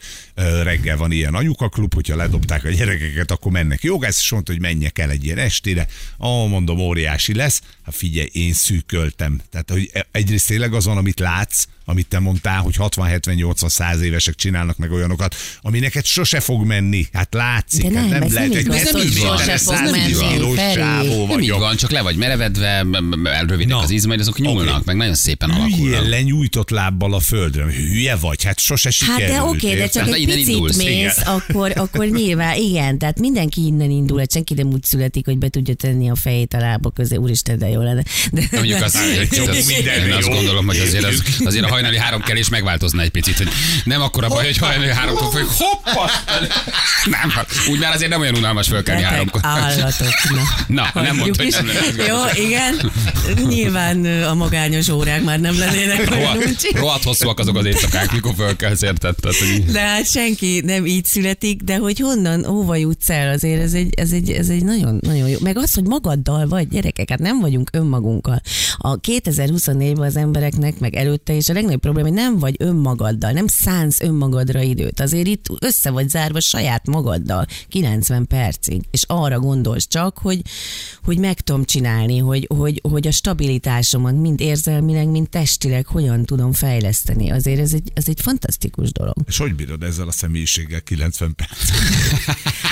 reggel 0.63 0.97
van 0.97 1.13
ilyen 1.13 1.35
anyukaklub, 1.35 1.95
hogyha 1.95 2.17
ledobták 2.17 2.65
a 2.65 2.69
gyerekeket, 2.71 3.31
akkor 3.31 3.53
mennek 3.53 3.83
jogász, 3.83 4.21
és 4.21 4.31
mondta, 4.31 4.53
hogy 4.53 4.61
menjek 4.61 4.99
el 4.99 5.11
egy 5.11 5.25
ilyen 5.25 5.39
estére. 5.39 5.87
Ó, 6.21 6.47
mondom, 6.47 6.79
óriási 6.79 7.35
lesz. 7.35 7.61
Hát 7.85 7.95
figyelj, 7.95 8.29
én 8.33 8.53
szűköltem. 8.53 9.41
Tehát, 9.51 9.71
hogy 9.71 9.91
e- 9.93 10.07
egyrészt 10.13 10.47
tényleg 10.47 10.75
az 10.75 10.85
van, 10.85 10.97
amit 10.97 11.19
látsz, 11.19 11.65
amit 11.89 12.07
te 12.09 12.19
mondtál, 12.19 12.61
hogy 12.61 12.77
60, 12.77 13.07
70, 13.09 13.35
80, 13.35 13.69
100 13.69 14.01
évesek 14.01 14.35
csinálnak 14.35 14.77
meg 14.77 14.93
olyanokat, 14.93 15.35
ami 15.61 15.79
neked 15.79 16.05
sose 16.05 16.41
fog 16.41 16.65
menni. 16.65 17.07
Hát 17.13 17.35
látszik, 17.35 17.91
De 17.91 17.99
hát 17.99 18.09
nem, 18.09 18.19
nem 18.19 18.33
lehet 18.33 18.53
nem 18.53 18.65
hogy 18.67 18.77
70 18.77 19.07
sose 19.07 19.31
méteres, 19.31 19.63
fog 19.63 19.75
100 19.75 19.91
menni, 19.91 20.13
kilós 20.13 20.57
Feri. 20.57 20.75
csávó 20.75 21.27
Nem 21.27 21.41
így 21.41 21.51
van, 21.51 21.77
csak 21.77 21.91
le 21.91 22.03
vagy 22.03 22.17
merevedve, 22.17 22.87
rövidek 23.47 23.67
Na. 23.67 23.79
az 23.79 23.91
izmaid, 23.91 24.21
azok 24.21 24.39
nyúlnak, 24.39 24.75
Oké. 24.75 24.83
meg 24.85 24.97
nagyon 24.97 25.15
szépen 25.39 25.55
Hülye 25.55 25.77
alakulnak. 25.77 26.09
lenyújtott 26.09 26.71
lábbal 26.71 27.15
a 27.15 27.21
földre. 27.21 27.63
Hülye 27.65 28.17
vagy, 28.17 28.45
hát 28.45 28.59
sose 28.59 28.89
Hát 28.89 28.93
sikerült. 29.19 29.39
de 29.39 29.43
oké, 29.43 29.75
de 29.75 29.89
csak 29.89 30.05
Hát, 30.05 30.13
egy 30.15 30.25
picit 30.25 30.49
indulsz, 30.49 30.77
mész, 30.77 30.87
igen. 30.89 31.11
akkor, 31.25 31.73
akkor 31.77 32.07
nyilván, 32.07 32.57
igen, 32.57 32.99
tehát 32.99 33.19
mindenki 33.19 33.67
innen 33.67 33.91
indul, 33.91 34.19
hát 34.19 34.33
senki 34.33 34.55
nem 34.55 34.67
úgy 34.67 34.85
születik, 34.85 35.25
hogy 35.25 35.39
be 35.39 35.49
tudja 35.49 35.75
tenni 35.75 36.11
a 36.11 36.15
fejét 36.15 36.55
a 36.55 36.59
lába 36.59 36.91
közé, 36.91 37.17
úristen, 37.17 37.59
de 37.59 37.69
jó 37.69 37.83
lenne. 37.83 38.03
De, 38.33 38.41
De 38.51 38.57
mondjuk 38.57 38.83
azt, 38.83 38.99
csomó 39.31 39.49
az, 39.49 39.67
minden 39.67 40.07
én 40.07 40.13
azt 40.13 40.29
gondolom, 40.29 40.67
hogy 40.67 40.79
azért, 40.79 41.05
az, 41.05 41.23
azért 41.45 41.65
a 41.65 41.69
hajnali 41.69 41.99
három 41.99 42.21
kelés 42.23 42.49
megváltozna 42.49 43.03
egy 43.03 43.11
picit, 43.11 43.37
hogy 43.37 43.49
nem 43.85 44.01
akkor 44.03 44.25
a 44.25 44.29
baj, 44.29 44.45
hogy 44.45 44.57
hajnali 44.57 44.91
háromtól 44.91 45.31
folyik, 45.31 45.47
hoppa! 45.49 46.11
Nem, 47.05 47.31
hát 47.31 47.47
úgy 47.71 47.79
már 47.79 47.93
azért 47.95 48.11
nem 48.11 48.21
olyan 48.21 48.35
unalmas 48.37 48.67
fölkelni 48.69 49.03
háromkor. 49.03 49.41
állatok. 49.45 50.09
Na, 50.35 50.43
Na, 50.93 51.03
nem 51.03 51.17
mondta, 51.17 51.43
hogy 51.43 51.55
nem 51.65 52.07
Jó, 52.07 52.45
igen. 52.45 52.93
Nyilván 53.49 54.05
a 54.23 54.35
magányos 54.35 54.89
órák 54.89 55.23
már 55.27 55.41
nem 55.41 55.59
lennének 55.59 56.11
olyan 56.17 56.39
Rohadt, 56.73 57.03
hosszúak 57.03 57.39
azok 57.39 57.57
az 57.57 57.65
éjszakák, 57.65 58.13
mikor 58.13 58.35
fölkelsz, 58.35 58.83
érted? 58.83 59.15
De 59.73 59.81
hát 59.81 60.11
senki 60.11 60.61
nem 60.65 60.87
így 60.87 61.05
születik, 61.05 61.63
de 61.63 61.77
hogy 61.77 61.99
honnan, 61.99 62.45
hova 62.45 62.77
jutsz 62.77 63.11
el, 63.11 63.33
azért 63.33 63.63
ez 63.63 63.73
egy, 63.73 63.95
ez 63.95 64.11
egy, 64.11 64.31
ez 64.31 64.49
egy 64.49 64.65
nagyon, 64.65 64.99
nagyon 65.01 65.29
jó. 65.29 65.39
Meg 65.41 65.57
az, 65.59 65.75
hogy 65.75 65.85
magaddal 65.85 66.47
vagy, 66.47 66.69
gyerekek, 66.69 67.11
hát 67.11 67.19
nem 67.19 67.41
vagyunk 67.41 67.71
önmagunkkal. 67.73 68.41
A 68.77 69.01
2024-ben 69.01 70.07
az 70.07 70.17
embereknek, 70.17 70.79
meg 70.79 70.95
előtte 70.95 71.33
is 71.33 71.49
a 71.49 71.53
legnagyobb 71.53 71.81
probléma, 71.81 72.09
hogy 72.09 72.17
nem 72.17 72.39
vagy 72.39 72.55
önmagaddal, 72.59 73.31
nem 73.31 73.47
szánsz 73.47 74.01
önmagadra 74.01 74.61
időt. 74.61 75.01
Azért 75.01 75.27
itt 75.27 75.47
össze 75.61 75.91
vagy 75.91 76.09
zárva 76.09 76.41
saját 76.41 76.87
magaddal 76.87 77.47
90 77.69 78.27
percig, 78.27 78.83
és 78.91 79.05
arra 79.07 79.39
gondolsz 79.39 79.87
csak, 79.89 80.19
hogy, 80.19 80.41
hogy 81.05 81.19
meg 81.19 81.41
tudom 81.41 81.65
csinálni, 81.65 82.19
hogy, 82.19 82.47
hogy, 82.57 82.81
hogy 82.91 83.07
a 83.07 83.11
stabilitásomat 83.11 84.21
mind 84.21 84.41
érzelmileg, 84.41 85.09
mind 85.17 85.29
testileg 85.29 85.87
hogyan 85.87 86.25
tudom 86.25 86.53
fejleszteni. 86.53 87.31
Azért 87.31 87.61
ez 87.61 87.73
egy, 87.73 87.91
ez 87.95 88.05
egy 88.09 88.21
fantasztikus 88.21 88.93
dolog. 88.93 89.15
És 89.27 89.37
hogy 89.39 89.55
bírod 89.55 89.83
ezzel 89.83 90.09
a 90.09 90.13
személyiséggel 90.13 90.81
90 90.81 91.35
perc? 91.35 91.51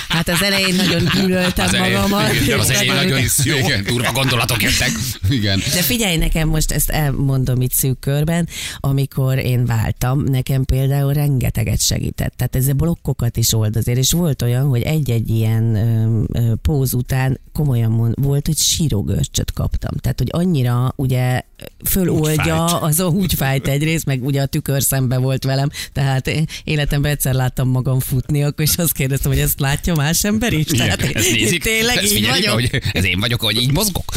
Hát 0.09 0.29
az 0.29 0.43
elején 0.43 0.75
nagyon 0.75 1.05
gyűlöltem 1.15 1.67
az 1.67 1.75
elején, 1.75 2.01
magamat. 2.01 2.33
igen, 2.33 2.59
az 2.59 2.71
elején 2.71 2.95
nagyon- 2.95 3.21
nagyon 3.45 3.59
igen, 3.65 3.85
durva 3.85 4.13
gondolatok 4.13 4.63
jöttek. 4.63 4.91
Igen. 5.31 5.59
De 5.59 5.83
figyelj 5.83 6.17
nekem, 6.17 6.49
most 6.49 6.71
ezt 6.73 6.91
elmondom 6.91 7.61
itt 7.61 7.73
szűk 7.73 7.99
körben, 7.99 8.49
amikor 8.81 9.39
én 9.39 9.65
váltam, 9.67 10.25
nekem 10.25 10.65
például 10.65 11.13
rengeteget 11.13 11.81
segített. 11.81 12.33
Tehát 12.37 12.57
ez 12.57 12.69
a 12.69 12.73
blokkokat 12.73 13.37
is 13.37 13.53
old 13.53 13.77
azért, 13.77 13.99
és 13.99 14.13
volt 14.13 14.43
olyan, 14.43 14.67
hogy 14.69 14.83
egy-egy 14.83 15.31
ilyen 15.31 15.75
ö, 15.75 16.23
ö, 16.39 16.55
póz 16.63 16.93
után 16.95 17.41
komolyan 17.53 17.91
mond, 17.91 18.15
volt, 18.21 18.47
hogy 18.47 18.57
sírógörcsöt 18.57 19.53
kaptam. 19.53 19.97
Tehát, 19.97 20.19
hogy 20.19 20.29
annyira 20.33 20.93
ugye 20.97 21.43
föloldja, 21.85 22.34
fájt. 22.37 22.83
az 22.83 23.01
úgy 23.01 23.35
fájt 23.35 23.69
egyrészt, 23.69 24.05
meg 24.05 24.25
ugye 24.25 24.43
a 24.43 24.47
tükör 24.47 24.83
szembe 24.83 25.17
volt 25.17 25.45
velem, 25.45 25.69
tehát 25.93 26.31
életemben 26.65 27.11
egyszer 27.11 27.35
láttam 27.35 27.69
magam 27.69 28.01
futni, 28.01 28.43
akkor 28.43 28.65
is 28.65 28.77
azt 28.77 28.93
kérdeztem, 28.93 29.31
hogy 29.31 29.41
ezt 29.41 29.61
látja 29.61 29.95
más 29.95 30.25
ember 30.25 30.53
is. 30.53 30.67
Tehát 30.67 31.03
ezt 31.03 31.31
nézik, 31.33 31.63
tényleg 31.63 31.97
ezt 31.97 32.15
így 32.15 32.29
vagyok. 32.29 32.53
hogy 32.53 32.83
ez 32.93 33.05
én 33.05 33.21
vagyok, 33.21 33.41
hogy 33.41 33.57
így 33.57 33.73
mozgok. 33.73 34.13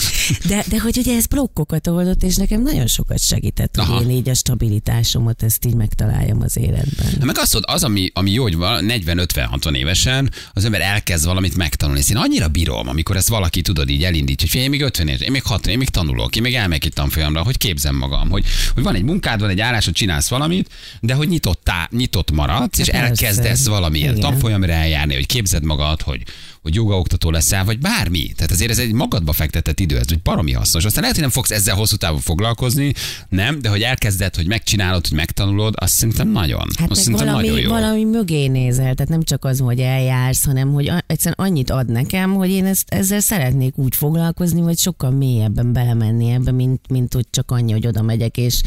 De, 0.48 0.64
de 0.70 0.80
hogy 0.80 0.98
ugye 0.98 1.16
ez 1.16 1.26
blokkokat 1.26 1.88
oldott, 1.88 2.24
és 2.24 2.36
nekem 2.36 2.62
nagyon 2.62 2.88
sokat 2.88 3.20
segített, 3.20 3.78
Aha. 3.78 3.94
hogy 3.94 4.10
én 4.10 4.16
így 4.16 4.30
a 4.30 4.34
stabilitásomat 4.34 5.44
ezt 5.44 5.66
így 5.66 5.76
megtaláljam 5.76 6.42
az 6.42 6.58
életben. 6.58 7.08
Na 7.20 7.26
meg 7.26 7.38
azt 7.38 7.54
mondod, 7.54 7.74
az, 7.76 7.84
ami, 7.84 8.10
ami 8.14 8.32
jó, 8.32 8.44
hogy 8.44 8.56
van, 8.56 8.86
40-50-60 8.88 9.76
évesen 9.76 10.32
az 10.54 10.66
ember 10.66 10.82
elkezd 10.82 11.26
valamit 11.26 11.56
megtanulni. 11.56 12.00
Ezt 12.00 12.10
én 12.10 12.18
annyira 12.18 12.48
bírom, 12.48 12.88
amikor 12.88 13.16
ezt 13.16 13.30
valaki 13.30 13.62
tudod 13.62 13.90
így 13.90 14.04
elindít, 14.04 14.42
hogy 14.42 14.56
én 14.56 14.70
még 14.70 14.82
50 14.82 15.08
éves, 15.08 15.20
én 15.22 15.32
még 15.32 15.44
60, 15.44 15.72
én 15.72 15.78
még 15.78 15.90
tanulok, 15.90 16.36
én 16.36 16.42
még 16.42 16.56
elmegyek 16.56 16.86
itt 16.86 16.94
tanfolyamra, 16.94 17.44
hogy 17.44 17.58
képzem 17.58 17.96
magam, 17.96 18.07
hogy, 18.16 18.46
hogy 18.74 18.84
van 18.84 18.96
egy 18.96 19.04
munkád, 19.04 19.40
van 19.40 19.50
egy 19.50 19.60
állásod, 19.60 19.94
csinálsz 19.94 20.30
valamit, 20.30 20.70
de 21.00 21.14
hogy 21.14 21.28
nyitottá, 21.28 21.88
nyitott 21.92 22.32
maradsz, 22.32 22.80
és 22.80 22.90
Hát 22.90 23.04
elkezdesz 23.04 23.68
valamilyen 23.68 24.20
tanfolyamra 24.20 24.72
eljárni, 24.72 25.14
hogy 25.14 25.26
képzed 25.26 25.64
magad, 25.64 26.02
hogy 26.02 26.24
hogy 26.62 26.76
jogaoktató 26.76 27.30
leszel, 27.30 27.66
vagy 27.66 27.80
bármi. 27.80 28.32
Tehát 28.36 28.52
azért 28.52 28.72
ez 28.72 28.80
egy 28.80 28.92
magadba 28.92 29.32
fektetett 29.32 29.80
idő, 29.80 29.98
ez 29.98 30.06
egy 30.10 30.22
baromi 30.22 30.52
hasznos. 30.52 30.86
Aztán 30.86 31.02
lehet, 31.02 31.16
hogy 31.16 31.26
nem 31.26 31.34
fogsz 31.34 31.52
ezzel 31.52 31.76
hosszú 31.76 31.96
távon 31.96 32.20
foglalkozni, 32.20 32.94
nem, 33.30 33.60
de 33.60 33.70
hogy 33.70 33.82
elkezded, 33.82 34.36
hogy 34.36 34.48
megcsinálod, 34.48 35.08
hogy 35.08 35.18
megtanulod, 35.18 35.74
azt 35.78 35.94
szerintem 35.94 36.32
nagyon. 36.32 36.68
Hát 36.78 36.92
azt 36.92 37.02
szerintem 37.02 37.28
valami, 37.28 37.48
nagyon 37.48 37.62
jó. 37.62 37.70
valami 37.70 38.04
mögé 38.04 38.48
nézel, 38.48 38.94
tehát 38.94 39.10
nem 39.10 39.24
csak 39.24 39.46
az, 39.46 39.60
hogy 39.60 39.80
eljársz, 39.80 40.46
hanem 40.46 40.74
hogy 40.74 40.92
egyszerűen 41.08 41.48
annyit 41.48 41.70
ad 41.70 41.90
nekem, 41.92 42.34
hogy 42.34 42.50
én 42.50 42.66
ezt, 42.66 42.90
ezzel 42.90 43.20
szeretnék 43.20 43.78
úgy 43.78 43.96
foglalkozni, 43.96 44.62
vagy 44.62 44.78
sokkal 44.78 45.12
mélyebben 45.12 45.74
belemenni 45.74 46.30
ebbe, 46.30 46.52
mint, 46.52 46.90
mint 46.90 47.14
hogy 47.14 47.26
csak 47.30 47.52
annyi, 47.52 47.72
hogy 47.72 47.88
oda 47.88 48.02
megyek, 48.02 48.38
és 48.38 48.62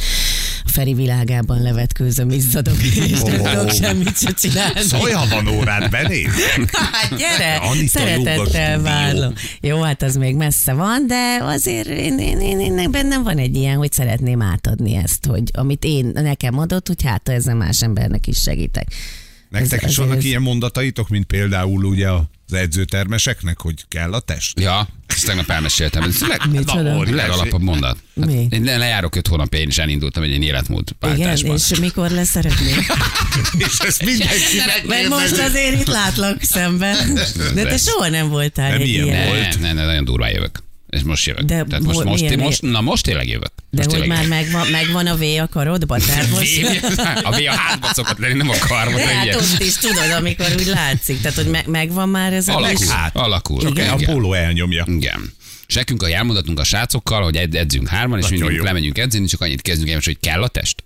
Feri 0.71 0.95
világában 0.95 1.63
levetkőzöm, 1.63 2.31
izzadok, 2.31 2.83
és 3.09 3.23
nem 3.23 3.41
Ó. 3.41 3.45
tudok 3.45 3.71
semmit 3.71 4.19
se 4.19 4.33
csinálni. 4.33 4.81
Szója 4.81 5.23
van 5.31 5.49
órát, 5.49 5.91
benéz? 5.91 6.33
Hát 6.73 7.17
gyere, 7.17 7.57
Anita 7.57 7.99
szeretettel 7.99 8.81
várlom. 8.81 9.33
Jó, 9.61 9.81
hát 9.81 10.03
az 10.03 10.17
még 10.17 10.35
messze 10.35 10.73
van, 10.73 11.07
de 11.07 11.39
azért 11.43 11.89
én, 11.89 12.19
én, 12.19 12.41
én, 12.41 12.79
én 12.79 12.91
bennem 12.91 13.23
van 13.23 13.39
egy 13.39 13.57
ilyen, 13.57 13.77
hogy 13.77 13.93
szeretném 13.93 14.43
átadni 14.43 14.95
ezt, 14.95 15.27
hogy 15.27 15.43
amit 15.53 15.85
én 15.85 16.11
nekem 16.15 16.59
adott, 16.59 16.87
hogy 16.87 17.03
hát 17.03 17.23
ha 17.27 17.33
ezzel 17.33 17.55
más 17.55 17.83
embernek 17.83 18.27
is 18.27 18.41
segítek. 18.41 18.87
Nektek 19.51 19.83
Ez- 19.83 19.91
is 19.91 19.97
vannak 19.97 20.17
ez- 20.17 20.25
ilyen 20.25 20.43
mondataitok, 20.43 21.09
mint 21.09 21.25
például 21.27 21.85
ugye 21.85 22.09
az 22.11 22.53
edzőtermeseknek, 22.53 23.61
hogy 23.61 23.85
kell 23.89 24.13
a 24.13 24.21
test? 24.21 24.61
Ja, 24.61 24.89
ezt 25.07 25.27
tegnap 25.27 25.51
elmeséltem. 25.51 26.03
Ez 26.03 26.21
leg, 26.21 26.41
legalapabb 27.11 27.63
mondat. 27.63 27.97
Hát 28.21 28.27
Mi? 28.27 28.47
én 28.51 28.63
le- 28.63 28.77
lejárok 28.77 29.15
öt 29.17 29.27
hónapja, 29.27 29.59
én 29.59 29.69
is 29.69 29.79
elindultam 29.79 30.23
egy 30.23 30.29
ilyen 30.29 30.43
életmód 30.43 30.89
Igen, 31.15 31.37
és 31.37 31.79
mikor 31.81 32.11
lesz 32.11 32.29
szeretnék? 32.29 32.77
És 33.69 33.79
ezt 33.79 34.05
mindenki 34.05 34.57
Mert 34.87 35.09
most 35.09 35.39
azért 35.39 35.81
itt 35.81 35.87
látlak 35.87 36.43
szemben. 36.43 37.15
De 37.55 37.63
te 37.65 37.77
soha 37.77 38.09
nem 38.09 38.29
voltál 38.29 38.69
De 38.71 38.75
egy 38.77 38.81
milyen 38.81 39.05
ilyen. 39.05 39.27
volt? 39.27 39.61
Ne, 39.61 39.67
ne, 39.67 39.73
ne, 39.73 39.85
nagyon 39.85 40.05
durván 40.05 40.31
jövök. 40.31 40.63
És 40.91 41.03
most 41.03 41.27
jövök. 41.27 41.43
De 41.45 41.65
Tehát 41.65 41.85
most, 41.85 42.05
most, 42.05 42.23
milyen- 42.23 42.39
most, 42.39 42.63
na 42.63 42.81
most 42.81 43.05
tényleg 43.05 43.29
jövök. 43.29 43.53
De 43.71 43.85
most 43.85 43.97
hogy 43.97 44.07
már 44.09 44.23
jövök. 44.23 44.39
megvan, 44.39 44.67
megvan 44.71 45.07
a 45.07 45.17
V 45.17 45.23
a 45.43 45.49
karodba? 45.49 45.99
Tehát 45.99 46.31
most... 46.31 46.61
A 47.29 47.31
V 47.31 47.35
a 47.49 47.55
hátba 47.57 47.89
szokott 47.93 48.19
lenni, 48.19 48.35
nem 48.35 48.49
a 48.49 48.55
karba. 48.69 48.97
De 48.97 49.07
hát 49.07 49.35
ott 49.35 49.59
is 49.59 49.75
tudod, 49.77 50.11
amikor 50.19 50.47
úgy 50.59 50.67
látszik. 50.67 51.21
Tehát, 51.21 51.37
hogy 51.37 51.47
me- 51.47 51.67
megvan 51.67 52.09
már 52.09 52.33
ez 52.33 52.49
a 52.49 52.57
Alakul, 52.57 52.77
kis- 52.77 52.89
Hát, 52.91 53.17
alakul. 53.17 53.61
Csak 53.61 53.77
a 53.77 53.81
Igen. 53.81 53.99
póló 54.13 54.33
elnyomja. 54.33 54.85
Igen. 54.89 55.33
És 55.67 55.75
nekünk 55.75 56.03
a 56.03 56.11
elmondatunk 56.11 56.59
a 56.59 56.65
srácokkal, 56.65 57.23
hogy 57.23 57.37
edzünk 57.37 57.89
hárman, 57.89 58.19
és 58.19 58.29
mindig 58.29 58.59
lemegyünk 58.61 58.99
edzeni, 58.99 59.27
csak 59.27 59.41
annyit 59.41 59.63
kezdünk 59.63 59.91
el, 59.91 60.01
hogy 60.05 60.19
kell 60.21 60.43
a 60.43 60.49
test. 60.49 60.85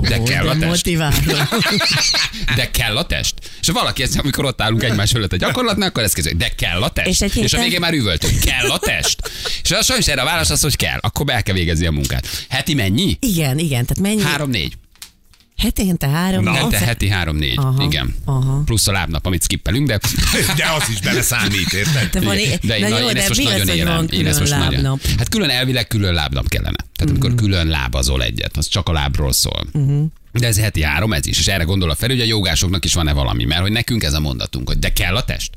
De 0.00 0.22
kell 0.22 0.48
a 0.48 0.56
test. 0.58 0.88
De 2.56 2.70
kell 2.70 2.96
a 2.96 3.06
test. 3.06 3.34
És 3.60 3.68
valaki 3.68 4.02
ezt, 4.02 4.18
amikor 4.18 4.44
ott 4.44 4.60
állunk 4.60 4.82
egymás 4.82 5.10
fölött 5.10 5.32
a 5.32 5.36
gyakorlatnál, 5.36 5.88
akkor 5.88 6.02
ezt 6.02 6.14
kezdődik. 6.14 6.38
De 6.38 6.48
kell 6.48 6.82
a 6.82 6.88
test. 6.90 7.08
És 7.08 7.20
egy 7.20 7.30
és 7.30 7.36
a 7.36 7.40
héten- 7.42 7.62
végén 7.62 7.80
már 7.80 7.92
üvöltünk. 7.92 8.40
Kell 8.40 8.70
a 8.70 8.78
test. 8.78 9.30
És 9.62 9.70
az 9.70 9.84
sajnos 9.86 10.06
erre 10.06 10.20
a 10.20 10.24
válasz 10.24 10.50
az, 10.50 10.60
hogy 10.60 10.76
kell. 10.76 10.98
Akkor 11.00 11.24
be 11.26 11.32
el 11.32 11.42
kell 11.42 11.54
végezni 11.54 11.86
a 11.86 11.90
munkát. 11.90 12.26
Heti 12.48 12.74
mennyi? 12.74 13.16
Igen, 13.20 13.58
igen, 13.58 13.86
tehát 13.86 14.00
mennyi? 14.00 14.22
Három-négy. 14.22 14.72
Hetente 15.62 16.08
három. 16.08 16.44
Na. 16.44 16.52
Nem, 16.52 16.68
te 16.68 16.78
heti 16.78 17.08
három-négy. 17.08 17.58
Aha, 17.58 17.82
Igen. 17.82 18.14
aha. 18.24 18.62
Plusz 18.64 18.86
a 18.86 18.92
lábnap, 18.92 19.26
amit 19.26 19.42
skippelünk, 19.42 19.86
de... 19.86 19.98
De 20.56 20.64
az 20.80 20.88
is 20.90 21.00
beleszámít, 21.00 21.72
érted? 21.72 22.10
De 22.10 22.20
van, 22.20 22.38
Igen. 22.38 22.58
De 22.62 22.78
én, 22.78 22.88
na 22.88 22.98
jó, 22.98 23.06
én 23.08 23.14
de 23.14 23.18
ezt 23.20 23.28
most 23.28 23.42
nagyon 23.42 23.68
élem. 23.68 24.06
Én 24.10 24.26
ezt 24.26 24.38
most 24.38 24.50
nagyon. 24.50 24.72
lábnap? 24.72 25.00
Hát 25.18 25.28
külön 25.28 25.50
elvileg 25.50 25.86
külön 25.86 26.14
lábnap 26.14 26.48
kellene. 26.48 26.76
Tehát 26.96 27.10
amikor 27.10 27.34
külön 27.34 27.66
lábazol 27.66 28.22
egyet, 28.22 28.56
az 28.56 28.68
csak 28.68 28.88
a 28.88 28.92
lábról 28.92 29.32
szól. 29.32 29.66
De 30.32 30.46
ez 30.46 30.58
heti 30.58 30.82
három, 30.82 31.12
ez 31.12 31.26
is. 31.26 31.38
És 31.38 31.46
erre 31.46 31.64
gondol 31.64 31.90
a 31.90 31.94
Feri, 31.94 32.12
hogy 32.12 32.22
a 32.22 32.26
jogásoknak 32.26 32.84
is 32.84 32.94
van-e 32.94 33.12
valami. 33.12 33.44
Mert 33.44 33.60
hogy 33.60 33.72
nekünk 33.72 34.02
ez 34.02 34.12
a 34.12 34.20
mondatunk, 34.20 34.68
hogy 34.68 34.78
de 34.78 34.92
kell 34.92 35.16
a 35.16 35.24
test. 35.24 35.50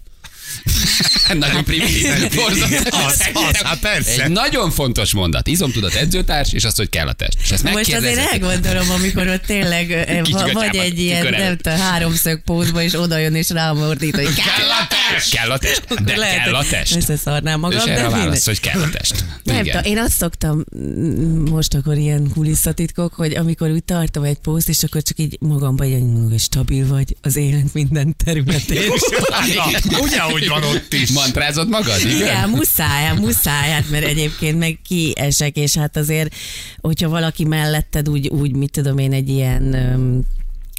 nagyon 1.33 1.63
primitív, 1.63 2.35
borzasztó. 2.35 2.97
Az, 3.05 3.29
az, 3.33 3.61
hát 3.61 3.79
persze. 3.79 4.23
Egy 4.23 4.31
nagyon 4.31 4.71
fontos 4.71 5.13
mondat. 5.13 5.47
Izomtudat 5.47 5.93
edzőtárs, 5.93 6.53
és 6.53 6.63
azt, 6.63 6.77
hogy 6.77 6.89
kell 6.89 7.07
a 7.07 7.13
test. 7.13 7.37
És 7.43 7.51
ezt 7.51 7.63
Most 7.63 7.93
azért 7.93 8.31
elgondolom, 8.31 8.89
amikor 8.89 9.27
ott 9.27 9.45
tényleg 9.45 10.07
va- 10.31 10.51
vagy 10.51 10.75
egy 10.75 10.99
ilyen, 10.99 11.27
nem 11.29 11.57
tudom, 11.57 11.79
háromszög 11.79 12.41
pózba, 12.43 12.81
és 12.81 12.93
oda 12.93 13.17
jön 13.17 13.35
és 13.35 13.49
rámordít, 13.49 14.15
hogy 14.15 14.33
Kell 14.33 14.69
a 14.69 14.87
test! 14.87 15.31
Kell 15.31 15.51
a 15.51 15.57
test! 15.57 16.03
De 16.03 16.15
Lehet, 16.15 16.43
kell 16.43 16.55
a 16.55 16.65
test! 16.69 16.95
Összeszarnám 16.95 17.59
magam, 17.59 17.77
És 17.77 17.91
erre 17.91 18.09
válasz, 18.09 18.45
hogy 18.45 18.59
kell 18.59 18.81
a 18.81 18.89
test. 18.89 19.25
Nem 19.43 19.63
tudom, 19.63 19.81
én 19.83 19.97
azt 19.97 20.17
szoktam, 20.17 20.63
mm, 20.77 21.49
most 21.49 21.73
akkor 21.73 21.97
ilyen 21.97 22.29
kulisszatitkok, 22.33 23.13
hogy 23.13 23.33
amikor 23.33 23.69
úgy 23.69 23.83
tartom 23.83 24.23
egy 24.23 24.37
poszt, 24.37 24.69
és 24.69 24.83
akkor 24.83 25.01
csak 25.01 25.19
így 25.19 25.37
magamban 25.39 25.87
mondom, 25.87 26.29
hogy 26.29 26.39
stabil 26.39 26.87
vagy 26.87 27.15
az 27.21 27.35
élet 27.35 27.73
minden 27.73 28.15
területén. 28.23 28.91
Na, 29.29 29.65
ugyanúgy 30.45 30.63
van 30.63 30.75
ott 30.75 30.93
is. 30.93 31.11
Mantrázod 31.11 31.69
magad? 31.69 31.99
Igen? 31.99 32.15
Igen, 32.15 32.49
muszáj, 32.49 33.17
muszáj, 33.17 33.69
hát 33.69 33.89
mert 33.89 34.05
egyébként 34.05 34.59
meg 34.59 34.79
kiesek, 34.87 35.55
és 35.55 35.75
hát 35.75 35.97
azért, 35.97 36.35
hogyha 36.81 37.09
valaki 37.09 37.43
melletted 37.43 38.09
úgy, 38.09 38.27
úgy 38.27 38.55
mit 38.55 38.71
tudom 38.71 38.97
én, 38.97 39.13
egy 39.13 39.29
ilyen 39.29 39.75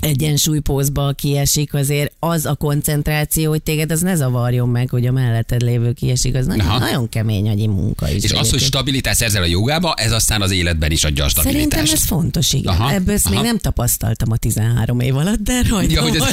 egyensúlypózba 0.02 1.12
kiesik, 1.12 1.74
azért 1.74 2.12
az 2.18 2.46
a 2.46 2.54
koncentráció, 2.54 3.50
hogy 3.50 3.62
téged 3.62 3.90
az 3.90 4.00
ne 4.00 4.14
zavarjon 4.14 4.68
meg, 4.68 4.88
hogy 4.90 5.06
a 5.06 5.12
melletted 5.12 5.62
lévő 5.62 5.92
kiesik, 5.92 6.34
az 6.34 6.46
nagyon, 6.46 6.66
Aha. 6.66 6.78
nagyon 6.78 7.08
kemény 7.08 7.48
agyi 7.48 7.66
munka 7.66 8.08
is. 8.10 8.22
És 8.22 8.30
az, 8.30 8.30
hogy 8.30 8.38
egyébként. 8.46 8.62
stabilitás 8.62 9.16
szerzel 9.16 9.42
a 9.42 9.46
jogába, 9.46 9.94
ez 9.94 10.12
aztán 10.12 10.42
az 10.42 10.50
életben 10.50 10.90
is 10.90 11.04
adja 11.04 11.24
a 11.24 11.28
Szerintem 11.28 11.60
stabilitást. 11.60 11.92
ez 11.92 12.04
fontos, 12.08 12.52
igen. 12.52 12.74
Aha, 12.74 12.92
Ebből 12.92 13.14
ezt 13.14 13.24
még 13.28 13.34
aha. 13.38 13.46
nem 13.46 13.58
tapasztaltam 13.58 14.32
a 14.32 14.36
13 14.36 15.00
év 15.00 15.16
alatt, 15.16 15.38
de 15.38 15.60
rajta 15.68 15.92
Ja, 15.92 16.02
hogy 16.02 16.16
ez, 16.16 16.22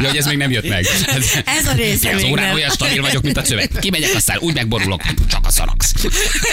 ja, 0.00 0.06
hogy 0.08 0.16
ez 0.16 0.26
még 0.26 0.36
nem 0.36 0.50
jött 0.50 0.68
meg. 0.68 0.84
Ez 1.58 1.66
a 1.66 1.72
része 1.72 2.14
Az 2.14 2.22
még 2.22 2.32
órán 2.32 2.54
olyan 2.54 2.70
stabil 2.70 3.02
vagyok, 3.02 3.22
mint 3.22 3.36
a 3.36 3.44
szöveg. 3.44 3.70
Kimegyek, 3.80 4.14
aztán 4.14 4.38
úgy 4.40 4.54
megborulok, 4.54 5.02
csak 5.28 5.46
a 5.46 5.50
szanaksz. 5.50 5.92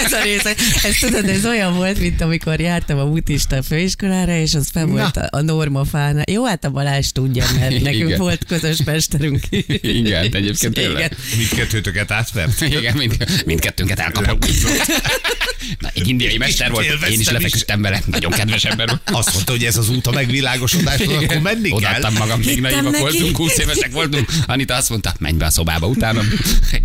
ez 0.06 0.12
a 0.12 0.22
része. 0.24 0.54
Ez 0.84 0.96
tudod, 1.00 1.26
ez 1.30 1.46
olyan 1.46 1.76
volt, 1.76 2.00
mint 2.00 2.22
amikor 2.22 2.60
jártam 2.60 2.98
a 3.00 3.06
mutista 3.06 3.64
főiskolára, 3.64 4.36
és 4.36 4.54
az 4.54 4.70
fel 4.74 4.86
volt 4.86 5.18
a, 5.18 5.42
a 5.76 5.84
normafánál. 5.84 6.24
Jó, 6.32 6.46
hát 6.46 6.66
a 6.66 6.70
Balázs 6.70 7.08
tudja, 7.12 7.46
mert 7.60 7.82
nekünk 7.82 8.08
Igen. 8.08 8.20
volt 8.20 8.46
közös 8.46 8.84
mesterünk. 8.86 9.44
Igen, 9.82 10.24
egyébként 10.24 10.62
Igen. 10.62 10.74
tényleg. 10.74 11.16
Mindkettőtöket 11.38 12.12
átvert. 12.12 12.62
Igen, 12.80 12.98
mind, 12.98 13.44
mindkettőnket 13.46 14.00
elkapott. 14.00 14.46
Na, 15.80 15.90
egy 15.94 16.08
indiai 16.08 16.38
mester 16.38 16.72
volt, 16.72 16.86
én 17.10 17.20
is 17.20 17.30
lefeküdtem 17.30 17.82
vele. 17.82 18.02
Nagyon 18.06 18.32
kedves 18.32 18.64
ember 18.66 18.88
volt. 18.88 19.02
Azt 19.12 19.34
mondta, 19.34 19.52
hogy 19.52 19.64
ez 19.64 19.78
az 19.78 19.90
út 19.90 20.08
a 20.08 20.12
megvilágosodáshoz, 20.12 21.16
akkor 21.24 21.38
menni 21.38 21.70
kell. 21.70 21.78
Odaadtam 21.78 22.14
magam, 22.14 22.40
még 22.40 22.62
naivak 22.62 22.98
voltunk, 22.98 23.38
20 23.38 23.58
évesek 23.58 23.92
voltunk. 23.92 24.30
Anita 24.46 24.76
azt 24.76 24.90
mondta, 24.90 25.14
menj 25.20 25.38
be 25.38 25.46
a 25.46 25.50
szobába 25.50 25.88
utána. 25.88 26.22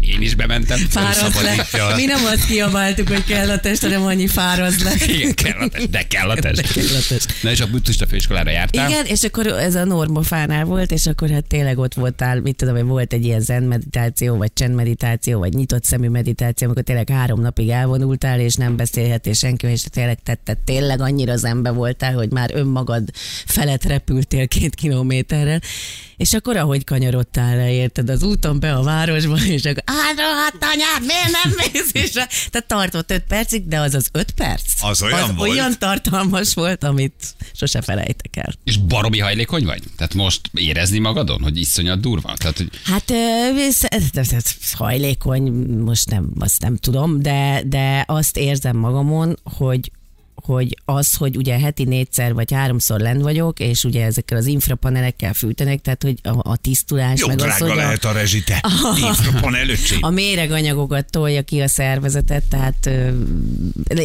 Én 0.01 0.23
is 0.23 0.35
bementem. 0.35 0.79
Fáradt 0.91 1.41
le. 1.41 1.95
Mi 1.97 2.05
nem 2.05 2.25
azt 2.25 2.47
kiabáltuk, 2.47 3.09
hogy 3.09 3.25
kell 3.25 3.51
a 3.51 3.61
test, 3.61 3.83
hanem 3.83 4.05
annyi 4.05 4.27
fáraz 4.27 4.83
le. 4.83 4.93
Igen, 5.07 5.35
kell 5.35 5.59
a 5.61 5.69
test, 5.69 5.91
de 5.91 6.07
kell 6.07 6.31
a 6.31 6.35
test. 6.35 6.55
De 6.55 6.63
kell 6.63 6.97
a 6.97 7.07
test. 7.09 7.35
Na 7.43 7.51
és 7.51 7.61
a 7.61 7.67
buddhista 7.67 8.07
főiskolára 8.07 8.51
jártál? 8.79 9.01
Igen, 9.01 9.13
és 9.13 9.23
akkor 9.23 9.47
ez 9.47 9.75
a 9.75 9.85
normafánál 9.85 10.65
volt, 10.65 10.91
és 10.91 11.07
akkor 11.07 11.31
hát 11.31 11.47
tényleg 11.47 11.79
ott 11.79 11.95
voltál, 11.95 12.41
mit 12.41 12.57
tudom, 12.57 12.75
hogy 12.75 12.85
volt 12.85 13.13
egy 13.13 13.25
ilyen 13.25 13.41
zen 13.41 13.63
meditáció, 13.63 14.37
vagy 14.37 14.53
csend 14.53 14.75
meditáció, 14.75 15.39
vagy 15.39 15.55
nyitott 15.55 15.85
szemű 15.85 16.09
meditáció, 16.09 16.67
amikor 16.67 16.85
tényleg 16.85 17.09
három 17.09 17.41
napig 17.41 17.69
elvonultál, 17.69 18.41
és 18.41 18.55
nem 18.55 18.77
beszélhetél 18.77 19.33
senkivel, 19.33 19.75
és 19.75 19.83
tényleg 19.91 20.23
tetted, 20.23 20.59
tényleg 20.59 21.01
annyira 21.01 21.37
zenbe 21.37 21.71
voltál, 21.71 22.15
hogy 22.15 22.31
már 22.31 22.51
önmagad 22.55 23.03
felett 23.47 23.85
repültél 23.85 24.49
két 24.49 24.75
kilométerrel, 24.75 25.61
és 26.17 26.33
akkor 26.33 26.57
ahogy 26.57 26.85
kanyarodtál 26.85 27.57
le, 27.57 27.73
érted, 27.73 28.09
az 28.09 28.23
úton 28.23 28.61
be 28.61 28.73
a 28.75 28.83
városba, 28.83 29.37
és 29.37 29.65
akkor 29.65 29.83
hát 29.87 30.19
hát 30.21 30.55
anyád, 30.61 31.07
miért 31.07 31.31
nem 31.31 31.55
mész? 31.57 31.91
És 31.93 32.11
tehát 32.11 32.67
tartott 32.67 33.11
öt 33.11 33.25
percig, 33.29 33.69
de 33.69 33.81
az 33.81 33.95
az 33.95 34.09
öt 34.13 34.31
perc. 34.31 34.83
Az 34.83 35.03
olyan 35.03 35.23
az 35.23 35.35
volt? 35.35 35.51
olyan 35.51 35.79
tartalmas 35.79 36.55
volt, 36.55 36.85
amit 36.85 37.35
sose 37.53 37.83
felejtek 37.83 38.37
el. 38.37 38.53
És 38.69 38.77
baromi 38.77 39.19
hajlékony 39.19 39.65
vagy? 39.65 39.83
Tehát 39.97 40.15
most 40.15 40.51
érezni 40.55 40.99
magadon, 40.99 41.43
hogy 41.43 41.59
iszonyat 41.59 42.01
durva? 42.01 42.35
Tehát, 42.37 42.57
hogy 42.57 42.69
Hát 42.85 43.11
ez- 43.11 43.83
ez- 43.89 44.33
ez 44.33 44.73
hajlékony, 44.73 45.43
most 45.85 46.11
nem, 46.11 46.31
azt 46.39 46.61
nem 46.63 46.77
tudom, 46.77 47.21
de, 47.23 47.63
de 47.67 48.05
azt 48.07 48.37
érzem 48.37 48.77
magamon, 48.77 49.39
hogy 49.43 49.91
hogy 50.45 50.77
az, 50.85 51.15
hogy 51.15 51.37
ugye 51.37 51.59
heti 51.59 51.85
négyszer 51.85 52.35
vagy 52.35 52.53
háromszor 52.53 53.01
lent 53.01 53.23
vagyok, 53.23 53.61
és 53.61 53.85
ugye 53.85 54.05
ezekkel 54.05 54.39
az 54.39 54.47
infrapanelekkel 54.47 55.33
fűtenek, 55.35 55.81
tehát 55.81 56.03
hogy 56.03 56.19
a, 56.23 56.51
a 56.51 56.57
tisztulás, 56.57 57.21
Jó 57.21 57.27
meg 57.27 57.41
az, 57.41 57.59
hogy 57.59 57.71
a, 57.71 57.75
lehet 57.75 58.05
a 58.05 58.13
rezsite. 58.13 58.65
Infrapon 59.09 59.55
előcsé. 59.55 59.97
a 60.01 60.11
méreganyagokat 60.11 61.11
tolja 61.11 61.43
ki 61.43 61.61
a 61.61 61.69
szervezetet, 61.69 62.45
tehát 62.45 62.87
ö, 62.87 63.11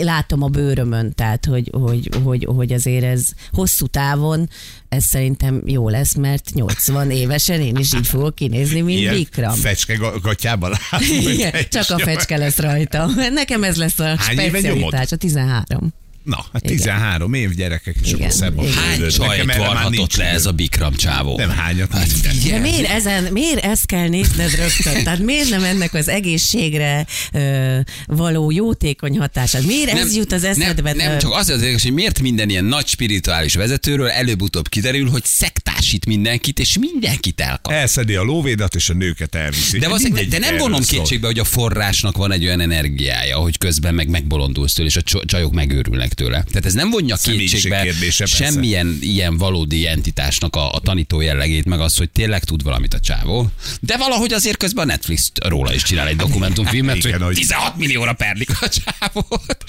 látom 0.03 0.43
a 0.43 0.47
bőrömön, 0.47 1.13
tehát 1.15 1.45
hogy, 1.45 1.69
hogy, 1.71 2.09
hogy, 2.23 2.47
hogy 2.55 2.73
azért 2.73 3.03
ez 3.03 3.25
hosszú 3.51 3.85
távon, 3.85 4.49
ez 4.89 5.03
szerintem 5.03 5.61
jó 5.65 5.89
lesz, 5.89 6.15
mert 6.15 6.49
80 6.53 7.11
évesen 7.11 7.61
én 7.61 7.75
is 7.75 7.93
így 7.93 8.07
fogok 8.07 8.35
kinézni, 8.35 8.81
mint 8.81 8.99
Ilyen 8.99 9.13
Bikram. 9.13 9.55
fecske 9.55 9.93
ga- 9.95 10.21
gatyában 10.21 10.69
látom. 10.69 11.07
Igen, 11.31 11.53
csak 11.69 11.89
a 11.89 11.99
fecske 11.99 12.37
lesz 12.37 12.57
rajta. 12.57 13.09
Nekem 13.33 13.63
ez 13.63 13.75
lesz 13.75 13.99
a 13.99 14.03
Hány 14.03 14.17
specialitás, 14.37 15.11
a 15.11 15.15
13. 15.15 15.93
Na, 16.23 16.45
hát 16.53 16.63
13 16.63 17.33
év 17.33 17.55
gyerekek, 17.55 17.95
és 18.01 18.07
Igen, 18.07 18.21
akkor 18.21 18.33
szebb 18.33 18.57
a 18.57 18.63
igen. 18.63 18.73
hány 18.73 19.09
csajt 19.09 19.55
varhatott 19.55 20.15
le 20.15 20.25
ez 20.25 20.45
a 20.45 20.51
Bikram 20.51 20.95
csávó? 20.95 21.37
Nem 21.37 21.49
hányat, 21.49 21.91
Hát 21.91 22.07
minden. 22.13 22.35
De 22.49 22.59
miért, 22.59 22.89
ezen, 22.89 23.23
miért 23.23 23.65
ezt 23.65 23.85
kell 23.85 24.07
nézned 24.07 24.55
rögtön? 24.55 25.03
Tehát 25.03 25.19
miért 25.19 25.49
nem 25.49 25.63
ennek 25.63 25.93
az 25.93 26.07
egészségre 26.07 27.05
ö, 27.33 27.79
való 28.05 28.51
jótékony 28.51 29.17
hatását? 29.17 29.65
Miért 29.65 29.91
ez 29.91 30.15
jut 30.15 30.31
az 30.31 30.43
eszedbe? 30.43 30.93
Nem, 30.93 31.09
nem, 31.09 31.19
csak 31.19 31.31
az 31.31 31.49
az 31.49 31.61
érdekes, 31.61 31.83
hogy 31.83 31.93
miért 31.93 32.19
minden 32.19 32.49
ilyen 32.49 32.65
nagy 32.65 32.87
spirituális 32.87 33.55
vezetőről 33.55 34.09
előbb-utóbb 34.09 34.69
kiderül, 34.69 35.09
hogy 35.09 35.23
szektásít 35.25 36.05
mindenkit, 36.05 36.59
és 36.59 36.77
mindenkit 36.77 37.41
elkap. 37.41 37.73
Elszedi 37.73 38.15
a 38.15 38.23
lóvédat, 38.23 38.75
és 38.75 38.89
a 38.89 38.93
nőket 38.93 39.35
elviszi. 39.35 39.79
De, 39.79 39.87
valószínűleg, 39.87 40.27
de 40.27 40.39
Mindegyik 40.39 40.59
nem 40.59 40.69
vonom 40.69 40.85
kétségbe, 40.87 41.27
hogy 41.27 41.39
a 41.39 41.43
forrásnak 41.43 42.17
van 42.17 42.31
egy 42.31 42.45
olyan 42.45 42.59
energiája, 42.59 43.37
hogy 43.37 43.57
közben 43.57 43.93
meg 43.93 44.07
megbolondulsz 44.07 44.73
tőle, 44.73 44.87
és 44.87 44.95
a 44.95 45.23
csajok 45.25 45.53
megőrülnek 45.53 46.12
tőle. 46.13 46.43
Tehát 46.43 46.65
ez 46.65 46.73
nem 46.73 46.89
vonja 46.89 47.15
kétségbe 47.15 47.81
kérdése, 47.81 48.23
persze. 48.23 48.43
semmilyen 48.45 48.97
ilyen 49.01 49.37
valódi 49.37 49.87
entitásnak 49.87 50.55
a, 50.55 50.71
a 50.73 50.79
tanító 50.79 51.21
jellegét, 51.21 51.65
meg 51.65 51.79
az, 51.79 51.97
hogy 51.97 52.09
tényleg 52.09 52.43
tud 52.43 52.63
valamit 52.63 52.93
a 52.93 52.99
csávó. 52.99 53.49
De 53.79 53.97
valahogy 53.97 54.33
azért 54.33 54.57
közben 54.57 54.83
a 54.83 54.87
Netflix 54.91 55.31
róla 55.45 55.73
is 55.73 55.83
csinál 55.83 56.07
egy 56.07 56.15
dokumentumfilmet, 56.15 56.95
Igen, 56.95 57.11
hogy 57.11 57.21
hogy- 57.21 57.35
16 57.35 57.77
millióra 57.77 58.13
perlik 58.13 58.49
a 58.61 58.69
csávót. 58.69 59.63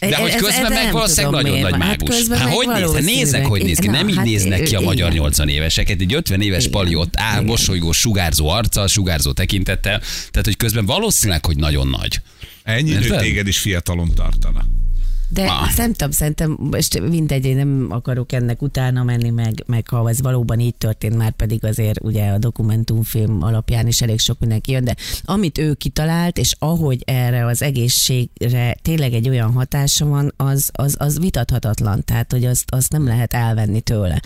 De 0.00 0.16
hogy 0.16 0.34
közben 0.34 0.72
meg 0.72 0.92
valószínűleg 0.92 1.42
nagyon 1.42 1.58
nagy. 1.60 1.70
Hát 1.70 1.80
mágus. 1.80 2.16
Hát 2.16 2.28
meg 2.28 2.52
hogy 2.54 2.66
néz, 2.66 2.74
hát 2.74 2.82
valószínűleg. 2.82 3.44
hogy 3.46 3.62
néz 3.62 3.78
ki. 3.78 3.86
Nem 3.86 4.08
így 4.08 4.16
hát 4.16 4.24
néznek 4.24 4.62
ki 4.62 4.74
a 4.74 4.80
magyar 4.80 5.12
80 5.12 5.48
éveseket. 5.48 6.00
Egy 6.00 6.14
50 6.14 6.40
éves 6.40 6.68
pali 6.68 6.94
ott 6.94 7.14
áll, 7.16 7.40
mosolygó, 7.42 7.92
sugárzó 7.92 8.48
arccal, 8.48 8.86
sugárzó 8.88 9.32
tekintettel. 9.32 9.98
Tehát, 10.30 10.44
hogy 10.44 10.56
közben 10.56 10.86
valószínűleg, 10.86 11.44
hogy 11.44 11.56
nagyon 11.56 11.88
nagy. 11.88 12.20
Ennyi 12.62 12.90
Érted? 12.90 13.18
téged 13.20 13.46
is 13.46 13.58
fiatalon 13.58 14.14
tartana. 14.14 14.64
De 15.28 15.42
Ah. 15.42 15.76
nem 15.76 15.92
tudom, 15.92 16.10
szerintem 16.10 16.56
most 16.70 17.00
mindegy, 17.00 17.44
én 17.44 17.56
nem 17.56 17.86
akarok 17.90 18.32
ennek 18.32 18.62
utána 18.62 19.02
menni, 19.04 19.30
meg, 19.30 19.62
meg 19.66 19.88
ha 19.88 20.08
ez 20.08 20.20
valóban 20.20 20.60
így 20.60 20.74
történt, 20.74 21.16
már 21.16 21.32
pedig 21.32 21.64
azért 21.64 22.00
ugye 22.02 22.28
a 22.28 22.38
dokumentumfilm 22.38 23.42
alapján 23.42 23.86
is 23.86 24.02
elég 24.02 24.18
sok 24.20 24.38
mindenki 24.38 24.72
jön, 24.72 24.84
de 24.84 24.94
amit 25.24 25.58
ő 25.58 25.74
kitalált, 25.74 26.38
és 26.38 26.54
ahogy 26.58 27.02
erre 27.04 27.46
az 27.46 27.62
egészségre 27.62 28.76
tényleg 28.82 29.12
egy 29.12 29.28
olyan 29.28 29.52
hatása 29.52 30.06
van, 30.06 30.32
az, 30.36 30.70
az, 30.72 30.94
az 30.98 31.18
vitathatatlan, 31.18 32.04
tehát 32.04 32.32
hogy 32.32 32.44
azt, 32.44 32.64
azt 32.66 32.92
nem 32.92 33.06
lehet 33.06 33.32
elvenni 33.32 33.80
tőle. 33.80 34.20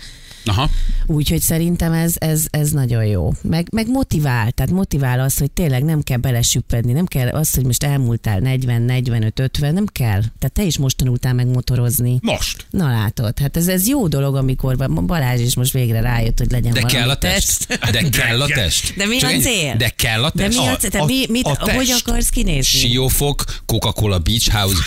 Aha. 0.45 0.69
Úgyhogy 1.05 1.41
szerintem 1.41 1.93
ez, 1.93 2.13
ez, 2.17 2.45
ez 2.49 2.69
nagyon 2.71 3.05
jó. 3.05 3.33
Meg, 3.41 3.67
meg 3.71 3.87
motivál, 3.87 4.51
tehát 4.51 4.71
motivál 4.71 5.19
az, 5.19 5.37
hogy 5.37 5.51
tényleg 5.51 5.83
nem 5.83 6.01
kell 6.01 6.17
belesüppedni, 6.17 6.91
nem 6.91 7.05
kell 7.05 7.27
az, 7.27 7.53
hogy 7.53 7.65
most 7.65 7.83
elmúltál 7.83 8.39
40, 8.39 8.81
45, 8.81 9.39
50, 9.39 9.73
nem 9.73 9.85
kell. 9.85 10.19
Tehát 10.19 10.51
te 10.53 10.63
is 10.63 10.77
most 10.77 10.97
tanultál 10.97 11.33
meg 11.33 11.47
motorozni. 11.47 12.19
Most. 12.21 12.65
Na 12.69 12.87
látod, 12.89 13.39
hát 13.39 13.57
ez, 13.57 13.67
ez 13.67 13.87
jó 13.87 14.07
dolog, 14.07 14.35
amikor 14.35 14.75
Balázs 15.05 15.41
is 15.41 15.55
most 15.55 15.71
végre 15.73 16.01
rájött, 16.01 16.37
hogy 16.37 16.51
legyen 16.51 16.73
De 16.73 16.81
kell 16.81 17.09
a 17.09 17.15
test. 17.17 17.67
De 17.91 18.09
kell 18.19 18.41
a 18.41 18.47
test. 18.47 18.93
De 18.97 19.05
mi 19.05 19.17
Csak 19.17 19.29
a 19.31 19.37
cél? 19.39 19.75
De 19.77 19.89
kell 19.89 20.23
a 20.23 20.31
De 20.35 20.43
test. 20.43 20.57
mi 20.57 20.67
a 20.67 20.75
cél? 20.77 20.89
Te 20.89 20.99
a- 20.99 21.05
mi, 21.05 21.25
mit, 21.29 21.45
a 21.45 21.57
hogy 21.59 21.87
test. 21.87 22.07
akarsz 22.07 22.29
kinézni? 22.29 22.79
Siófok, 22.79 23.43
Coca-Cola 23.65 24.19
Beach 24.19 24.49
House, 24.51 24.77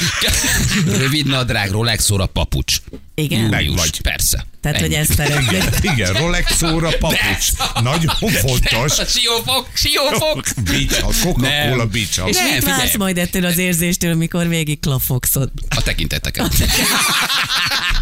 rövid 0.99 1.27
nadrág, 1.27 1.71
Rolex 1.71 2.11
óra, 2.11 2.27
papucs. 2.27 2.81
Igen? 3.15 3.41
Meg 3.45 3.75
vagy. 3.75 4.01
Persze. 4.01 4.47
Tehát, 4.61 4.81
hogy 4.81 4.93
Ennyi. 4.93 5.01
ezt 5.01 5.15
szeretnéd. 5.15 5.79
Igen, 5.81 6.13
Rolex 6.13 6.63
óra, 6.63 6.91
papucs. 6.99 7.47
Nagyon 7.83 8.15
fontos. 8.33 8.99
A 8.99 9.05
siófok, 9.05 9.69
siófok. 9.75 10.45
Beach 10.65 11.01
House, 11.01 11.21
Coca-Cola. 11.25 11.87
Beach. 11.87 12.19
És 12.19 12.23
Mit 12.25 12.35
Nem, 12.35 12.59
figyelj. 12.61 12.79
vársz 12.79 12.97
majd 12.97 13.19
ettől 13.19 13.45
az 13.45 13.59
érzéstől, 13.59 14.15
mikor 14.15 14.49
végig 14.49 14.81
klafogszod? 14.81 15.51
A 15.69 15.83
tekinteteket. 15.83 16.55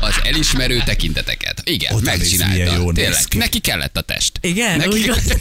Az 0.01 0.15
elismerő 0.25 0.83
tekinteteket. 0.85 1.63
Igen, 1.65 1.95
Oda 1.95 2.05
megcsinálta. 2.05 2.93
Tényleg. 2.93 3.25
ki. 3.29 3.37
Neki 3.39 3.59
kellett 3.59 3.97
a 3.97 4.01
test. 4.01 4.33
Igen? 4.41 4.77
Neki, 4.77 4.89
Úgy 4.89 5.07
gond- 5.11 5.41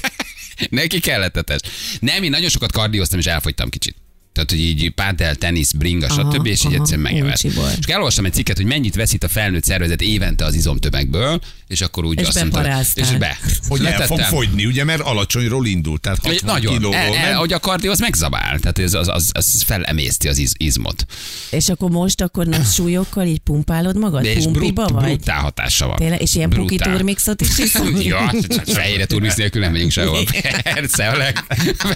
neki 0.70 1.00
kellett 1.00 1.38
a 1.38 1.42
test. 1.42 1.68
Nem, 2.00 2.24
én 2.24 2.30
nagyon 2.30 2.50
sokat 2.50 2.72
kardióztam, 2.72 3.20
és 3.20 3.26
elfogytam 3.26 3.70
kicsit. 3.70 3.96
Tehát, 4.34 4.50
hogy 4.50 4.60
így 4.60 4.90
pádel, 4.90 5.36
tenisz, 5.36 5.72
bringa, 5.72 6.08
Aha, 6.08 6.32
stb. 6.32 6.46
És 6.46 6.60
így 6.60 6.66
aha, 6.66 6.76
egyszerűen 6.76 7.12
megevett. 7.12 7.44
És 7.44 7.86
elolvastam 7.86 8.26
egy 8.26 8.34
cikket, 8.34 8.58
hogy 8.58 8.66
mennyit 8.66 8.96
veszít 8.96 9.24
a 9.24 9.28
felnőtt 9.28 9.64
szervezet 9.64 10.02
évente 10.02 10.46
az 10.46 10.54
izomtömegből, 10.54 11.40
és 11.68 11.82
akkor 11.82 12.06
úgy 12.06 12.20
És 12.20 12.28
azt 12.28 12.40
mondta, 12.40 12.80
és 12.94 13.10
be. 13.10 13.38
Hogy 13.68 13.86
el 13.86 13.92
fog 13.92 14.00
Letettem. 14.00 14.24
fogyni, 14.24 14.66
ugye, 14.66 14.84
mert 14.84 15.02
alacsonyról 15.02 15.66
indult, 15.66 16.02
tehát 16.02 16.20
60 16.26 16.54
Nagyon. 16.54 16.74
kilóról, 16.74 17.00
el, 17.00 17.10
nem? 17.10 17.36
hogy 17.38 17.54
a 17.54 17.60
kardió 17.60 17.92
az 17.92 18.00
megzabál, 18.00 18.60
tehát 18.60 18.80
ez, 18.80 18.94
az, 18.94 19.08
az, 19.08 19.30
az 19.34 19.62
felemészti 19.62 20.28
az 20.28 20.38
iz, 20.38 20.52
izmot. 20.58 21.06
És 21.50 21.70
akkor 21.70 21.90
most 21.90 22.22
akkor 22.22 22.46
nagy 22.46 22.66
súlyokkal 22.66 23.26
így 23.26 23.40
pumpálod 23.40 23.98
magad? 23.98 24.22
De 24.22 24.34
és 24.34 24.44
Pumpiba 24.44 24.86
brut, 24.86 25.00
vagy? 25.02 25.16
brutál 25.16 25.40
hatása 25.42 25.88
van. 25.88 25.96
Tényleg? 25.96 26.22
És 26.22 26.36
ilyen 26.36 26.50
puki 26.50 26.76
Brutál. 26.76 26.94
turmixot 26.94 27.42
is 27.42 27.58
iszol? 27.58 27.90
Ja, 28.02 28.34
fejére 28.66 29.06
turmix 29.06 29.36
nélkül 29.36 29.62
nem 29.62 29.72
megyünk 29.72 29.92
sehol. 29.92 30.24
Persze, 30.74 31.08
a 31.08 31.18
leg... 31.18 31.44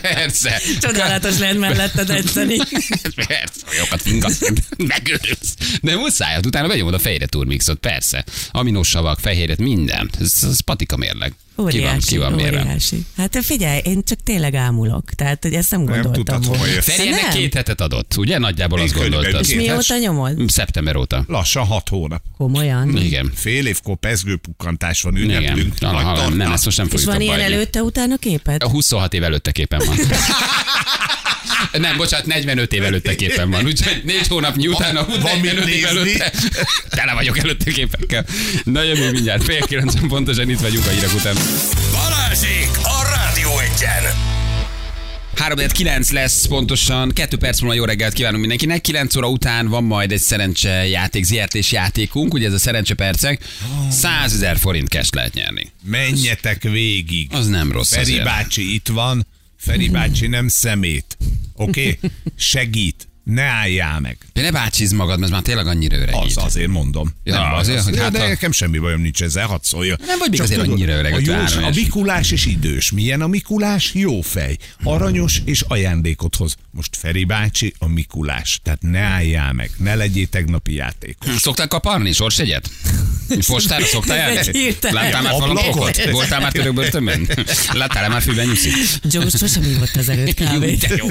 Persze. 0.01 0.61
Csodálatos 0.81 1.37
lehet 1.37 1.57
melletted 1.57 2.09
edzeni. 2.25 2.57
Persze, 3.27 3.65
olyanokat 3.71 4.01
fingasz, 4.01 4.39
megőrülsz. 4.77 5.55
De 5.81 5.95
muszáj, 5.95 6.33
hát 6.33 6.45
utána 6.45 6.67
benyomod 6.67 6.93
a 6.93 6.99
fejre 6.99 7.25
turmixot, 7.25 7.77
persze. 7.79 8.23
Aminósavak, 8.51 9.19
fehérjet, 9.19 9.59
minden. 9.59 10.09
Ez, 10.19 10.33
ez 10.43 10.59
patika 10.59 10.97
mérleg. 10.97 11.33
Ki 11.55 11.61
van, 11.61 11.65
Óriási, 11.65 12.07
ki 12.07 12.17
van 12.17 12.31
mérve. 12.33 12.61
óriási. 12.61 13.05
Hát 13.17 13.37
figyelj, 13.41 13.81
én 13.83 14.03
csak 14.03 14.19
tényleg 14.23 14.53
ámulok. 14.55 15.09
Tehát, 15.11 15.43
hogy 15.43 15.53
ezt 15.53 15.71
nem 15.71 15.81
Nem 15.81 15.93
gondoltam 15.93 16.41
tudtad, 16.41 16.57
volna. 16.57 16.81
Feri 16.81 17.07
ennek 17.07 17.21
Nem? 17.21 17.31
két 17.31 17.53
hetet 17.53 17.81
adott, 17.81 18.17
ugye? 18.17 18.37
Nagyjából 18.37 18.79
Én 18.79 18.85
azt 18.85 18.93
gondoltad. 18.93 19.41
És 19.49 19.55
mióta 19.55 19.97
nyomod? 19.97 20.49
Szeptember 20.49 20.95
óta. 20.95 21.23
Lassan 21.27 21.65
hat 21.65 21.89
hónap. 21.89 22.21
Komolyan? 22.37 22.97
Igen. 22.97 23.31
Fél 23.35 23.65
évkor 23.65 23.95
pezgőpukkantás 23.95 25.01
van, 25.01 25.15
Igen. 25.17 25.29
ünneplünk. 25.43 25.79
Na, 25.79 25.91
nagy 25.91 26.03
na, 26.03 26.13
torna. 26.13 26.35
nem, 26.35 26.51
ezt 26.51 26.65
most 26.65 26.77
nem 26.77 26.85
És 26.85 26.91
fogjuk 26.91 27.09
van 27.11 27.21
abba 27.21 27.23
ilyen 27.37 27.51
előtte-utána 27.53 28.17
képet? 28.17 28.63
A 28.63 28.69
26 28.69 29.13
év 29.13 29.23
előtte 29.23 29.51
képen 29.51 29.81
van. 29.85 29.97
Nem, 31.71 31.97
bocsánat, 31.97 32.25
45 32.25 32.73
év 32.73 32.83
előtte 32.83 33.15
képen 33.15 33.49
van, 33.49 33.65
úgyhogy 33.65 34.01
négy 34.05 34.27
hónapnyi 34.27 34.67
utána 34.67 35.05
Van- 35.05 35.19
van 35.19 35.39
mit 35.39 35.53
45 35.53 35.67
év 35.67 35.85
előtte. 35.85 36.31
Tele 36.89 37.13
vagyok 37.13 37.37
előtte 37.37 37.71
képekkel. 37.71 38.25
Na 38.63 38.81
jövő 38.83 39.11
mindjárt, 39.11 39.43
fél 39.43 39.59
kilencen 39.65 40.07
pontosan 40.07 40.49
itt 40.49 40.59
vagyunk 40.59 40.85
a 40.85 40.89
hírek 40.89 41.13
után. 41.13 41.35
Balázsék 41.91 42.69
a 42.83 43.07
Rádió 43.15 43.59
Egyen. 43.59 44.03
3 45.35 45.67
9 45.67 46.11
lesz 46.11 46.45
pontosan, 46.45 47.11
2 47.13 47.37
perc 47.37 47.59
múlva 47.59 47.75
jó 47.75 47.85
reggelt 47.85 48.13
kívánunk 48.13 48.39
mindenkinek. 48.39 48.81
9 48.81 49.15
óra 49.15 49.27
után 49.27 49.67
van 49.67 49.83
majd 49.83 50.11
egy 50.11 50.19
szerencse 50.21 50.87
játék, 50.87 51.23
ZRT-s 51.23 51.71
játékunk, 51.71 52.33
ugye 52.33 52.47
ez 52.47 52.53
a 52.53 52.57
szerencsepercek. 52.59 53.41
100 53.89 54.33
ezer 54.33 54.57
forint 54.57 54.87
cash 54.89 55.13
lehet 55.15 55.33
nyerni. 55.33 55.71
Menjetek 55.83 56.61
végig. 56.63 57.27
Az 57.33 57.47
nem 57.47 57.71
rossz 57.71 57.89
Feri 57.93 58.11
azért. 58.11 58.23
bácsi 58.23 58.73
itt 58.73 58.87
van, 58.87 59.27
Feri 59.65 59.89
bácsi 59.89 60.27
nem 60.27 60.47
szemét. 60.47 61.17
Oké? 61.53 61.97
Okay? 61.97 62.11
Segít. 62.35 63.07
Ne 63.25 63.41
álljál 63.41 63.99
meg. 63.99 64.17
De 64.33 64.41
ne 64.41 64.51
bácsiz 64.51 64.91
magad, 64.91 65.19
mert 65.19 65.31
már 65.31 65.41
tényleg 65.41 65.67
annyira 65.67 65.97
öreg 65.97 66.13
Az, 66.15 66.29
így. 66.29 66.33
azért 66.37 66.67
mondom. 66.67 67.13
Ja, 67.23 67.53
azért, 67.53 67.83
hogy 67.83 67.95
ja, 67.95 68.01
hát 68.01 68.11
de 68.11 68.23
a- 68.23 68.27
nekem 68.27 68.51
semmi 68.51 68.77
bajom 68.77 69.01
nincs 69.01 69.21
ezzel, 69.23 69.47
hadd 69.47 69.59
szólja. 69.61 69.95
Nem 70.05 70.17
vagy 70.19 70.29
még 70.29 70.41
azért 70.41 70.59
tudod, 70.59 70.75
annyira 70.75 70.93
öreg, 70.93 71.11
a, 71.11 71.15
hogy 71.15 71.25
Jós, 71.25 71.55
a. 71.55 71.69
Mikulás 71.75 72.31
és 72.31 72.45
idős. 72.45 72.91
Milyen 72.91 73.21
a 73.21 73.27
Mikulás? 73.27 73.91
Jó 73.93 74.21
fej. 74.21 74.57
Aranyos 74.83 75.41
és 75.45 75.61
ajándékot 75.61 76.35
hoz. 76.35 76.55
Most 76.71 76.95
Feri 76.95 77.23
bácsi 77.23 77.73
a 77.79 77.87
Mikulás. 77.87 78.59
Tehát 78.63 78.81
ne 78.81 78.99
álljál 78.99 79.53
meg, 79.53 79.69
ne 79.77 79.95
legyél 79.95 80.27
tegnapi 80.27 80.73
játékos. 80.73 81.29
Szoktál 81.39 81.67
kaparni 81.67 82.11
sorsjegyet? 82.11 82.69
Postára 83.47 83.85
szoktál 83.85 84.17
járni? 84.17 84.75
Láttál 84.81 85.21
már 85.21 85.33
falapokot? 85.39 86.09
Voltál 86.11 86.39
már 86.39 86.51
török 86.51 86.73
börtönben? 86.73 87.27
Láttál 87.73 88.09
már 88.09 88.21
fűben 88.21 88.45
nyugszik? 88.45 88.73
Joe 89.09 89.29
sosem 89.29 89.63
ívott 89.63 89.95
az 89.95 90.09
előtt 90.09 90.33
kávét. 90.33 91.01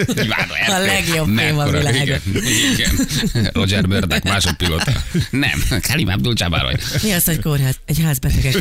A 0.69 0.79
legjobb 0.79 1.27
film 1.39 1.59
a 1.59 1.65
Mekkora, 1.65 1.81
világon. 2.05 2.43
Igen, 2.73 3.09
igen. 3.35 3.51
Roger 3.53 3.87
Murdoch 3.87 4.25
másodpilóta. 4.25 4.93
Nem, 5.31 5.63
Kalim 5.89 6.09
Abdul-Jabbar 6.09 6.63
vagy. 6.63 6.81
Mi 7.03 7.13
az, 7.13 7.25
hogy 7.25 7.41
kórház? 7.41 7.75
Egy 7.87 8.01
házbetegek. 8.03 8.55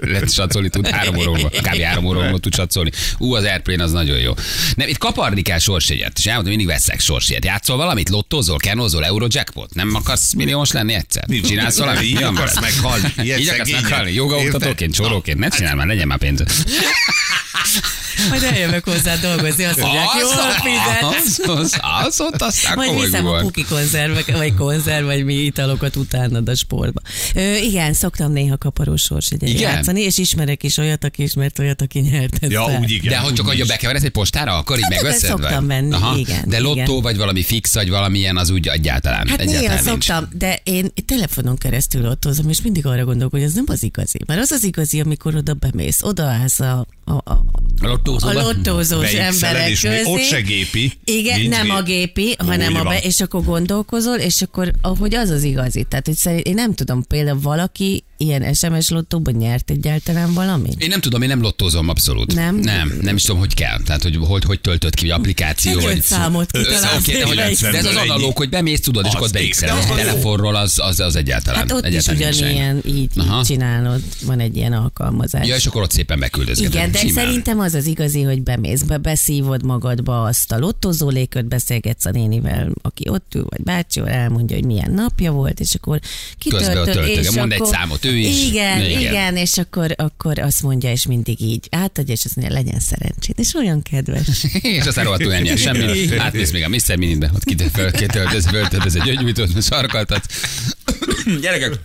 Lehet 0.00 0.32
satszolni 0.32 0.68
tud 0.68 0.88
három 0.88 1.16
óra 1.16 1.30
múlva. 1.30 1.48
Kb. 1.48 1.80
három 1.80 2.04
óra 2.04 2.20
múlva 2.20 2.38
tud 2.38 2.54
satszolni. 2.54 2.90
Ú, 3.18 3.34
az 3.34 3.44
Airplane 3.44 3.82
az 3.82 3.92
nagyon 3.92 4.18
jó. 4.18 4.34
Nem, 4.74 4.88
itt 4.88 4.98
kaparni 4.98 5.42
kell 5.42 5.58
sorsjegyet. 5.58 6.18
És 6.18 6.26
elmondom, 6.26 6.50
mindig 6.50 6.74
veszek 6.74 7.00
sorsjegyet. 7.00 7.44
Játszol 7.44 7.76
valamit? 7.76 8.08
Lottózol, 8.08 8.56
kenózol, 8.56 9.04
Eurojackpot? 9.04 9.74
Nem 9.74 9.94
akarsz 9.94 10.32
milliós 10.32 10.70
lenni 10.70 10.94
egyszer? 10.94 11.24
Csinálsz 11.46 11.78
valamit? 11.78 12.02
Így 12.02 12.22
akarsz 12.22 12.60
meghalni. 12.60 13.12
Így 13.22 13.48
akarsz 13.48 13.70
meghalni? 13.70 14.12
Jogaoktatóként, 14.12 14.94
csóróként? 14.94 15.38
Ne 15.38 15.48
csinálj 15.48 15.76
már, 15.76 15.86
legyen 15.86 16.06
már 16.06 16.18
pénz. 16.18 16.42
Majd 18.28 18.42
eljövök 18.42 18.84
hozzá 18.84 19.16
dolgozni, 19.16 19.64
azt 19.64 19.80
mondják, 19.80 20.06
jó, 20.20 20.28
fizet. 20.62 21.46
Az, 22.00 22.06
az, 22.06 22.20
az, 22.20 22.26
ott 22.32 22.42
aztán 22.42 22.74
Majd 22.76 22.88
komoly 22.88 23.04
viszem 23.04 23.26
a 23.26 23.38
puki 23.38 23.64
konzervek, 23.64 24.36
vagy 24.36 24.54
konzerv, 24.54 25.04
vagy 25.04 25.24
mi 25.24 25.34
italokat 25.34 25.96
utánad 25.96 26.48
a 26.48 26.54
sportba. 26.54 27.00
Ö, 27.34 27.54
igen, 27.56 27.92
szoktam 27.92 28.32
néha 28.32 28.58
kaparós 28.58 29.02
sorsjegyet 29.02 29.48
Igen? 29.48 29.60
játszani, 29.74 30.00
és 30.00 30.18
ismerek 30.18 30.62
is 30.62 30.76
olyat, 30.76 31.04
aki 31.04 31.22
ismert 31.22 31.58
olyat, 31.58 31.82
aki 31.82 31.98
nyert 31.98 32.36
Ja, 32.40 32.64
ezzel. 32.68 32.80
úgy 32.80 32.90
igen. 32.90 33.08
De 33.12 33.18
hogy 33.18 33.32
csak 33.32 33.46
hogy 33.46 33.66
bekeveredsz 33.66 34.04
egy 34.04 34.10
postára, 34.10 34.56
akkor 34.56 34.76
így 34.76 34.82
Hát, 34.82 34.92
megveszed? 34.92 35.28
szoktam 35.28 35.66
vagy? 35.66 35.76
venni, 35.90 36.18
igen, 36.18 36.44
De 36.48 36.60
lottó, 36.60 36.80
igen. 36.92 37.00
vagy 37.02 37.16
valami 37.16 37.42
fix, 37.42 37.74
vagy 37.74 37.88
valamilyen, 37.90 38.36
az 38.36 38.50
úgy 38.50 38.66
egyáltalán. 38.68 39.28
Hát 39.28 39.40
egyáltalán 39.40 39.70
néha 39.78 39.90
nincs. 39.90 40.04
szoktam, 40.04 40.28
de 40.38 40.60
én 40.64 40.92
telefonon 41.06 41.56
keresztül 41.56 42.06
ottózom, 42.08 42.48
és 42.48 42.62
mindig 42.62 42.86
arra 42.86 43.04
gondolok, 43.04 43.30
hogy 43.32 43.42
ez 43.42 43.52
nem 43.52 43.64
az 43.66 43.82
igazi. 43.82 44.18
Mert 44.26 44.40
az 44.40 44.50
az 44.50 44.64
igazi, 44.64 45.00
amikor 45.00 45.34
oda 45.34 45.54
bemész, 45.54 46.02
odaállsz 46.02 46.60
a, 46.60 46.86
a, 47.04 47.12
a, 47.12 47.44
A 47.82 48.32
lottózós 48.32 49.12
emberek 49.12 49.68
közé. 49.80 50.02
ott 50.04 50.22
se 50.22 50.40
gépi. 50.40 50.92
Igen, 51.04 51.40
Nincs 51.40 51.54
nem 51.56 51.70
a 51.70 51.82
gépi, 51.90 52.34
hanem 52.38 52.74
a 52.74 52.82
be, 52.82 52.98
és 52.98 53.20
akkor 53.20 53.44
gondolkozol, 53.44 54.16
és 54.16 54.42
akkor 54.42 54.70
ahogy 54.80 55.14
az 55.14 55.30
az 55.30 55.42
igazi. 55.42 55.82
Tehát, 55.82 56.06
hogy 56.06 56.14
szerint, 56.14 56.46
én 56.46 56.54
nem 56.54 56.74
tudom, 56.74 57.06
például 57.06 57.40
valaki 57.40 58.04
ilyen 58.20 58.54
SMS 58.54 58.88
lottóban 58.88 59.34
nyert 59.34 59.70
egyáltalán 59.70 60.34
valamit? 60.34 60.82
Én 60.82 60.88
nem 60.88 61.00
tudom, 61.00 61.22
én 61.22 61.28
nem 61.28 61.40
lottózom 61.40 61.88
abszolút. 61.88 62.34
Nem? 62.34 62.56
Nem, 62.56 62.98
nem 63.00 63.16
is 63.16 63.22
tudom, 63.22 63.40
hogy 63.40 63.54
kell. 63.54 63.80
Tehát, 63.84 64.02
hogy 64.02 64.18
hogy, 64.20 64.44
hogy 64.44 64.60
töltött 64.60 64.94
ki, 64.94 65.10
applikáció, 65.10 65.78
Egy 65.78 65.84
vagy... 65.84 66.02
számot 66.02 66.50
kitalálsz, 66.50 66.98
oké, 66.98 67.12
de, 67.12 67.24
hogy, 67.24 67.38
egy 67.38 67.58
de 67.58 67.68
ez 67.68 67.84
az 67.84 67.96
analóg, 67.96 68.36
hogy 68.36 68.48
bemész, 68.48 68.80
tudod, 68.80 69.04
és 69.06 69.12
akkor 69.14 69.28
az 69.32 69.62
A 69.90 69.94
telefonról 69.94 70.56
az, 70.56 70.78
az, 70.78 71.00
az 71.00 71.16
egyáltalán. 71.16 71.60
Hát 71.60 71.72
ott 71.72 71.86
is 71.86 72.06
egyáltalán 72.06 72.20
nincs 72.20 72.36
ugyanilyen 72.36 72.82
így, 72.86 72.96
így 72.96 73.10
Aha. 73.16 73.44
csinálod, 73.44 74.02
van 74.24 74.40
egy 74.40 74.56
ilyen 74.56 74.72
alkalmazás. 74.72 75.46
Ja, 75.46 75.56
és 75.56 75.66
akkor 75.66 75.82
ott 75.82 75.90
szépen 75.90 76.18
beküldözgeted. 76.18 76.74
Igen, 76.74 76.92
de 76.92 76.98
Simán. 76.98 77.14
szerintem 77.14 77.60
az 77.60 77.74
az 77.74 77.86
igazi, 77.86 78.22
hogy 78.22 78.42
bemész, 78.42 78.82
be, 78.82 78.96
beszívod 78.96 79.64
magadba 79.64 80.22
azt 80.22 80.52
a 80.52 80.58
lottozóléköt, 80.58 81.48
beszélgetsz 81.48 82.04
a 82.04 82.10
nénivel, 82.10 82.70
aki 82.82 83.08
ott 83.08 83.34
ül, 83.34 83.46
vagy 83.48 83.62
bácsival, 83.62 84.08
elmondja, 84.08 84.56
hogy 84.56 84.64
milyen 84.64 84.92
napja 84.92 85.32
volt, 85.32 85.60
és 85.60 85.74
akkor 85.74 85.98
Közben 85.98 86.60
kitöltöd, 86.60 86.94
töltöge, 86.94 87.20
és 87.20 87.30
mond 87.30 87.52
egy 87.52 87.60
akkor, 87.60 87.74
számot 87.74 88.04
ő 88.10 88.16
is. 88.16 88.46
Igen, 88.48 88.80
Igen. 88.80 89.00
igen, 89.00 89.36
és 89.36 89.58
akkor, 89.58 89.94
akkor 89.96 90.38
azt 90.38 90.62
mondja, 90.62 90.90
és 90.90 91.06
mindig 91.06 91.40
így 91.40 91.66
átadja, 91.70 92.14
és 92.14 92.24
azt 92.24 92.36
mondja, 92.36 92.54
legyen 92.54 92.80
szerencsét, 92.80 93.38
és 93.38 93.54
olyan 93.54 93.82
kedves. 93.82 94.44
és 94.78 94.86
aztán 94.86 95.04
rohadtul 95.04 95.32
nem 95.32 95.42
nyer 95.42 95.58
semmi. 95.58 96.16
Átmész 96.16 96.50
még 96.50 96.64
a 96.64 96.68
Mr. 96.68 96.96
Minibe, 96.96 97.30
ott 97.34 97.44
kitöltöz, 97.92 98.46
föltöltöz 98.46 98.96
egy 98.96 99.02
gyöngyűjtőt, 99.02 99.62
sarkaltat. 99.62 100.26
Gyerekek, 101.40 101.80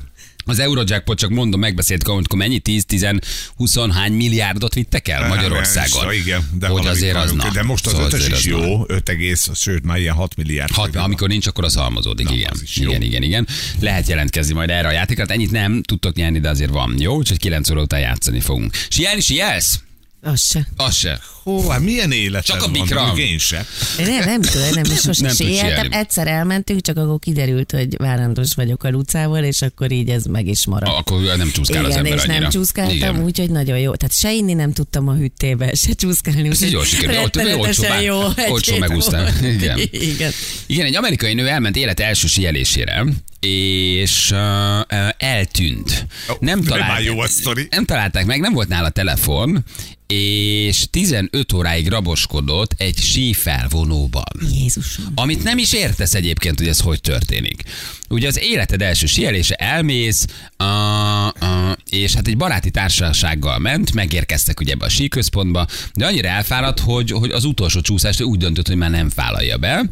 az 0.46 0.60
Eurojackpot 0.60 1.18
csak 1.18 1.30
mondom, 1.30 1.60
megbeszéltük, 1.60 2.08
amikor 2.08 2.38
mennyi 2.40 2.60
10, 2.60 2.86
10, 2.86 3.08
20 3.56 3.78
hány 3.92 4.14
milliárdot 4.14 4.74
vittek 4.74 5.08
el 5.08 5.28
Magyarországon. 5.28 6.04
Hát, 6.04 6.14
Igen, 6.14 6.50
de 6.54 6.68
hogy 6.68 6.88
azért 6.88 7.16
az 7.16 7.32
na. 7.32 7.50
De 7.54 7.64
most 7.64 7.86
az 7.86 7.92
Szóval 7.92 8.08
ötös 8.08 8.28
is 8.28 8.46
jó, 8.46 8.84
5 8.88 9.10
egész, 9.10 9.50
sőt 9.56 9.84
már 9.84 9.98
ilyen 9.98 10.16
6 10.16 10.36
milliárd. 10.36 10.72
Hat, 10.72 10.86
forint. 10.86 11.06
amikor 11.06 11.28
nincs, 11.28 11.48
akkor 11.48 11.64
az 11.64 11.76
halmozódik, 11.76 12.28
Na, 12.28 12.34
igen. 12.36 12.50
az. 12.54 12.64
Igen, 12.76 13.02
igen, 13.02 13.24
igen. 13.24 13.48
Lehet 13.80 14.08
jelentkezni 14.08 14.54
majd 14.54 14.70
erre 14.70 14.88
a 14.88 14.92
játékra. 14.92 15.24
Hát 15.24 15.32
Ennyit 15.32 15.52
nem 15.52 15.84
tudtok 15.84 16.16
nyerni, 16.16 16.40
de 16.40 16.50
azért 16.50 16.72
van. 16.72 16.96
Jó, 17.00 17.16
úgyhogy 17.16 17.40
9 17.40 17.70
óra 17.70 17.82
után 17.82 18.00
játszani 18.00 18.40
fogunk. 18.40 18.74
Sielni, 18.90 19.22
sielsz? 19.22 19.80
Az 20.26 20.42
se. 20.42 20.68
Az 20.76 20.96
se. 20.96 21.20
Hó, 21.44 21.70
hát 21.70 21.80
milyen 21.80 22.12
életed 22.12 22.44
Csak 22.44 22.64
a 22.64 22.68
mondjuk 22.68 23.18
Én 23.18 23.38
se. 23.38 23.66
Nem, 23.98 24.26
nem 24.26 24.42
tudom, 24.42 24.70
nem, 24.74 24.84
és 24.84 25.00
sosem 25.00 25.34
Nem 25.38 25.48
éltem. 25.68 25.88
Egyszer 25.92 26.28
elmentünk, 26.28 26.82
csak 26.82 26.98
akkor 26.98 27.20
kiderült, 27.20 27.72
hogy 27.72 27.98
várandós 27.98 28.54
vagyok 28.56 28.84
a 28.84 28.90
Lucával, 28.90 29.44
és 29.44 29.62
akkor 29.62 29.92
így 29.92 30.10
ez 30.10 30.24
meg 30.24 30.48
is 30.48 30.66
maradt. 30.66 30.98
Akkor 30.98 31.22
nem 31.38 31.52
csúszkál 31.52 31.78
Igen, 31.80 31.92
az 31.92 31.98
ember 31.98 32.14
és 32.14 32.24
annyira. 32.24 32.40
nem 32.40 32.50
csúszkáltam, 32.50 33.24
úgyhogy 33.24 33.50
nagyon 33.50 33.80
jó. 33.80 33.96
Tehát 33.96 34.16
se 34.16 34.34
inni 34.34 34.54
nem 34.54 34.74
tudtam 34.74 35.08
a 35.08 35.14
hűtébe, 35.14 35.74
se 35.74 35.94
csúszkálni. 35.94 36.50
Ez 36.50 36.72
jól 36.72 36.86
sikerült. 36.86 37.26
Ott 37.26 37.36
rettenetesen 37.36 38.02
jó. 38.02 38.22
olcsó 38.50 38.76
volt. 38.88 39.42
Igen. 39.42 39.80
Igen. 39.92 40.32
Igen, 40.66 40.86
egy 40.86 40.96
amerikai 40.96 41.34
nő 41.34 41.48
elment 41.48 41.76
élet 41.76 42.00
első 42.00 42.28
sielésére, 42.28 43.06
és 43.46 44.32
uh, 44.32 44.40
uh, 44.40 45.10
eltűnt. 45.18 46.08
Ó, 46.32 46.34
nem, 46.40 46.62
de 46.62 46.68
talált, 46.68 46.88
már 46.88 47.02
jó 47.02 47.20
a 47.20 47.28
sztori. 47.28 47.68
nem 47.70 47.86
találták 47.86 48.26
meg, 48.26 48.40
nem 48.40 48.54
volt 48.54 48.68
nála 48.68 48.90
telefon, 48.90 49.64
és 50.08 50.86
15 50.90 51.54
óráig 51.54 51.88
raboskodott 51.88 52.74
egy 52.78 52.98
sífelvonóban. 52.98 54.24
Jézusom. 54.54 55.06
Amit 55.16 55.44
nem 55.44 55.58
is 55.58 55.74
értesz 55.74 56.14
egyébként, 56.14 56.60
hogy 56.60 56.68
ez 56.68 56.80
hogy 56.80 57.02
történik. 57.02 57.64
Ugye 58.10 58.28
az 58.28 58.40
életed 58.40 58.82
első 58.82 59.06
sielése 59.06 59.56
elmész, 59.56 60.26
a, 60.58 60.64
a, 60.64 61.78
és 61.90 62.14
hát 62.14 62.28
egy 62.28 62.38
baráti 62.38 62.72
társasággal 62.72 63.60
ment, 63.60 63.94
megérkeztek 63.94 64.60
ugye 64.60 64.74
ebbe 64.74 64.86
a 64.86 64.90
síközpontba, 64.90 65.68
de 65.94 66.06
annyira 66.06 66.28
elfáradt, 66.28 66.80
hogy, 66.80 67.12
hogy 67.12 67.32
az 67.32 67.44
utolsó 67.44 67.82
csúszást 67.82 68.22
úgy 68.22 68.40
döntött, 68.40 68.68
hogy 68.68 68.78
már 68.78 68.90
nem 68.90 69.12
vállalja 69.16 69.58
be. 69.58 69.84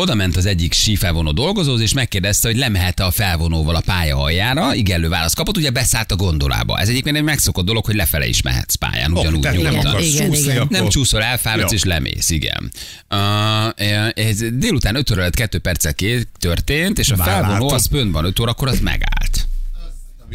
Oda 0.00 0.14
ment 0.14 0.36
az 0.36 0.46
egyik 0.46 0.72
sífelvonó 0.72 1.32
dolgozóhoz, 1.32 1.80
és 1.80 1.92
megkérdezte, 1.92 2.48
hogy 2.48 2.56
lemehet 2.56 3.00
a 3.00 3.10
felvonóval 3.10 3.74
a 3.74 3.80
pálya 3.80 4.16
aljára. 4.16 4.74
Igenlő 4.74 5.08
választ 5.08 5.34
kapott, 5.34 5.56
ugye 5.56 5.70
beszállt 5.70 6.12
a 6.12 6.16
gondolába. 6.16 6.78
Ez 6.78 6.88
egyébként 6.88 7.16
egy 7.16 7.22
megszokott 7.22 7.64
dolog, 7.64 7.84
hogy 7.84 7.94
lefele 7.94 8.26
is 8.26 8.42
mehetsz 8.42 8.74
pályán, 8.74 9.12
ugyanúgy 9.12 9.40
tehát 9.40 9.56
nem 9.56 9.66
nyugodtan. 9.66 9.90
akarsz 9.90 10.14
Igen, 10.14 10.32
igen. 10.32 10.56
akkor... 10.56 10.70
Nem 10.70 10.88
csúszol, 10.88 11.22
elfáradsz 11.22 11.70
Ja. 11.70 11.76
és 11.76 11.84
lemész, 11.84 12.30
igen. 12.30 12.72
Uh, 13.10 14.26
ez 14.26 14.38
délután 14.52 14.94
5 14.94 15.10
óra 15.10 15.30
2 15.30 15.58
perccel 15.58 15.94
ké- 15.94 16.28
történt, 16.38 16.98
és 16.98 17.10
a 17.10 17.16
Már 17.16 17.26
felvonó 17.28 17.70
az 17.70 17.86
fönt 17.90 18.12
van 18.12 18.24
5 18.24 18.40
órakor, 18.40 18.68
az 18.68 18.80
megállt. 18.80 19.39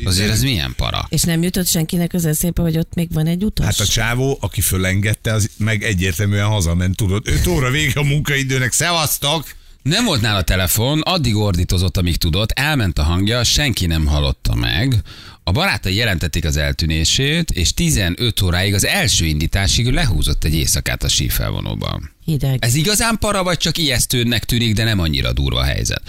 Azért 0.04 0.30
ez 0.30 0.42
milyen 0.42 0.74
para? 0.78 1.06
És 1.10 1.22
nem 1.22 1.44
jutott 1.44 1.68
senkinek 1.68 2.14
az 2.14 2.26
eszébe, 2.26 2.62
hogy 2.62 2.78
ott 2.78 2.94
még 2.94 3.14
van 3.14 3.28
egy 3.28 3.44
utas? 3.44 3.66
Hát 3.66 3.80
a 3.80 3.86
csávó, 3.86 4.38
aki 4.42 4.62
fölengedte, 4.62 5.34
az 5.34 5.50
meg 5.58 5.84
egyértelműen 5.84 6.46
hazament, 6.46 6.96
tudod. 6.96 7.28
5 7.28 7.48
óra 7.48 7.70
vége 7.70 8.00
a 8.00 8.04
munkaidőnek, 8.04 8.72
szevasztok! 8.72 9.46
Nem 9.84 10.06
volt 10.06 10.22
nála 10.22 10.42
telefon, 10.42 11.02
addig 11.02 11.36
ordítozott, 11.36 11.98
amíg 11.98 12.18
tudott, 12.18 12.52
elment 12.52 13.00
a 13.00 13.04
hangja, 13.04 13.44
senki 13.44 13.86
nem 13.86 14.06
hallotta 14.06 14.56
meg. 14.56 15.02
A 15.44 15.52
barátai 15.52 15.96
jelentették 15.96 16.46
az 16.46 16.58
eltűnését, 16.58 17.52
és 17.52 17.74
15 17.74 18.42
óráig 18.42 18.74
az 18.74 18.86
első 18.86 19.26
indításig 19.26 19.92
lehúzott 19.92 20.44
egy 20.44 20.54
éjszakát 20.54 21.04
a 21.04 21.08
sífelvonóban. 21.08 22.12
Hideg. 22.24 22.58
Ez 22.64 22.76
igazán 22.76 23.18
para, 23.20 23.44
vagy 23.44 23.58
csak 23.58 23.78
ijesztőnek 23.78 24.46
tűnik, 24.46 24.74
de 24.74 24.84
nem 24.84 25.00
annyira 25.00 25.34
durva 25.34 25.60
a 25.60 25.64
helyzet? 25.64 26.02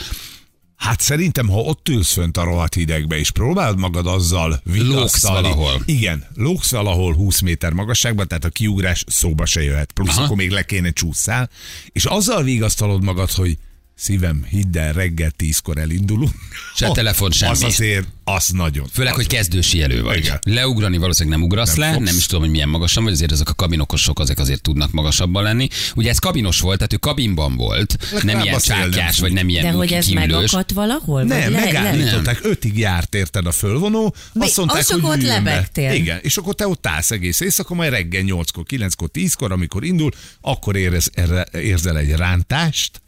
Hát 0.77 1.01
szerintem, 1.01 1.49
ha 1.49 1.59
ott 1.61 1.89
ülsz 1.89 2.13
fönt 2.13 2.37
a 2.37 2.45
rohadt 2.45 2.75
hidegbe, 2.75 3.19
és 3.19 3.31
próbálod 3.31 3.79
magad 3.79 4.07
azzal 4.07 4.61
vigasztalni. 4.65 5.49
valahol. 5.49 5.83
Igen, 5.85 6.25
lóksz 6.35 6.71
valahol 6.71 7.15
20 7.15 7.41
méter 7.41 7.73
magasságban, 7.73 8.29
tehát 8.29 8.45
a 8.45 8.49
kiugrás 8.49 9.05
szóba 9.07 9.47
se 9.47 9.63
jöhet. 9.63 9.93
Plusz 9.93 10.17
Aha. 10.17 10.25
akkor 10.25 10.37
még 10.37 10.51
le 10.51 10.63
kéne 10.63 10.91
csúszál, 10.91 11.51
és 11.93 12.05
azzal 12.05 12.43
vigasztalod 12.43 13.05
magad, 13.05 13.31
hogy 13.31 13.59
szívem, 14.01 14.45
hidd 14.49 14.79
el, 14.79 14.93
reggel 14.93 15.31
tízkor 15.31 15.79
elindulunk. 15.79 16.31
Se 16.75 16.91
telefon, 16.91 17.31
semmi. 17.31 17.53
Az 17.53 17.63
azért, 17.63 18.07
az 18.25 18.49
nagyon. 18.49 18.87
Főleg, 18.93 19.15
hogy 19.15 19.27
kezdősielő 19.27 20.03
vagy. 20.03 20.17
Igen. 20.19 20.39
Leugrani 20.43 20.97
valószínűleg 20.97 21.39
nem 21.39 21.47
ugrasz 21.47 21.75
Nem 21.75 21.89
le, 21.89 21.93
fogsz. 21.95 22.07
nem 22.07 22.17
is 22.17 22.27
tudom, 22.27 22.43
hogy 22.43 22.51
milyen 22.51 22.69
magasan 22.69 23.05
vagy, 23.05 23.13
azért 23.13 23.33
ezek 23.33 23.49
a 23.49 23.55
kabinokosok 23.55 24.19
azok 24.19 24.39
azért 24.39 24.63
tudnak 24.63 24.91
magasabban 24.91 25.43
lenni. 25.43 25.69
Ugye 25.95 26.11
ez 26.11 26.19
kabinos 26.19 26.61
volt, 26.61 26.77
tehát 26.77 26.93
ő 26.93 26.97
kabinban 26.97 27.57
volt, 27.57 27.97
nem 28.23 28.41
ilyen 28.41 28.59
szél 28.59 28.77
nem 28.77 28.91
csákjás, 28.91 29.09
fújt. 29.11 29.21
vagy 29.21 29.33
nem 29.33 29.49
ilyen 29.49 29.65
De 29.65 29.71
hogy 29.71 29.93
ez 29.93 30.07
kimlős. 30.07 30.27
megakadt 30.27 30.73
valahol? 30.73 31.23
Nem, 31.23 31.53
le- 31.53 31.61
megállították, 31.65 32.39
ötig 32.43 32.79
járt 32.79 33.15
érted 33.15 33.47
a 33.47 33.53
fölvonó, 33.53 34.15
Mi? 34.33 34.45
azt 34.45 34.57
mondták, 34.57 34.79
Az 34.79 34.91
hogy 34.91 35.01
ott 35.05 35.23
lebegtél. 35.23 35.93
Igen, 35.93 36.19
és 36.23 36.37
akkor 36.37 36.55
te 36.55 36.69
ott 36.69 36.87
állsz 36.87 37.11
egész 37.11 37.41
éjszaka, 37.41 37.75
majd 37.75 37.91
reggel 37.91 38.23
8-kor, 38.27 38.65
9-kor, 38.69 39.11
10-kor, 39.13 39.53
amikor 39.53 39.85
indul, 39.85 40.11
akkor 40.41 40.77
érez, 40.77 41.11
erre, 41.15 41.47
érzel 41.53 41.99
egy 41.99 42.11
rántást, 42.11 43.01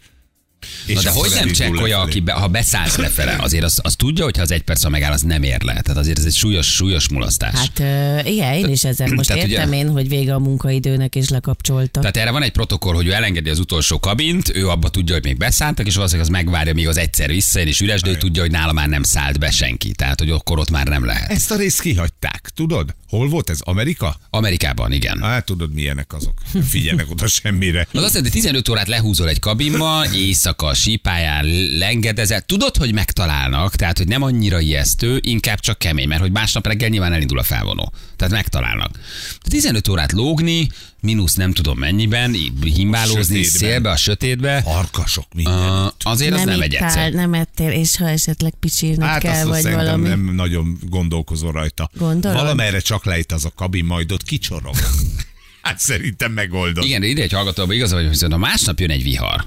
és 0.86 0.94
Na 0.94 1.00
de 1.02 1.10
hogy 1.10 1.30
nem 1.34 1.50
csekkolja, 1.52 2.00
aki 2.00 2.20
be, 2.20 2.32
ha 2.32 2.48
beszállsz 2.48 2.96
lefele, 2.96 3.36
azért 3.40 3.64
az, 3.64 3.78
az 3.82 3.94
tudja, 3.96 4.24
hogy 4.24 4.36
ha 4.36 4.42
az 4.42 4.50
egy 4.50 4.62
perc 4.62 4.82
ha 4.82 4.88
megáll, 4.88 5.12
az 5.12 5.22
nem 5.22 5.42
ér 5.42 5.62
le. 5.62 5.80
Tehát 5.80 5.96
azért 6.00 6.18
ez 6.18 6.24
egy 6.24 6.34
súlyos, 6.34 6.66
súlyos 6.74 7.08
mulasztás. 7.08 7.54
Hát 7.54 7.78
igen, 8.26 8.52
én 8.54 8.68
is 8.68 8.84
ezen 8.84 9.14
most 9.14 9.28
Tehát 9.28 9.44
ugye- 9.44 9.52
értem 9.58 9.72
én, 9.72 9.88
hogy 9.90 10.08
vége 10.08 10.34
a 10.34 10.38
munkaidőnek 10.38 11.14
és 11.14 11.28
lekapcsolta. 11.28 12.00
Tehát 12.00 12.16
erre 12.16 12.30
van 12.30 12.42
egy 12.42 12.52
protokoll, 12.52 12.94
hogy 12.94 13.06
ő 13.06 13.12
elengedi 13.12 13.50
az 13.50 13.58
utolsó 13.58 14.00
kabint, 14.00 14.50
ő 14.54 14.68
abba 14.68 14.88
tudja, 14.88 15.14
hogy 15.14 15.24
még 15.24 15.36
beszálltak, 15.36 15.86
és 15.86 15.94
valószínűleg 15.94 16.28
az 16.30 16.34
megvárja, 16.36 16.74
míg 16.74 16.88
az 16.88 16.96
egyszer 16.96 17.28
visszajön, 17.28 17.68
és 17.68 17.80
üres, 17.80 18.00
de 18.00 18.10
ő 18.10 18.16
tudja, 18.16 18.42
hogy 18.42 18.50
nála 18.50 18.72
már 18.72 18.88
nem 18.88 19.02
szállt 19.02 19.38
be 19.38 19.50
senki. 19.50 19.92
Tehát, 19.92 20.18
hogy 20.18 20.30
akkor 20.30 20.58
ott 20.58 20.70
már 20.70 20.86
nem 20.86 21.04
lehet. 21.04 21.30
Ezt 21.30 21.50
a 21.50 21.56
részt 21.56 21.80
kihagyták, 21.80 22.50
tudod? 22.54 22.94
Hol 23.08 23.28
volt 23.28 23.50
ez? 23.50 23.58
Amerika? 23.60 24.16
Amerikában, 24.30 24.92
igen. 24.92 25.22
Hát 25.22 25.44
tudod, 25.44 25.72
milyenek 25.72 26.12
azok. 26.12 26.40
Nem 26.52 26.62
Figyelnek 26.62 27.10
oda 27.10 27.26
semmire. 27.26 27.86
Az 27.92 28.02
azt 28.02 28.14
jelenti, 28.14 28.32
15 28.32 28.68
órát 28.68 28.88
lehúzol 28.88 29.28
egy 29.28 29.38
kabinba, 29.38 30.04
éjszaka, 30.14 30.74
sípáján, 30.74 31.46
lengedezett. 31.78 32.46
Tudod, 32.46 32.76
hogy 32.76 32.92
megtalálnak, 32.92 33.74
tehát 33.74 33.98
hogy 33.98 34.08
nem 34.08 34.22
annyira 34.22 34.60
ijesztő, 34.60 35.20
inkább 35.22 35.60
csak 35.60 35.78
kemény, 35.78 36.08
mert 36.08 36.20
hogy 36.20 36.32
másnap 36.32 36.66
reggel 36.66 36.88
nyilván 36.88 37.12
elindul 37.12 37.38
a 37.38 37.42
felvonó. 37.42 37.92
Tehát 38.16 38.34
megtalálnak. 38.34 38.98
15 39.40 39.88
órát 39.88 40.12
lógni, 40.12 40.68
mínusz 41.00 41.34
nem 41.34 41.52
tudom 41.52 41.78
mennyiben, 41.78 42.36
himbálózni, 42.64 43.40
A 43.40 43.44
szélbe, 43.44 43.90
a 43.90 43.96
sötétbe, 43.96 44.62
Farkasok, 44.62 45.24
minden. 45.34 45.82
uh, 45.84 45.92
azért 46.02 46.34
az 46.34 46.44
nem 46.44 46.60
egy 46.60 46.74
egyszer. 46.74 47.12
nem 47.12 47.34
ettél, 47.34 47.70
és 47.70 47.96
ha 47.96 48.08
esetleg 48.08 48.52
picsírned 48.60 49.08
Hát 49.08 49.20
kell, 49.20 49.32
azt 49.32 49.44
vagy 49.48 49.60
szerintem 49.62 49.86
valami. 49.86 50.08
nem 50.08 50.34
nagyon 50.34 50.78
gondolkozol 50.88 51.52
rajta. 51.52 51.90
Gondolod? 51.98 52.36
Valamerre 52.36 52.78
csak 52.80 53.04
lejt 53.04 53.32
az 53.32 53.44
a 53.44 53.50
kabin, 53.56 53.84
majd 53.84 54.12
ott 54.12 54.22
kicsorog. 54.22 54.74
hát 55.62 55.78
szerintem 55.80 56.32
megoldod. 56.32 56.84
Igen, 56.84 57.00
de 57.00 57.06
ide 57.06 57.22
egy 57.22 57.32
hallgatóban 57.32 57.74
igaza 57.74 57.94
vagy, 57.94 58.02
hogy 58.02 58.12
viszont 58.12 58.32
ha 58.32 58.38
másnap 58.38 58.80
jön 58.80 58.90
egy 58.90 59.02
vihar, 59.02 59.44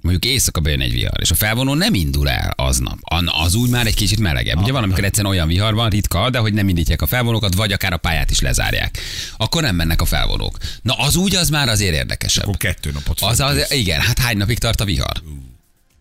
mondjuk 0.00 0.24
éjszaka 0.32 0.60
bejön 0.60 0.80
egy 0.80 0.92
vihar, 0.92 1.20
és 1.20 1.30
a 1.30 1.34
felvonó 1.34 1.74
nem 1.74 1.94
indul 1.94 2.28
el 2.28 2.52
aznap. 2.56 2.98
Az 3.44 3.54
úgy 3.54 3.70
már 3.70 3.86
egy 3.86 3.94
kicsit 3.94 4.20
melegebb. 4.20 4.58
Ugye 4.62 4.72
van, 4.72 4.82
amikor 4.82 5.04
egyszerűen 5.04 5.32
olyan 5.32 5.48
vihar 5.48 5.74
van, 5.74 5.90
ritka, 5.90 6.30
de 6.30 6.38
hogy 6.38 6.52
nem 6.52 6.68
indítják 6.68 7.02
a 7.02 7.06
felvonókat, 7.06 7.54
vagy 7.54 7.72
akár 7.72 7.92
a 7.92 7.96
pályát 7.96 8.30
is 8.30 8.40
lezárják. 8.40 8.98
Akkor 9.36 9.62
nem 9.62 9.76
mennek 9.76 10.00
a 10.00 10.04
felvonók. 10.04 10.58
Na 10.82 10.94
az 10.94 11.16
úgy 11.16 11.34
az 11.36 11.48
már 11.48 11.68
azért 11.68 11.94
érdekesebb. 11.94 12.44
Akkor 12.44 12.56
kettő 12.56 12.90
napot 12.92 13.20
Az, 13.20 13.38
fogsz. 13.38 13.50
az, 13.50 13.72
igen, 13.72 14.00
hát 14.00 14.18
hány 14.18 14.36
napig 14.36 14.58
tart 14.58 14.80
a 14.80 14.84
vihar? 14.84 15.22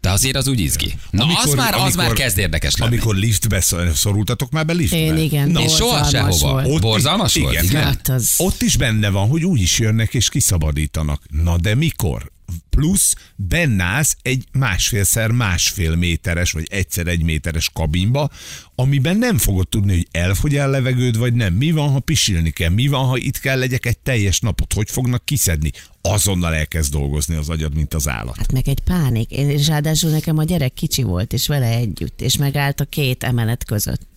De 0.02 0.10
azért 0.10 0.36
az 0.36 0.48
úgy 0.48 0.60
izgi. 0.60 0.94
Na 1.12 1.24
Amikor- 1.24 1.46
az 1.46 1.54
már, 1.54 1.74
az 1.74 1.80
amikor- 1.82 2.04
már 2.06 2.14
kezd 2.14 2.38
érdekes 2.38 2.76
lenni. 2.76 2.92
Amikor 2.92 3.16
liftbe 3.16 3.62
szor- 3.62 3.96
szorultatok 3.96 4.52
már 4.52 4.66
be 4.66 4.74
liftbe? 4.74 4.98
Én 4.98 5.18
igen, 5.18 5.50
Na, 5.50 5.62
És 5.62 5.72
soha 5.76 6.04
sehova. 6.10 6.52
volt. 6.52 6.68
Ott 6.68 6.82
Borzalmas 6.82 7.36
is- 7.36 7.42
volt? 7.42 7.54
igen. 7.54 7.66
Igen. 7.66 7.84
Hát 7.84 8.10
az... 8.10 8.34
Ott 8.38 8.62
is 8.62 8.78
benne 8.78 9.10
van, 9.10 9.28
hogy 9.28 9.44
úgy 9.44 9.62
is 9.62 9.80
jönnek 9.80 10.14
és 10.14 10.30
kiszabadítanak. 10.30 11.22
Na 11.44 11.58
de 11.58 11.76
mikor? 11.76 12.32
Plusz 12.70 13.16
benne 13.36 13.84
állsz 13.84 14.18
egy 14.22 14.44
másfélszer 14.52 15.32
másfél 15.32 15.96
méteres, 15.96 16.52
vagy 16.52 16.68
egyszer 16.70 17.08
egy 17.08 17.24
méteres 17.24 17.70
kabinba, 17.74 18.30
amiben 18.76 19.18
nem 19.18 19.38
fogod 19.38 19.68
tudni, 19.68 19.94
hogy 19.94 20.08
elfogy 20.12 20.56
el 20.56 20.70
levegőd, 20.70 21.18
vagy 21.18 21.34
nem. 21.34 21.54
Mi 21.54 21.72
van, 21.72 21.90
ha 21.90 22.00
pisilni 22.00 22.50
kell? 22.50 22.70
Mi 22.70 22.88
van, 22.88 23.06
ha 23.06 23.18
itt 23.18 23.40
kell 23.40 23.60
legyek 23.60 23.86
egy 23.86 23.98
teljes 23.98 24.40
napot? 24.40 24.74
Hogy 24.74 24.90
fognak 24.90 25.26
kiszedni? 25.26 25.72
Azonnal 26.02 26.54
elkezd 26.54 26.92
dolgozni 26.92 27.36
az 27.36 27.50
agyad, 27.50 27.76
mint 27.76 27.94
az 27.94 28.08
állat. 28.08 28.38
Hát 28.38 28.52
meg 28.52 28.68
egy 28.68 28.80
pánik. 28.80 29.32
És 29.32 29.68
ráadásul 29.68 30.10
nekem 30.10 30.38
a 30.38 30.44
gyerek 30.44 30.74
kicsi 30.74 31.04
volt, 31.04 31.34
és 31.34 31.48
vele 31.48 31.68
együtt, 31.68 32.22
és 32.22 32.38
megállt 32.38 32.80
a 32.80 32.86
két 32.86 33.24
emelet 33.24 33.66
között. 33.66 34.17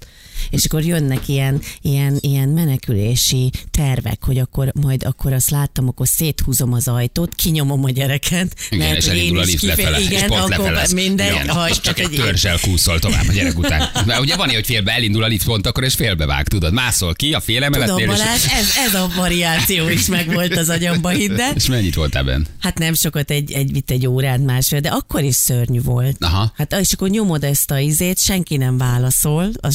És 0.51 0.65
akkor 0.65 0.85
jönnek 0.85 1.29
ilyen, 1.29 1.61
ilyen, 1.83 2.19
ilyen 2.21 2.49
menekülési 2.49 3.51
tervek, 3.71 4.25
hogy 4.25 4.39
akkor 4.39 4.73
majd 4.81 5.05
akkor 5.05 5.33
azt 5.33 5.51
láttam, 5.51 5.89
akkor 5.89 6.09
széthúzom 6.09 6.73
az 6.73 6.89
ajtót, 6.89 7.35
kinyomom 7.35 7.85
a 7.85 7.91
gyereket. 7.91 8.55
Igen, 8.71 8.87
mert 8.87 8.99
és 8.99 9.07
elindul 9.07 9.39
a 9.39 9.43
lift 9.43 9.63
lefele, 9.63 9.99
és 9.99 10.07
Igen, 10.07 10.27
pont 10.27 10.41
akkor 10.41 10.71
lefele. 10.73 11.03
minden, 11.03 11.33
Igen, 11.33 11.49
ha, 11.49 11.71
csak 11.71 11.99
egy 11.99 12.11
törzsel 12.11 12.59
kúszol 12.61 12.99
tovább 12.99 13.29
a 13.29 13.33
gyerek 13.33 13.59
után. 13.59 13.91
Mert 14.07 14.21
ugye 14.21 14.37
van 14.37 14.49
hogy 14.51 14.67
félbe 14.67 14.93
elindul 14.93 15.23
a 15.23 15.27
lift 15.27 15.45
pont 15.45 15.67
akkor, 15.67 15.85
és 15.85 15.95
félbevág, 15.95 16.49
tudod, 16.49 16.73
mászol 16.73 17.15
ki 17.15 17.33
a 17.33 17.41
fél 17.41 17.61
Tudom, 17.61 17.75
emeletnél, 17.75 18.07
Balázs, 18.07 18.45
és, 18.45 18.53
ez, 18.53 18.69
ez 18.87 18.95
a 18.95 19.11
variáció 19.17 19.89
is 19.89 20.07
megvolt 20.07 20.57
az 20.57 20.69
agyamba, 20.69 21.09
hidd 21.09 21.41
és 21.55 21.67
mennyit 21.67 21.95
voltál 21.95 22.25
benne? 22.25 22.45
Hát 22.59 22.79
nem 22.79 22.95
sokat, 22.95 23.31
egy, 23.31 23.53
egy, 23.53 23.77
itt 23.77 23.91
egy 23.91 24.07
órán 24.07 24.41
másfél, 24.41 24.81
de 24.81 24.89
akkor 24.89 25.23
is 25.23 25.35
szörnyű 25.35 25.83
volt. 25.83 26.17
Aha. 26.21 26.53
Hát 26.57 26.75
és 26.81 26.93
akkor 26.93 27.09
nyomod 27.09 27.45
ezt 27.45 27.71
a 27.71 27.79
izét, 27.79 28.19
senki 28.19 28.57
nem 28.57 28.79
válaszol, 28.79 29.51
a 29.61 29.71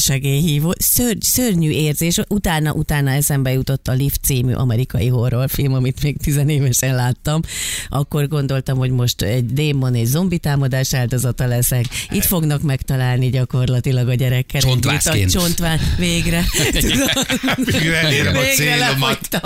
segélyhívó. 0.56 0.74
Szörny, 0.78 1.18
szörnyű 1.20 1.70
érzés. 1.70 2.20
Utána, 2.28 2.72
utána 2.72 3.10
eszembe 3.10 3.52
jutott 3.52 3.88
a 3.88 3.92
Lift 3.92 4.24
című 4.24 4.52
amerikai 4.52 5.08
horrorfilm, 5.08 5.74
amit 5.74 6.02
még 6.02 6.16
tizenévesen 6.16 6.94
láttam. 6.94 7.40
Akkor 7.88 8.28
gondoltam, 8.28 8.78
hogy 8.78 8.90
most 8.90 9.22
egy 9.22 9.46
démon 9.46 9.94
és 9.94 10.08
zombi 10.08 10.38
támadás 10.38 10.94
áldozata 10.94 11.46
leszek. 11.46 11.84
Itt 12.10 12.24
fognak 12.24 12.62
megtalálni 12.62 13.30
gyakorlatilag 13.30 14.08
a 14.08 14.14
gyerekkel. 14.14 14.60
Csontvászként. 14.60 15.30
Csontvá, 15.30 15.76
végre. 15.98 16.44
Végre 17.64 17.96
elérem 17.96 18.36
a 18.36 18.40
Végre 18.40 18.54
célomat. 18.54 19.40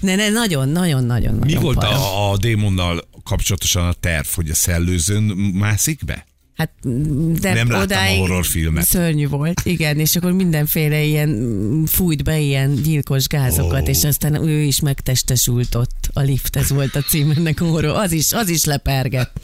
Ne, 0.00 0.14
ne, 0.14 0.28
nagyon, 0.28 0.68
nagyon, 0.68 1.04
nagyon, 1.04 1.34
Mi 1.34 1.40
nagyon 1.40 1.62
volt 1.62 1.82
a, 1.82 2.30
a 2.30 2.36
démonnal 2.36 3.08
kapcsolatosan 3.24 3.86
a 3.86 3.92
terv, 3.92 4.26
hogy 4.34 4.50
a 4.50 4.54
szellőzőn 4.54 5.22
mászik 5.54 6.04
be? 6.04 6.29
Hát, 6.60 6.72
de 7.40 7.54
Nem 7.54 7.70
láttam 7.70 7.98
a 7.98 8.16
horrorfilmet. 8.16 8.84
Szörnyű 8.84 9.28
volt, 9.28 9.60
igen, 9.64 9.98
és 9.98 10.16
akkor 10.16 10.32
mindenféle 10.32 11.02
ilyen 11.02 11.28
mm, 11.28 11.84
fújt 11.84 12.24
be 12.24 12.38
ilyen 12.38 12.74
gyilkos 12.74 13.26
gázokat, 13.26 13.82
Ó. 13.88 13.90
és 13.90 14.04
aztán 14.04 14.48
ő 14.48 14.60
is 14.62 14.80
megtestesült 14.80 15.74
ott. 15.74 16.10
A 16.12 16.20
lift, 16.20 16.56
ez 16.56 16.70
volt 16.70 16.94
a 16.94 17.00
cím 17.00 17.32
ennek 17.36 17.60
a 17.60 17.64
horror. 17.64 17.96
Az 17.96 18.12
is, 18.12 18.32
az 18.32 18.48
is 18.48 18.64
lepergett. 18.64 19.40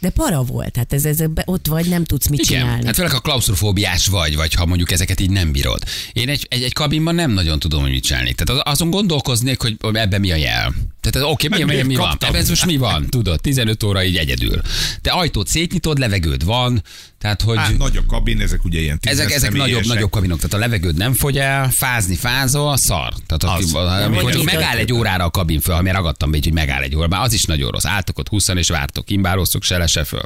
De 0.00 0.10
para 0.10 0.42
volt, 0.42 0.76
hát 0.76 0.92
ez, 0.92 1.04
ez 1.04 1.18
be- 1.30 1.42
ott 1.46 1.66
vagy, 1.66 1.88
nem 1.88 2.04
tudsz 2.04 2.26
mit 2.28 2.40
Igen, 2.40 2.60
csinálni. 2.60 2.84
hát 2.86 2.94
főleg 2.94 3.10
ha 3.12 3.20
klaustrofóbiás 3.20 4.06
vagy, 4.06 4.36
vagy 4.36 4.54
ha 4.54 4.66
mondjuk 4.66 4.90
ezeket 4.90 5.20
így 5.20 5.30
nem 5.30 5.52
bírod. 5.52 5.82
Én 6.12 6.28
egy, 6.28 6.46
egy, 6.50 6.62
egy 6.62 6.72
kabinban 6.72 7.14
nem 7.14 7.30
nagyon 7.30 7.58
tudom, 7.58 7.80
hogy 7.80 7.90
mit 7.90 8.04
csinálni. 8.04 8.34
Tehát 8.34 8.62
az- 8.62 8.72
azon 8.72 8.90
gondolkoznék, 8.90 9.60
hogy 9.62 9.76
ebben 9.92 10.20
mi 10.20 10.30
a 10.32 10.36
jel. 10.36 10.74
Tehát 11.00 11.28
oké, 11.30 11.46
okay, 11.46 11.64
mi, 11.64 11.74
mi, 11.74 11.82
mi 11.82 11.94
van? 11.94 12.16
Ebben 12.20 12.34
ez 12.40 12.48
most 12.48 12.66
mi 12.66 12.76
van? 12.76 13.06
Tudod, 13.08 13.40
15 13.40 13.82
óra 13.82 14.04
így 14.04 14.16
egyedül. 14.16 14.60
Te 15.02 15.10
ajtót 15.10 15.48
szétnyitod, 15.48 15.98
levegőd 15.98 16.44
van, 16.44 16.82
tehát 17.20 17.42
hogy... 17.42 17.56
Hát 17.56 17.78
nagy 17.78 17.96
a 17.96 18.06
kabin, 18.06 18.40
ezek 18.40 18.64
ugye 18.64 18.80
ilyen 18.80 18.98
Ezek, 19.02 19.30
ezek 19.30 19.52
nagyobb, 19.52 19.86
nagyobb 19.86 20.10
kabinok, 20.10 20.36
tehát 20.36 20.54
a 20.54 20.58
levegőd 20.58 20.96
nem 20.96 21.12
fogy 21.12 21.38
el, 21.38 21.70
fázni 21.70 22.14
fázol, 22.14 22.76
szar. 22.76 23.14
Tehát 23.26 23.58
Az. 23.58 23.74
aki, 23.74 23.86
Nem, 23.86 24.04
amikor 24.04 24.22
hogy 24.22 24.32
csak 24.32 24.44
megáll 24.44 24.76
egy 24.76 24.92
órára 24.92 25.24
a 25.24 25.30
kabin 25.30 25.60
föl, 25.60 25.74
ha 25.74 25.82
mi 25.82 25.90
ragadtam 25.90 26.30
be, 26.30 26.36
így, 26.36 26.44
hogy 26.44 26.52
megáll 26.52 26.82
egy 26.82 26.96
óra, 26.96 27.08
már 27.08 27.22
az 27.22 27.32
is 27.32 27.44
nagyon 27.44 27.70
rossz. 27.70 27.84
Álltok 27.84 28.18
ott 28.18 28.28
20 28.28 28.48
és 28.48 28.68
vártok, 28.68 29.10
imbálóztok, 29.10 29.62
se 29.62 29.78
le, 29.78 29.86
se 29.86 30.04
föl. 30.04 30.22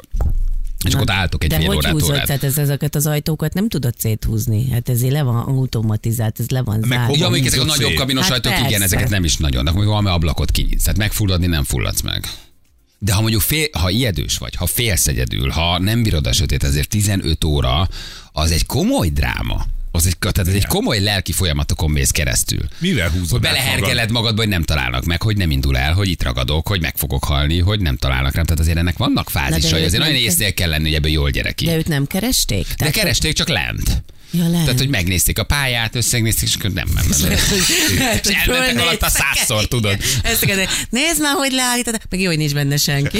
És 0.85 0.93
akkor 0.93 1.09
ott 1.09 1.15
álltok 1.15 1.43
egy 1.43 1.49
De 1.49 1.55
fél 1.55 1.65
hogy 1.65 1.75
órát, 1.75 1.91
húzod? 1.91 2.09
órát. 2.09 2.25
Tehát 2.25 2.43
ez, 2.43 2.57
ezeket 2.57 2.95
az 2.95 3.05
ajtókat 3.07 3.53
nem 3.53 3.69
tudod 3.69 3.93
széthúzni. 3.97 4.69
Hát 4.71 4.89
ezért 4.89 5.11
le 5.11 5.23
van 5.23 5.35
automatizált, 5.35 6.39
ez 6.39 6.49
le 6.49 6.61
van 6.61 6.79
Meg 6.79 6.97
zárva. 6.97 7.15
Ja, 7.17 7.29
mondjuk 7.29 7.45
ezek 7.45 7.59
a 7.61 7.65
nagyobb 7.65 7.93
kabinos 7.93 8.23
Hát 8.23 8.31
ajtók, 8.31 8.51
igen, 8.51 8.69
persze. 8.69 8.83
ezeket 8.83 9.09
nem 9.09 9.23
is 9.23 9.37
nagyon. 9.37 9.63
De 9.63 9.69
akkor 9.69 9.85
valami 9.85 10.09
ablakot 10.09 10.51
kinyitsz. 10.51 10.83
Tehát 10.83 10.97
megfulladni 10.97 11.47
nem 11.47 11.63
fulladsz 11.63 12.01
meg. 12.01 12.27
De 13.05 13.13
ha 13.13 13.21
mondjuk 13.21 13.41
fél, 13.41 13.67
ha 13.71 13.89
ijedős 13.89 14.37
vagy, 14.37 14.55
ha 14.55 14.65
félsz 14.65 15.07
egyedül, 15.07 15.49
ha 15.49 15.79
nem 15.79 16.03
bírod 16.03 16.27
a 16.27 16.33
sötét, 16.33 16.63
ezért 16.63 16.89
15 16.89 17.43
óra, 17.43 17.89
az 18.31 18.51
egy 18.51 18.65
komoly 18.65 19.09
dráma. 19.09 19.65
Az 19.91 20.05
egy, 20.05 20.17
tehát 20.17 20.37
ez 20.37 20.53
egy 20.53 20.65
komoly 20.65 20.99
lelki 20.99 21.31
folyamatokon 21.31 21.91
mész 21.91 22.11
keresztül. 22.11 22.59
Mivel 22.79 23.09
húzod 23.09 23.29
Hogy 23.29 23.39
belehergeled 23.39 24.11
magadba, 24.11 24.41
hogy 24.41 24.49
nem 24.49 24.63
találnak 24.63 25.05
meg, 25.05 25.21
hogy 25.21 25.37
nem 25.37 25.51
indul 25.51 25.77
el, 25.77 25.93
hogy 25.93 26.07
itt 26.07 26.23
ragadok, 26.23 26.67
hogy 26.67 26.81
meg 26.81 26.97
fogok 26.97 27.23
halni, 27.23 27.59
hogy 27.59 27.79
nem 27.79 27.97
találnak 27.97 28.35
rám. 28.35 28.45
Tehát 28.45 28.61
azért 28.61 28.77
ennek 28.77 28.97
vannak 28.97 29.29
fázisai, 29.29 29.83
azért 29.83 30.03
nagyon 30.03 30.19
észnél 30.19 30.53
kell 30.53 30.69
lenni, 30.69 30.83
hogy 30.83 30.93
ebből 30.93 31.11
jól 31.11 31.29
gyerek 31.29 31.55
ki. 31.55 31.65
De 31.65 31.77
őt 31.77 31.87
nem 31.87 32.07
keresték? 32.07 32.67
de 32.77 32.89
keresték 32.89 33.33
csak 33.33 33.47
lent. 33.47 34.03
Ja, 34.37 34.47
lehet. 34.47 34.65
Tehát, 34.65 34.79
hogy 34.79 34.89
megnézték 34.89 35.39
a 35.39 35.43
pályát, 35.43 35.95
összegnézték, 35.95 36.49
és 36.49 36.55
akkor 36.55 36.71
nem, 36.71 36.87
nem, 36.93 37.05
nem. 37.19 37.29
Hát, 37.97 38.25
És 38.25 38.35
elmentek 38.35 38.81
alatt 38.81 39.01
a 39.01 39.09
százszor, 39.09 39.67
tudod. 39.67 39.97
Nézd 40.89 41.21
már, 41.21 41.33
hogy 41.35 41.51
leállítod, 41.51 41.99
meg 42.09 42.19
jó, 42.19 42.27
hogy 42.27 42.37
nincs 42.37 42.53
benne 42.53 42.77
senki. 42.77 43.17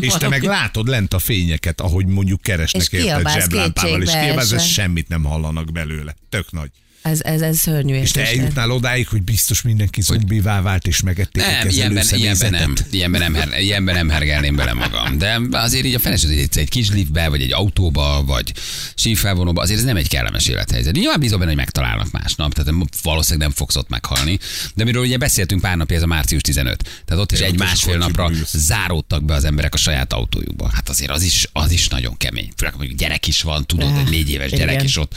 És 0.00 0.12
te 0.12 0.28
meg 0.28 0.42
látod 0.42 0.88
lent 0.88 1.14
a 1.14 1.18
fényeket, 1.18 1.80
ahogy 1.80 2.06
mondjuk 2.06 2.42
keresnek 2.42 2.92
érted 2.92 3.28
zseblámpával, 3.28 4.02
és 4.02 4.10
kiabálsz, 4.10 4.52
és 4.52 4.72
semmit 4.72 5.08
nem 5.08 5.24
hallanak 5.24 5.72
belőle. 5.72 6.14
Tök 6.28 6.52
nagy. 6.52 6.70
Ez, 7.02 7.20
ez, 7.22 7.40
ez 7.40 7.58
szörnyű 7.58 7.94
És 7.94 8.10
te 8.10 8.26
eljutnál 8.26 8.70
odáig, 8.70 9.08
hogy 9.08 9.22
biztos 9.22 9.62
mindenki 9.62 10.00
zombivá 10.00 10.60
vált, 10.60 10.86
és 10.86 11.00
megették 11.00 11.42
a 11.42 11.46
Nem, 11.46 11.68
ilyenben, 11.68 12.06
ilyenben 12.10 12.50
nem, 12.50 12.74
ilyenben 12.90 13.20
nem, 13.20 13.34
her, 13.34 13.60
ilyenben 13.60 13.94
nem 13.94 14.08
hergelném 14.08 14.56
bele 14.56 14.72
magam. 14.72 15.18
De 15.18 15.40
azért 15.50 15.84
így 15.84 15.94
a 15.94 15.98
feles, 15.98 16.24
hogy 16.24 16.48
egy, 16.54 16.68
kis 16.68 16.90
liftbe, 16.90 17.28
vagy 17.28 17.42
egy 17.42 17.52
autóba, 17.52 18.24
vagy 18.26 18.52
sífelvonóba, 18.94 19.62
azért 19.62 19.78
ez 19.78 19.84
nem 19.84 19.96
egy 19.96 20.08
kellemes 20.08 20.46
élethelyzet. 20.46 20.94
Nyilván 20.94 21.20
bízom 21.20 21.38
benne, 21.38 21.50
hogy 21.50 21.60
megtalálnak 21.60 22.10
másnap, 22.10 22.54
tehát 22.54 22.72
valószínűleg 23.02 23.48
nem 23.48 23.56
fogsz 23.56 23.76
ott 23.76 23.88
meghalni. 23.88 24.38
De 24.74 24.84
miről 24.84 25.02
ugye 25.02 25.16
beszéltünk 25.16 25.60
pár 25.60 25.76
napja, 25.76 25.96
ez 25.96 26.02
a 26.02 26.06
március 26.06 26.42
15. 26.42 27.02
Tehát 27.04 27.22
ott 27.22 27.32
is 27.32 27.40
egy 27.40 27.58
másfél 27.58 27.98
napra 27.98 28.30
záródtak 28.52 29.24
be 29.24 29.34
az 29.34 29.44
emberek 29.44 29.74
a 29.74 29.78
saját 29.78 30.12
autójukba. 30.12 30.70
Hát 30.72 30.88
azért 30.88 31.10
az 31.10 31.22
is, 31.22 31.48
az 31.52 31.70
is 31.70 31.88
nagyon 31.88 32.16
kemény. 32.16 32.50
Főleg, 32.56 32.74
hogy 32.74 32.94
gyerek 32.94 33.26
is 33.26 33.42
van, 33.42 33.66
tudod, 33.66 33.96
egy 33.98 34.10
négy 34.10 34.30
éves 34.30 34.50
gyerek 34.50 34.74
igen. 34.74 34.84
is 34.84 34.96
ott 34.96 35.14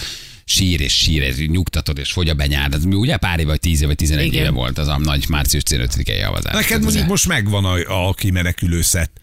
sír 0.51 0.81
és 0.81 0.93
sír, 0.93 1.21
és 1.21 1.47
nyugtatod, 1.47 1.97
és 1.97 2.11
fogy 2.11 2.29
a 2.29 2.33
benyád. 2.33 2.73
Ez 2.73 2.85
ugye 2.85 3.17
pár 3.17 3.39
éve, 3.39 3.49
vagy 3.49 3.59
tíz 3.59 3.77
éve, 3.77 3.87
vagy 3.87 3.95
tizenegy 3.95 4.33
éve 4.33 4.49
volt 4.49 4.77
az 4.77 4.87
a 4.87 4.97
nagy 4.97 5.25
március 5.29 5.63
15-i 5.69 6.17
javazás. 6.17 6.53
Neked 6.53 6.81
mondjuk 6.81 7.07
most 7.07 7.27
megvan 7.27 7.65
a, 7.65 8.07
a 8.07 8.13
kimenekülő 8.13 8.81
szett. 8.81 9.19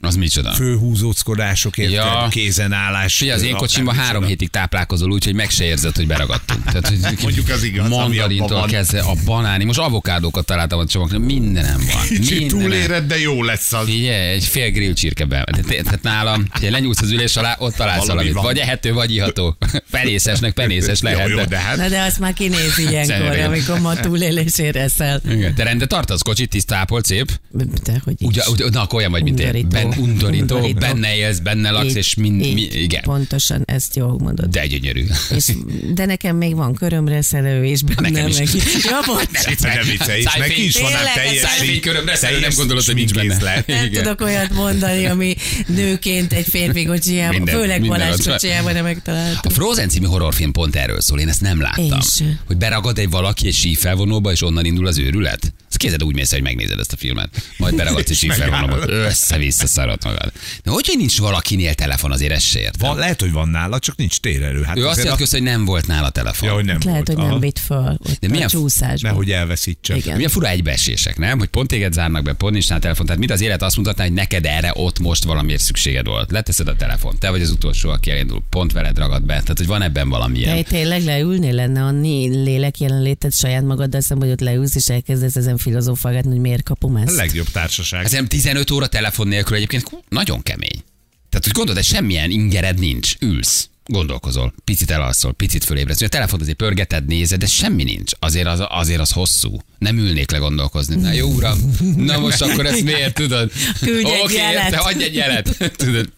Az 0.00 0.16
micsoda? 0.16 0.52
Főhúzóckodások, 0.52 1.78
érted? 1.78 1.94
Ja. 1.94 2.26
kézenállás. 2.30 3.16
Figyelj, 3.16 3.38
az 3.38 3.44
én 3.46 3.54
kocsimban 3.56 3.94
micsoda. 3.94 4.06
három 4.12 4.24
hétig 4.28 4.48
táplálkozol 4.50 5.10
úgy, 5.12 5.24
hogy 5.24 5.34
meg 5.34 5.50
se 5.50 5.64
érzed, 5.64 5.96
hogy 5.96 6.06
beragadtunk. 6.06 6.64
Tehát, 6.64 6.88
hogy 6.88 6.98
Mondjuk 7.22 7.48
az 7.48 7.62
igaz, 7.62 7.88
Mandarintól 7.88 8.66
kezdve 8.66 9.00
a 9.00 9.14
banáni. 9.24 9.64
Most 9.64 9.78
avokádókat 9.78 10.44
találtam 10.46 10.78
a 10.78 10.86
csomagban. 10.86 11.20
Mindenem 11.20 11.80
van. 11.92 12.02
Mindenem. 12.18 12.48
túléred, 12.48 13.06
de 13.06 13.18
jó 13.18 13.42
lesz 13.42 13.72
az. 13.72 13.84
Figyelj, 13.88 14.32
egy 14.32 14.44
fél 14.44 14.70
grill 14.70 14.92
csirkebe. 14.92 15.44
Tehát, 15.44 15.82
tehát 15.84 16.02
nálam, 16.02 16.46
ha 16.50 16.70
lenyúlsz 16.70 17.00
az 17.00 17.10
ülés 17.10 17.36
alá, 17.36 17.56
ott 17.58 17.74
találsz 17.74 17.98
Valami 17.98 18.14
valamit. 18.14 18.34
van. 18.34 18.44
Vagy 18.44 18.58
ehető, 18.58 18.92
vagy 18.92 19.14
iható. 19.14 19.56
Penészesnek 19.90 20.52
penészes 20.52 21.00
lehet. 21.00 21.28
Jó, 21.28 21.38
jó, 21.38 21.44
de- 21.44 21.58
hát 21.58 21.76
Na 21.76 21.88
de 21.88 22.00
azt 22.02 22.18
már 22.18 22.32
kinéz 22.32 22.78
ilyenkor, 22.78 23.38
amikor 23.38 23.78
ma 23.80 23.94
túlélésére 23.94 24.80
eszel. 24.80 25.20
Te 25.56 25.62
rendet 25.64 25.88
tartasz 25.88 26.22
kocsit, 26.22 26.50
tisztápolt, 26.50 27.04
szép? 27.04 27.40
De 27.84 28.00
hogy 28.04 28.14
is. 28.18 28.26
Ugye, 28.26 28.42
ugye, 28.50 28.64
na, 28.70 28.82
akkor 28.82 28.98
olyan 28.98 29.10
vagy, 29.10 29.22
mint 29.22 29.40
én. 29.40 29.66
Undorító. 29.84 30.02
Undorító, 30.02 30.54
Undorító. 30.54 30.78
benne 30.78 31.14
élsz, 31.16 31.38
benne 31.38 31.70
laksz, 31.70 31.90
Így, 31.90 31.96
és 31.96 32.14
mind, 32.14 32.44
így, 32.44 32.54
mi, 32.54 32.60
igen. 32.62 33.02
Pontosan, 33.02 33.62
ezt 33.66 33.96
jól 33.96 34.18
mondod. 34.18 34.48
De 34.48 34.66
gyönyörű. 34.66 35.04
És, 35.36 35.52
de 35.94 36.04
nekem 36.04 36.36
még 36.36 36.54
van 36.54 36.74
körömre 36.74 37.22
szerelő 37.22 37.64
is 37.64 37.82
benne. 37.82 38.10
Nekem 38.10 38.26
is. 38.28 38.38
Meg. 38.38 38.48
Ja, 38.82 38.98
bocs. 39.06 39.62
Ne 39.62 39.82
viccelj, 39.82 40.20
és 40.20 40.34
neki 40.38 40.64
is 40.64 40.78
van 40.78 40.84
ám 40.92 40.96
Tényleg, 40.96 41.14
teljes 41.14 41.40
szájfénykörömre 41.42 42.16
szerelő, 42.16 42.40
nem 42.40 42.52
gondolod, 42.56 42.84
hogy 42.84 42.94
nincs 42.94 43.14
benne. 43.14 43.64
Nem 43.66 43.90
tudok 43.90 44.20
olyat 44.20 44.52
mondani, 44.54 45.04
ami 45.06 45.34
nőként 45.66 46.32
egy 46.32 46.46
férfi 46.48 46.84
kocsijában, 46.84 47.34
Minden- 47.36 47.54
főleg 47.54 47.86
Balázs 47.86 48.26
kocsijában 48.26 48.72
nem 48.72 48.84
A 48.84 48.86
megtaláltam. 48.88 49.52
Frozen 49.52 49.88
című 49.88 50.06
horrorfilm 50.06 50.52
pont 50.52 50.76
erről 50.76 51.00
szól, 51.00 51.20
én 51.20 51.28
ezt 51.28 51.40
nem 51.40 51.60
láttam. 51.60 51.98
Hogy 52.46 52.56
beragad 52.56 52.98
egy 52.98 53.10
valaki 53.10 53.46
egy 53.46 53.54
sífelvonóba, 53.54 54.32
és 54.32 54.42
onnan 54.42 54.64
indul 54.64 54.86
az 54.86 54.98
őrület? 54.98 55.52
Ezt 55.72 55.80
kézed 55.80 56.02
úgy 56.04 56.14
mész, 56.14 56.30
hogy 56.30 56.42
megnézed 56.42 56.78
ezt 56.78 56.92
a 56.92 56.96
filmet. 56.96 57.28
Majd 57.56 57.74
beragadsz 57.76 58.10
egy 58.10 58.18
És 58.22 58.26
megáll. 58.38 58.78
össze-vissza 58.88 59.66
szarod 59.66 59.98
magad. 60.04 60.32
De 60.64 60.70
hogy, 60.70 60.86
hogy 60.86 60.96
nincs 60.98 61.18
valakinél 61.18 61.74
telefon, 61.74 62.12
azért 62.12 62.32
ezt 62.32 62.46
se. 62.46 62.70
Van, 62.78 62.96
lehet, 62.96 63.20
hogy 63.20 63.32
van 63.32 63.48
nála, 63.48 63.78
csak 63.78 63.96
nincs 63.96 64.20
térerő. 64.20 64.62
Hát 64.62 64.76
Ő 64.76 64.86
azt 64.86 65.04
jött 65.04 65.16
közben, 65.16 65.40
hogy 65.40 65.50
nem 65.50 65.64
volt 65.64 65.86
nála 65.86 66.10
telefon. 66.10 66.48
Ja, 66.48 66.54
hogy 66.54 66.64
nem 66.64 66.78
Lehet, 66.84 67.06
volt. 67.06 67.18
hogy 67.20 67.28
nem 67.28 67.40
vitt 67.40 67.58
föl 67.58 67.98
De 68.20 68.28
milyen 68.28 68.46
a 68.46 68.50
csúszásban. 68.50 69.10
Nehogy 69.10 69.30
elveszítse. 69.30 69.96
Igen. 69.96 70.14
Milyen 70.16 70.30
fura 70.30 70.48
egybeesések, 70.48 71.18
nem? 71.18 71.38
Hogy 71.38 71.48
pont 71.48 71.68
téged 71.68 71.92
zárnak 71.92 72.22
be, 72.22 72.32
pont 72.32 72.52
nincs 72.52 72.68
nála 72.68 72.80
telefon. 72.80 73.06
Tehát 73.06 73.20
mit 73.20 73.30
az 73.30 73.40
élet 73.40 73.62
azt 73.62 73.76
mutatná, 73.76 74.04
hogy 74.04 74.12
neked 74.12 74.46
erre 74.46 74.72
ott 74.74 74.98
most 74.98 75.24
valamiért 75.24 75.62
szükséged 75.62 76.06
volt. 76.06 76.30
Leteszed 76.30 76.68
a 76.68 76.76
telefon, 76.76 77.18
te 77.18 77.30
vagy 77.30 77.42
az 77.42 77.50
utolsó, 77.50 77.90
aki 77.90 78.10
elindul, 78.10 78.42
pont 78.50 78.72
veled 78.72 78.98
ragad 78.98 79.22
be. 79.22 79.32
Tehát, 79.40 79.58
hogy 79.58 79.66
van 79.66 79.82
ebben 79.82 80.08
valami 80.08 80.38
De 80.40 80.62
tényleg 80.62 81.04
leülni 81.04 81.52
lenne 81.52 81.82
annyi 81.82 82.28
lélek 82.42 82.78
jelenléted 82.78 83.32
saját 83.34 83.62
magaddal 83.62 84.00
szemben, 84.00 84.28
hogy 84.28 84.36
ott 84.40 84.46
leülsz 84.48 84.74
és 84.74 84.88
elkezdesz 84.88 85.36
ezen 85.36 85.56
filozófálgatni, 85.62 86.30
hogy 86.30 86.40
miért 86.40 86.62
kapom 86.62 86.94
A 86.94 87.00
ezt. 87.00 87.16
legjobb 87.16 87.48
társaság. 87.48 88.10
Nem 88.10 88.26
15 88.26 88.70
óra 88.70 88.86
telefon 88.86 89.28
nélkül 89.28 89.56
egyébként 89.56 89.90
nagyon 90.08 90.42
kemény. 90.42 90.82
Tehát, 91.28 91.44
hogy 91.46 91.52
gondolod, 91.52 91.82
hogy 91.84 91.94
semmilyen 91.94 92.30
ingered 92.30 92.78
nincs. 92.78 93.14
Ülsz, 93.20 93.68
gondolkozol, 93.84 94.54
picit 94.64 94.90
elalszol, 94.90 95.32
picit 95.32 95.64
fölébredsz. 95.64 96.00
A 96.02 96.08
telefon 96.08 96.40
azért 96.40 96.56
pörgeted, 96.56 97.06
nézed, 97.06 97.38
de 97.40 97.46
semmi 97.46 97.82
nincs. 97.82 98.12
Azért 98.18 98.46
az, 98.46 98.60
azért 98.68 99.00
az 99.00 99.10
hosszú. 99.10 99.58
Nem 99.78 99.98
ülnék 99.98 100.30
le 100.30 100.38
gondolkozni. 100.38 100.94
Na 100.96 101.12
jó 101.12 101.28
uram, 101.28 101.58
na 101.96 102.18
most 102.18 102.42
akkor 102.42 102.66
ezt 102.66 102.82
miért 102.82 103.14
tudod? 103.14 103.50
Küldj 103.80 104.10
egy 104.10 104.20
Oké, 104.24 104.34
jelet. 104.34 104.70
te 104.70 104.76
adj 104.78 105.02
egy 105.02 105.14
jelet. 105.14 105.56
Tudod, 105.76 106.12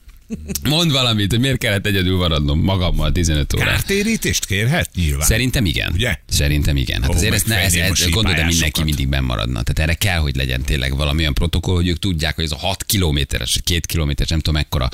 Mondd 0.62 0.90
valamit, 0.90 1.30
hogy 1.30 1.40
miért 1.40 1.58
kellett 1.58 1.86
egyedül 1.86 2.16
maradnom 2.16 2.60
magammal 2.60 3.12
15 3.12 3.54
órát. 3.54 3.68
Kártérítést 3.68 4.46
kérhet 4.46 4.90
nyilván. 4.94 5.26
Szerintem 5.26 5.66
igen. 5.66 5.92
Ugye? 5.92 6.16
Szerintem 6.28 6.76
igen. 6.76 7.02
Hát 7.02 7.10
Ó, 7.10 7.14
azért 7.14 7.34
ezt, 7.34 7.46
ne, 7.46 7.54
ez, 7.54 7.62
megfejném 7.62 7.90
a 7.90 8.04
ez, 8.04 8.10
gondolod, 8.10 8.38
de 8.38 8.44
mindenki 8.44 8.82
mindig 8.82 9.08
benn 9.08 9.24
maradna. 9.24 9.62
Tehát 9.62 9.78
erre 9.90 9.98
kell, 9.98 10.18
hogy 10.18 10.36
legyen 10.36 10.62
tényleg 10.62 10.96
valami 10.96 11.20
olyan 11.20 11.34
protokoll, 11.34 11.74
hogy 11.74 11.88
ők 11.88 11.98
tudják, 11.98 12.34
hogy 12.34 12.44
ez 12.44 12.52
a 12.52 12.56
6 12.56 12.84
kilométeres, 12.84 13.54
vagy 13.54 13.62
2 13.64 13.80
kilométeres, 13.86 14.30
nem 14.30 14.38
tudom 14.38 14.54
mekkora 14.54 14.88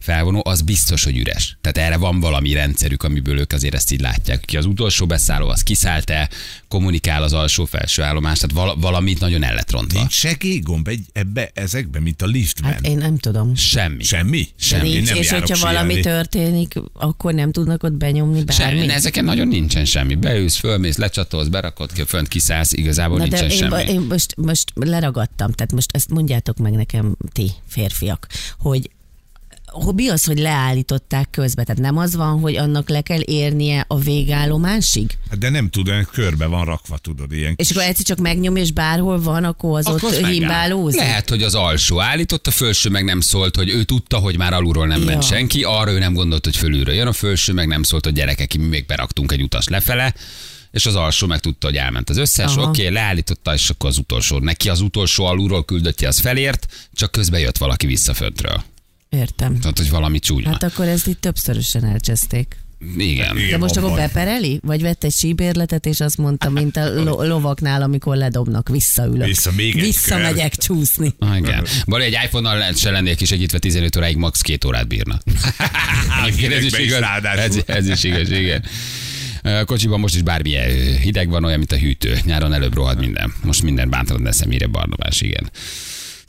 felvonó, 0.00 0.42
az 0.44 0.62
biztos, 0.62 1.04
hogy 1.04 1.16
üres. 1.18 1.56
Tehát 1.60 1.88
erre 1.88 1.96
van 1.96 2.20
valami 2.20 2.52
rendszerük, 2.52 3.02
amiből 3.02 3.38
ők 3.38 3.52
azért 3.52 3.74
ezt 3.74 3.92
így 3.92 4.00
látják. 4.00 4.40
Ki 4.44 4.56
az 4.56 4.66
utolsó 4.66 5.06
beszálló, 5.06 5.48
az 5.48 5.62
kiszállt-e, 5.62 6.28
kommunikál 6.68 7.22
az 7.22 7.32
alsó-felső 7.32 8.02
állomás, 8.02 8.38
tehát 8.38 8.56
val- 8.56 8.80
valamit 8.80 9.20
nagyon 9.20 9.42
el 9.44 9.54
lett 9.54 9.70
rontva. 9.70 9.98
Nincs 9.98 10.12
segélygomb 10.12 10.88
egy, 10.88 11.00
ebbe, 11.12 11.50
ezekbe, 11.54 12.00
mint 12.00 12.22
a 12.22 12.26
liftben. 12.26 12.72
Hát 12.72 12.86
én 12.86 12.96
nem 12.96 13.18
tudom. 13.18 13.54
Semmi. 13.54 14.02
Semmi? 14.04 14.48
Semmi. 14.56 14.83
Nincs, 14.92 15.08
nem 15.08 15.16
és 15.18 15.30
hogyha 15.30 15.56
valami 15.66 15.92
síelni. 15.94 16.02
történik, 16.02 16.74
akkor 16.92 17.34
nem 17.34 17.52
tudnak 17.52 17.82
ott 17.82 17.92
benyomni 17.92 18.42
Semmi, 18.48 18.74
bármit? 18.74 18.90
ezeken 18.90 19.24
nagyon 19.24 19.48
nincsen 19.48 19.84
semmi. 19.84 20.14
Beülsz, 20.14 20.56
fölmész, 20.56 20.96
lecsatolsz, 20.96 21.46
berakod, 21.48 21.90
fönt 21.90 22.28
kiszállsz, 22.28 22.72
igazából 22.72 23.18
Na 23.18 23.26
de 23.26 23.40
nincsen 23.40 23.50
én, 23.50 23.70
semmi. 23.70 23.92
én 23.92 24.00
most, 24.08 24.36
most 24.36 24.72
leragadtam, 24.74 25.52
tehát 25.52 25.72
most 25.72 25.90
ezt 25.92 26.10
mondjátok 26.10 26.56
meg 26.56 26.72
nekem 26.72 27.16
ti, 27.32 27.50
férfiak, 27.66 28.26
hogy 28.58 28.90
mi 29.94 30.08
az, 30.08 30.24
hogy 30.24 30.38
leállították 30.38 31.30
közben? 31.30 31.64
Tehát 31.64 31.80
nem 31.80 31.96
az 31.96 32.16
van, 32.16 32.40
hogy 32.40 32.56
annak 32.56 32.88
le 32.88 33.00
kell 33.00 33.20
érnie 33.24 33.84
a 33.88 33.98
végállomásig? 33.98 35.18
Hát 35.30 35.38
De 35.38 35.50
nem 35.50 35.70
tudom, 35.70 36.04
körbe 36.12 36.46
van 36.46 36.64
rakva, 36.64 36.98
tudod, 36.98 37.32
ilyen. 37.32 37.54
És 37.56 37.70
akkor 37.70 37.82
egyszer 37.82 38.04
csak 38.04 38.18
megnyom, 38.18 38.56
és 38.56 38.72
bárhol 38.72 39.20
van, 39.20 39.44
akkor 39.44 39.78
az 39.78 39.86
Akkor 39.86 40.10
az 40.10 40.18
ott 40.18 40.26
himbálózik? 40.26 41.00
Lehet, 41.00 41.28
hogy 41.28 41.42
az 41.42 41.54
alsó 41.54 42.00
állított, 42.00 42.46
a 42.46 42.50
felső 42.50 42.90
meg 42.90 43.04
nem 43.04 43.20
szólt, 43.20 43.56
hogy 43.56 43.68
ő 43.68 43.82
tudta, 43.82 44.18
hogy 44.18 44.36
már 44.36 44.52
alulról 44.52 44.86
nem 44.86 45.00
ment 45.00 45.22
Ja. 45.22 45.36
senki, 45.36 45.62
arra 45.62 45.92
ő 45.92 45.98
nem 45.98 46.14
gondolt, 46.14 46.44
hogy 46.44 46.56
fölülről 46.56 46.94
jön, 46.94 47.06
a 47.06 47.12
felső 47.12 47.52
meg 47.52 47.66
nem 47.66 47.82
szólt, 47.82 48.04
hogy 48.04 48.14
gyerekek, 48.14 48.58
mi 48.58 48.64
még 48.64 48.86
beraktunk 48.86 49.32
egy 49.32 49.42
utas 49.42 49.68
lefele, 49.68 50.14
és 50.70 50.86
az 50.86 50.94
alsó 50.94 51.26
meg 51.26 51.40
tudta, 51.40 51.66
hogy 51.66 51.76
elment 51.76 52.10
az 52.10 52.16
összes, 52.16 52.56
oké, 52.56 52.60
okay, 52.62 52.90
leállította, 52.90 53.54
és 53.54 53.70
akkor 53.70 53.88
az 53.88 53.98
utolsó. 53.98 54.38
Neki 54.38 54.68
az 54.68 54.80
utolsó 54.80 55.24
alulról 55.24 55.64
küldöttje, 55.64 56.08
az 56.08 56.20
felért, 56.20 56.88
csak 56.92 57.10
közben 57.10 57.40
jött 57.40 57.58
valaki 57.58 57.86
vissza 57.86 58.14
föntről. 58.14 58.64
Értem. 59.14 59.58
Tehát, 59.58 59.78
hogy 59.78 59.90
valami 59.90 60.18
csúnya. 60.18 60.48
Hát 60.50 60.62
akkor 60.62 60.88
ezt 60.88 61.06
itt 61.06 61.20
többszörösen 61.20 61.84
elcseszték. 61.84 62.56
Igen. 62.96 63.36
De 63.50 63.56
most 63.56 63.74
van 63.74 63.84
akkor 63.84 63.96
bepereli? 63.96 64.60
Vagy 64.62 64.82
vett 64.82 65.04
egy 65.04 65.12
síbérletet, 65.12 65.86
és 65.86 66.00
azt 66.00 66.16
mondta, 66.16 66.50
mint 66.50 66.76
a 66.76 67.02
lo- 67.02 67.26
lovaknál, 67.26 67.82
amikor 67.82 68.16
ledobnak, 68.16 68.68
visszaülök. 68.68 69.26
Vissza, 69.26 69.52
még 69.52 69.76
egy 69.76 69.82
Visszamegyek 69.82 70.56
csúszni. 70.56 71.14
Ah, 71.18 71.36
igen. 71.36 71.66
Bali 71.86 72.04
egy 72.04 72.18
iPhone-nal 72.24 72.72
se 72.74 72.90
lennék 72.90 73.16
kisegítve 73.16 73.58
15 73.58 73.96
óráig, 73.96 74.16
max. 74.16 74.40
2 74.40 74.68
órát 74.68 74.88
bírna. 74.88 75.20
Ez 76.28 76.64
is 76.64 76.78
igaz. 76.78 77.02
Ez, 77.36 77.56
ez 77.66 77.88
is 77.88 78.04
igaz, 78.04 78.30
igen. 78.30 78.64
A 79.42 79.64
kocsiban 79.64 80.00
most 80.00 80.14
is 80.14 80.22
bármilyen 80.22 80.96
hideg 80.96 81.28
van, 81.28 81.44
olyan, 81.44 81.58
mint 81.58 81.72
a 81.72 81.76
hűtő. 81.76 82.18
Nyáron 82.24 82.52
előbb 82.52 82.74
rohad 82.74 82.98
minden. 82.98 83.32
Most 83.42 83.62
minden 83.62 83.90
bántalad 83.90 84.22
lesz, 84.22 84.44
mire 84.44 84.66
barnabás, 84.66 85.20
igen. 85.20 85.50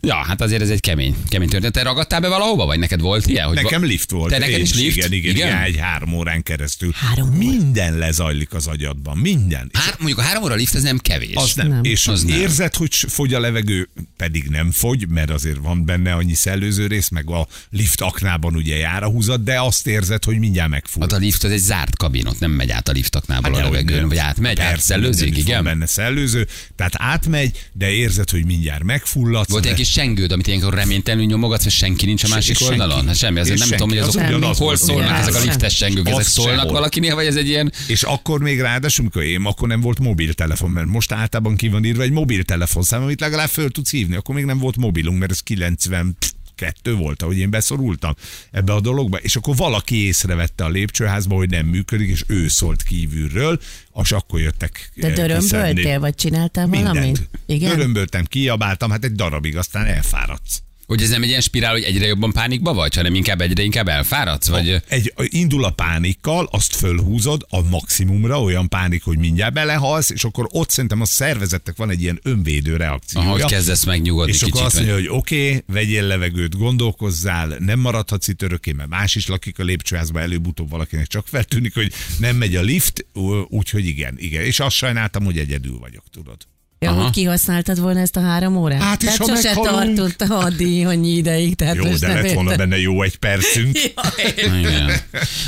Ja, 0.05 0.15
hát 0.15 0.41
azért 0.41 0.61
ez 0.61 0.69
egy 0.69 0.79
kemény, 0.79 1.15
kemény 1.27 1.49
történet. 1.49 1.73
Te 1.73 1.83
ragadtál 1.83 2.19
be 2.19 2.27
valahova, 2.27 2.65
vagy 2.65 2.79
neked 2.79 2.99
volt 3.01 3.27
ilyen? 3.27 3.47
Hogy 3.47 3.55
Nekem 3.55 3.83
lift 3.83 4.11
volt. 4.11 4.31
Te 4.31 4.37
neked 4.37 4.59
is 4.59 4.73
lift? 4.73 4.95
Igen, 4.97 5.11
igen, 5.11 5.35
igen? 5.35 5.47
igen. 5.47 5.61
egy 5.61 5.77
három 5.77 6.13
órán 6.13 6.43
keresztül. 6.43 6.91
Három 6.95 7.27
óra? 7.27 7.37
Minden 7.37 7.97
lezajlik 7.97 8.53
az 8.53 8.67
agyadban, 8.67 9.17
minden. 9.17 9.69
Hát 9.73 9.95
mondjuk 9.97 10.19
a 10.19 10.21
három 10.21 10.43
óra 10.43 10.55
lift, 10.55 10.75
ez 10.75 10.81
nem 10.83 10.97
kevés. 10.97 11.35
Az 11.35 11.53
nem. 11.53 11.67
Nem. 11.67 11.83
És 11.83 12.07
Az 12.07 12.23
nem. 12.23 12.39
érzed, 12.39 12.75
hogy 12.75 12.95
fogy 12.95 13.33
a 13.33 13.39
levegő, 13.39 13.89
pedig 14.17 14.47
nem 14.49 14.71
fogy, 14.71 15.07
mert 15.07 15.29
azért 15.29 15.57
van 15.61 15.85
benne 15.85 16.13
annyi 16.13 16.33
szellőző 16.33 16.87
rész, 16.87 17.09
meg 17.09 17.29
a 17.29 17.47
lift 17.69 18.01
aknában 18.01 18.55
ugye 18.55 18.75
jár 18.75 19.03
a 19.03 19.07
húzat, 19.07 19.43
de 19.43 19.61
azt 19.61 19.87
érzed, 19.87 20.23
hogy 20.23 20.37
mindjárt 20.39 20.69
megfúj. 20.69 21.01
Hát 21.01 21.11
a 21.11 21.17
lift 21.17 21.43
az 21.43 21.51
egy 21.51 21.59
zárt 21.59 21.97
kabinot, 21.97 22.39
nem 22.39 22.51
megy 22.51 22.71
át 22.71 22.89
a 22.89 22.91
liftaknából 22.91 23.51
a 23.53 23.55
dehogy 23.55 23.71
levegőn, 23.71 23.99
nem. 23.99 24.07
vagy 24.07 24.17
átmegy, 24.17 24.55
Persze, 24.55 24.71
átszellőzik, 24.71 25.23
mindenütt 25.23 25.47
van 25.47 25.61
igen. 25.61 25.63
benne 25.63 25.85
szellőző, 25.85 26.47
tehát 26.75 26.93
átmegy, 26.97 27.69
de 27.73 27.89
érzed, 27.91 28.29
hogy 28.29 28.45
mindjárt 28.45 28.83
megfulladsz. 28.83 29.49
Volt 29.49 29.65
egy 29.65 29.73
kis 29.73 29.94
sengőd, 29.95 30.31
amit 30.31 30.47
ilyenkor 30.47 30.73
reménytelenül 30.73 31.25
nyomogatsz, 31.25 31.63
hogy 31.63 31.71
senki 31.71 32.05
nincs 32.05 32.23
a 32.23 32.27
másik 32.27 32.57
senki. 32.57 32.73
oldalon? 32.73 33.07
Hát 33.07 33.15
semmi, 33.17 33.39
azért 33.39 33.53
És 33.55 33.59
nem 33.59 33.69
senki. 33.69 33.83
tudom, 33.83 33.97
hogy 33.97 34.07
Az 34.09 34.15
azok 34.15 34.27
ugyanaz 34.37 34.57
hol 34.57 34.75
szólnak 34.75 35.05
ugyanaz. 35.05 35.27
ezek 35.27 35.41
a 35.41 35.45
liftes 35.45 35.75
sengők, 35.75 36.07
ezek 36.09 36.25
szólnak 36.25 36.69
valakinél, 36.71 37.15
vagy 37.15 37.25
ez 37.25 37.35
egy 37.35 37.47
ilyen 37.47 37.71
És 37.87 38.03
akkor 38.03 38.39
még 38.39 38.59
ráadásul, 38.59 39.03
amikor 39.05 39.23
én, 39.23 39.41
akkor 39.45 39.67
nem 39.67 39.81
volt 39.81 39.99
mobiltelefon, 39.99 40.69
mert 40.71 40.87
most 40.87 41.11
általában 41.11 41.55
ki 41.55 41.67
van 41.67 41.85
írva 41.85 42.01
egy 42.03 42.11
mobiltelefonszám, 42.11 43.01
amit 43.01 43.19
legalább 43.19 43.49
föl 43.49 43.69
tudsz 43.69 43.91
hívni. 43.91 44.15
Akkor 44.15 44.35
még 44.35 44.45
nem 44.45 44.57
volt 44.57 44.77
mobilunk, 44.77 45.19
mert 45.19 45.31
ez 45.31 45.39
90 45.39 46.17
kettő 46.55 46.93
volt, 46.95 47.21
ahogy 47.21 47.37
én 47.37 47.49
beszorultam 47.49 48.15
ebbe 48.51 48.73
a 48.73 48.79
dologba, 48.79 49.17
és 49.17 49.35
akkor 49.35 49.55
valaki 49.55 50.05
észrevette 50.05 50.63
a 50.63 50.69
lépcsőházba, 50.69 51.35
hogy 51.35 51.49
nem 51.49 51.65
működik, 51.65 52.09
és 52.09 52.23
ő 52.27 52.47
szólt 52.47 52.83
kívülről, 52.83 53.59
és 54.01 54.11
akkor 54.11 54.39
jöttek 54.39 54.91
De 54.95 55.07
eh, 55.07 55.13
dörömböltél, 55.13 55.99
vagy 55.99 56.15
csináltál 56.15 56.67
valamit? 56.67 57.01
Mindent. 57.01 57.29
Igen? 57.45 57.75
Dörömböltem, 57.75 58.25
kiabáltam, 58.25 58.89
hát 58.89 59.03
egy 59.03 59.11
darabig, 59.11 59.57
aztán 59.57 59.85
elfáradsz. 59.85 60.64
Hogy 60.85 61.01
ez 61.01 61.09
nem 61.09 61.23
egy 61.23 61.29
ilyen 61.29 61.41
spirál, 61.41 61.71
hogy 61.71 61.83
egyre 61.83 62.05
jobban 62.05 62.31
pánikba 62.31 62.73
vagy, 62.73 62.95
hanem 62.95 63.15
inkább 63.15 63.41
egyre 63.41 63.63
inkább 63.63 63.87
elfáradsz? 63.87 64.47
Vagy... 64.47 64.81
Egy, 64.87 65.13
indul 65.17 65.63
a 65.63 65.69
pánikkal, 65.69 66.47
azt 66.51 66.75
fölhúzod 66.75 67.45
a 67.49 67.61
maximumra, 67.61 68.41
olyan 68.41 68.69
pánik, 68.69 69.03
hogy 69.03 69.17
mindjárt 69.17 69.53
belehalsz, 69.53 70.09
és 70.09 70.23
akkor 70.23 70.47
ott 70.51 70.69
szerintem 70.69 71.01
a 71.01 71.05
szervezetnek 71.05 71.75
van 71.77 71.89
egy 71.89 72.01
ilyen 72.01 72.19
önvédő 72.23 72.75
reakciója. 72.77 73.27
Ahogy 73.27 73.45
kezdesz 73.45 73.83
megnyugodni 73.83 74.33
és 74.33 74.41
akkor 74.41 74.61
azt 74.61 74.75
mondja, 74.75 74.93
hogy 74.93 75.07
oké, 75.07 75.47
okay, 75.47 75.63
vegyél 75.67 76.03
levegőt, 76.03 76.57
gondolkozzál, 76.57 77.55
nem 77.59 77.79
maradhatsz 77.79 78.27
itt 78.27 78.41
örökké, 78.41 78.71
mert 78.71 78.89
más 78.89 79.15
is 79.15 79.27
lakik 79.27 79.59
a 79.59 79.63
lépcsőházban, 79.63 80.21
előbb-utóbb 80.21 80.69
valakinek 80.69 81.07
csak 81.07 81.27
feltűnik, 81.27 81.73
hogy 81.73 81.91
nem 82.19 82.35
megy 82.35 82.55
a 82.55 82.61
lift, 82.61 83.05
úgyhogy 83.47 83.85
igen, 83.85 84.15
igen. 84.17 84.43
És 84.43 84.59
azt 84.59 84.75
sajnáltam, 84.75 85.23
hogy 85.23 85.37
egyedül 85.37 85.77
vagyok, 85.79 86.03
tudod. 86.11 86.37
Ja, 86.85 86.91
Aha. 86.91 87.01
hogy 87.01 87.11
kihasználtad 87.11 87.79
volna 87.79 87.99
ezt 87.99 88.15
a 88.15 88.21
három 88.21 88.57
órát? 88.57 88.81
Hát 88.81 89.03
és 89.03 89.09
tehát 89.09 89.17
ha 89.17 89.35
sose 89.35 89.53
meghalunk? 89.53 89.97
tartott 89.97 90.29
addig 90.29 90.85
annyi 90.85 91.09
ideig. 91.09 91.55
Tehát 91.55 91.75
Jó, 91.75 91.85
most 91.85 91.99
de 91.99 92.13
lett 92.13 92.31
volna 92.31 92.55
benne 92.55 92.79
jó 92.79 93.01
egy 93.01 93.17
percünk. 93.17 93.77
Igen. 94.59 94.91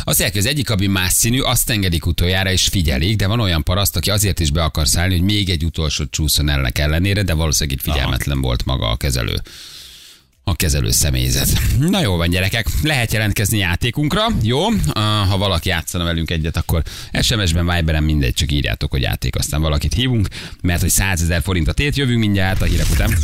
Azt 0.04 0.22
hogy 0.22 0.38
az 0.38 0.46
egyik 0.46 0.66
kabin 0.66 0.90
más 0.90 1.12
színű, 1.12 1.40
azt 1.40 1.70
engedik 1.70 2.06
utoljára 2.06 2.52
és 2.52 2.68
figyelik, 2.68 3.16
de 3.16 3.28
van 3.28 3.40
olyan 3.40 3.64
paraszt, 3.64 3.96
aki 3.96 4.10
azért 4.10 4.40
is 4.40 4.52
be 4.52 4.64
akar 4.64 4.88
szállni, 4.88 5.14
hogy 5.14 5.24
még 5.24 5.50
egy 5.50 5.64
utolsó 5.64 6.06
csúszon 6.10 6.50
ennek 6.50 6.78
ellenére, 6.78 7.22
de 7.24 7.34
valószínűleg 7.34 7.80
itt 7.80 7.94
figyelmetlen 7.94 8.42
volt 8.42 8.66
maga 8.66 8.90
a 8.90 8.96
kezelő 8.96 9.42
a 10.48 10.56
kezelő 10.56 10.92
személyzet. 10.92 11.62
Na 11.80 12.02
jó 12.02 12.16
van, 12.16 12.30
gyerekek, 12.30 12.68
lehet 12.84 13.14
jelentkezni 13.14 13.58
játékunkra, 13.58 14.28
jó? 14.42 14.60
Ha 15.30 15.38
valaki 15.38 15.70
játszana 15.70 16.04
velünk 16.04 16.32
egyet, 16.32 16.58
akkor 16.58 16.84
SMS-ben, 17.22 17.76
Viberen 17.76 18.04
mindegy, 18.04 18.34
csak 18.34 18.52
írjátok, 18.52 18.92
hogy 18.92 19.02
játék, 19.02 19.36
aztán 19.36 19.62
valakit 19.62 19.94
hívunk, 19.94 20.28
mert 20.62 20.82
hogy 20.82 20.90
100 20.90 21.22
ezer 21.22 21.42
forint 21.42 21.68
a 21.68 21.74
tét, 21.74 21.96
jövünk 21.96 22.20
mindjárt 22.20 22.62
a 22.62 22.66
hírek 22.66 22.90
után. 22.92 23.18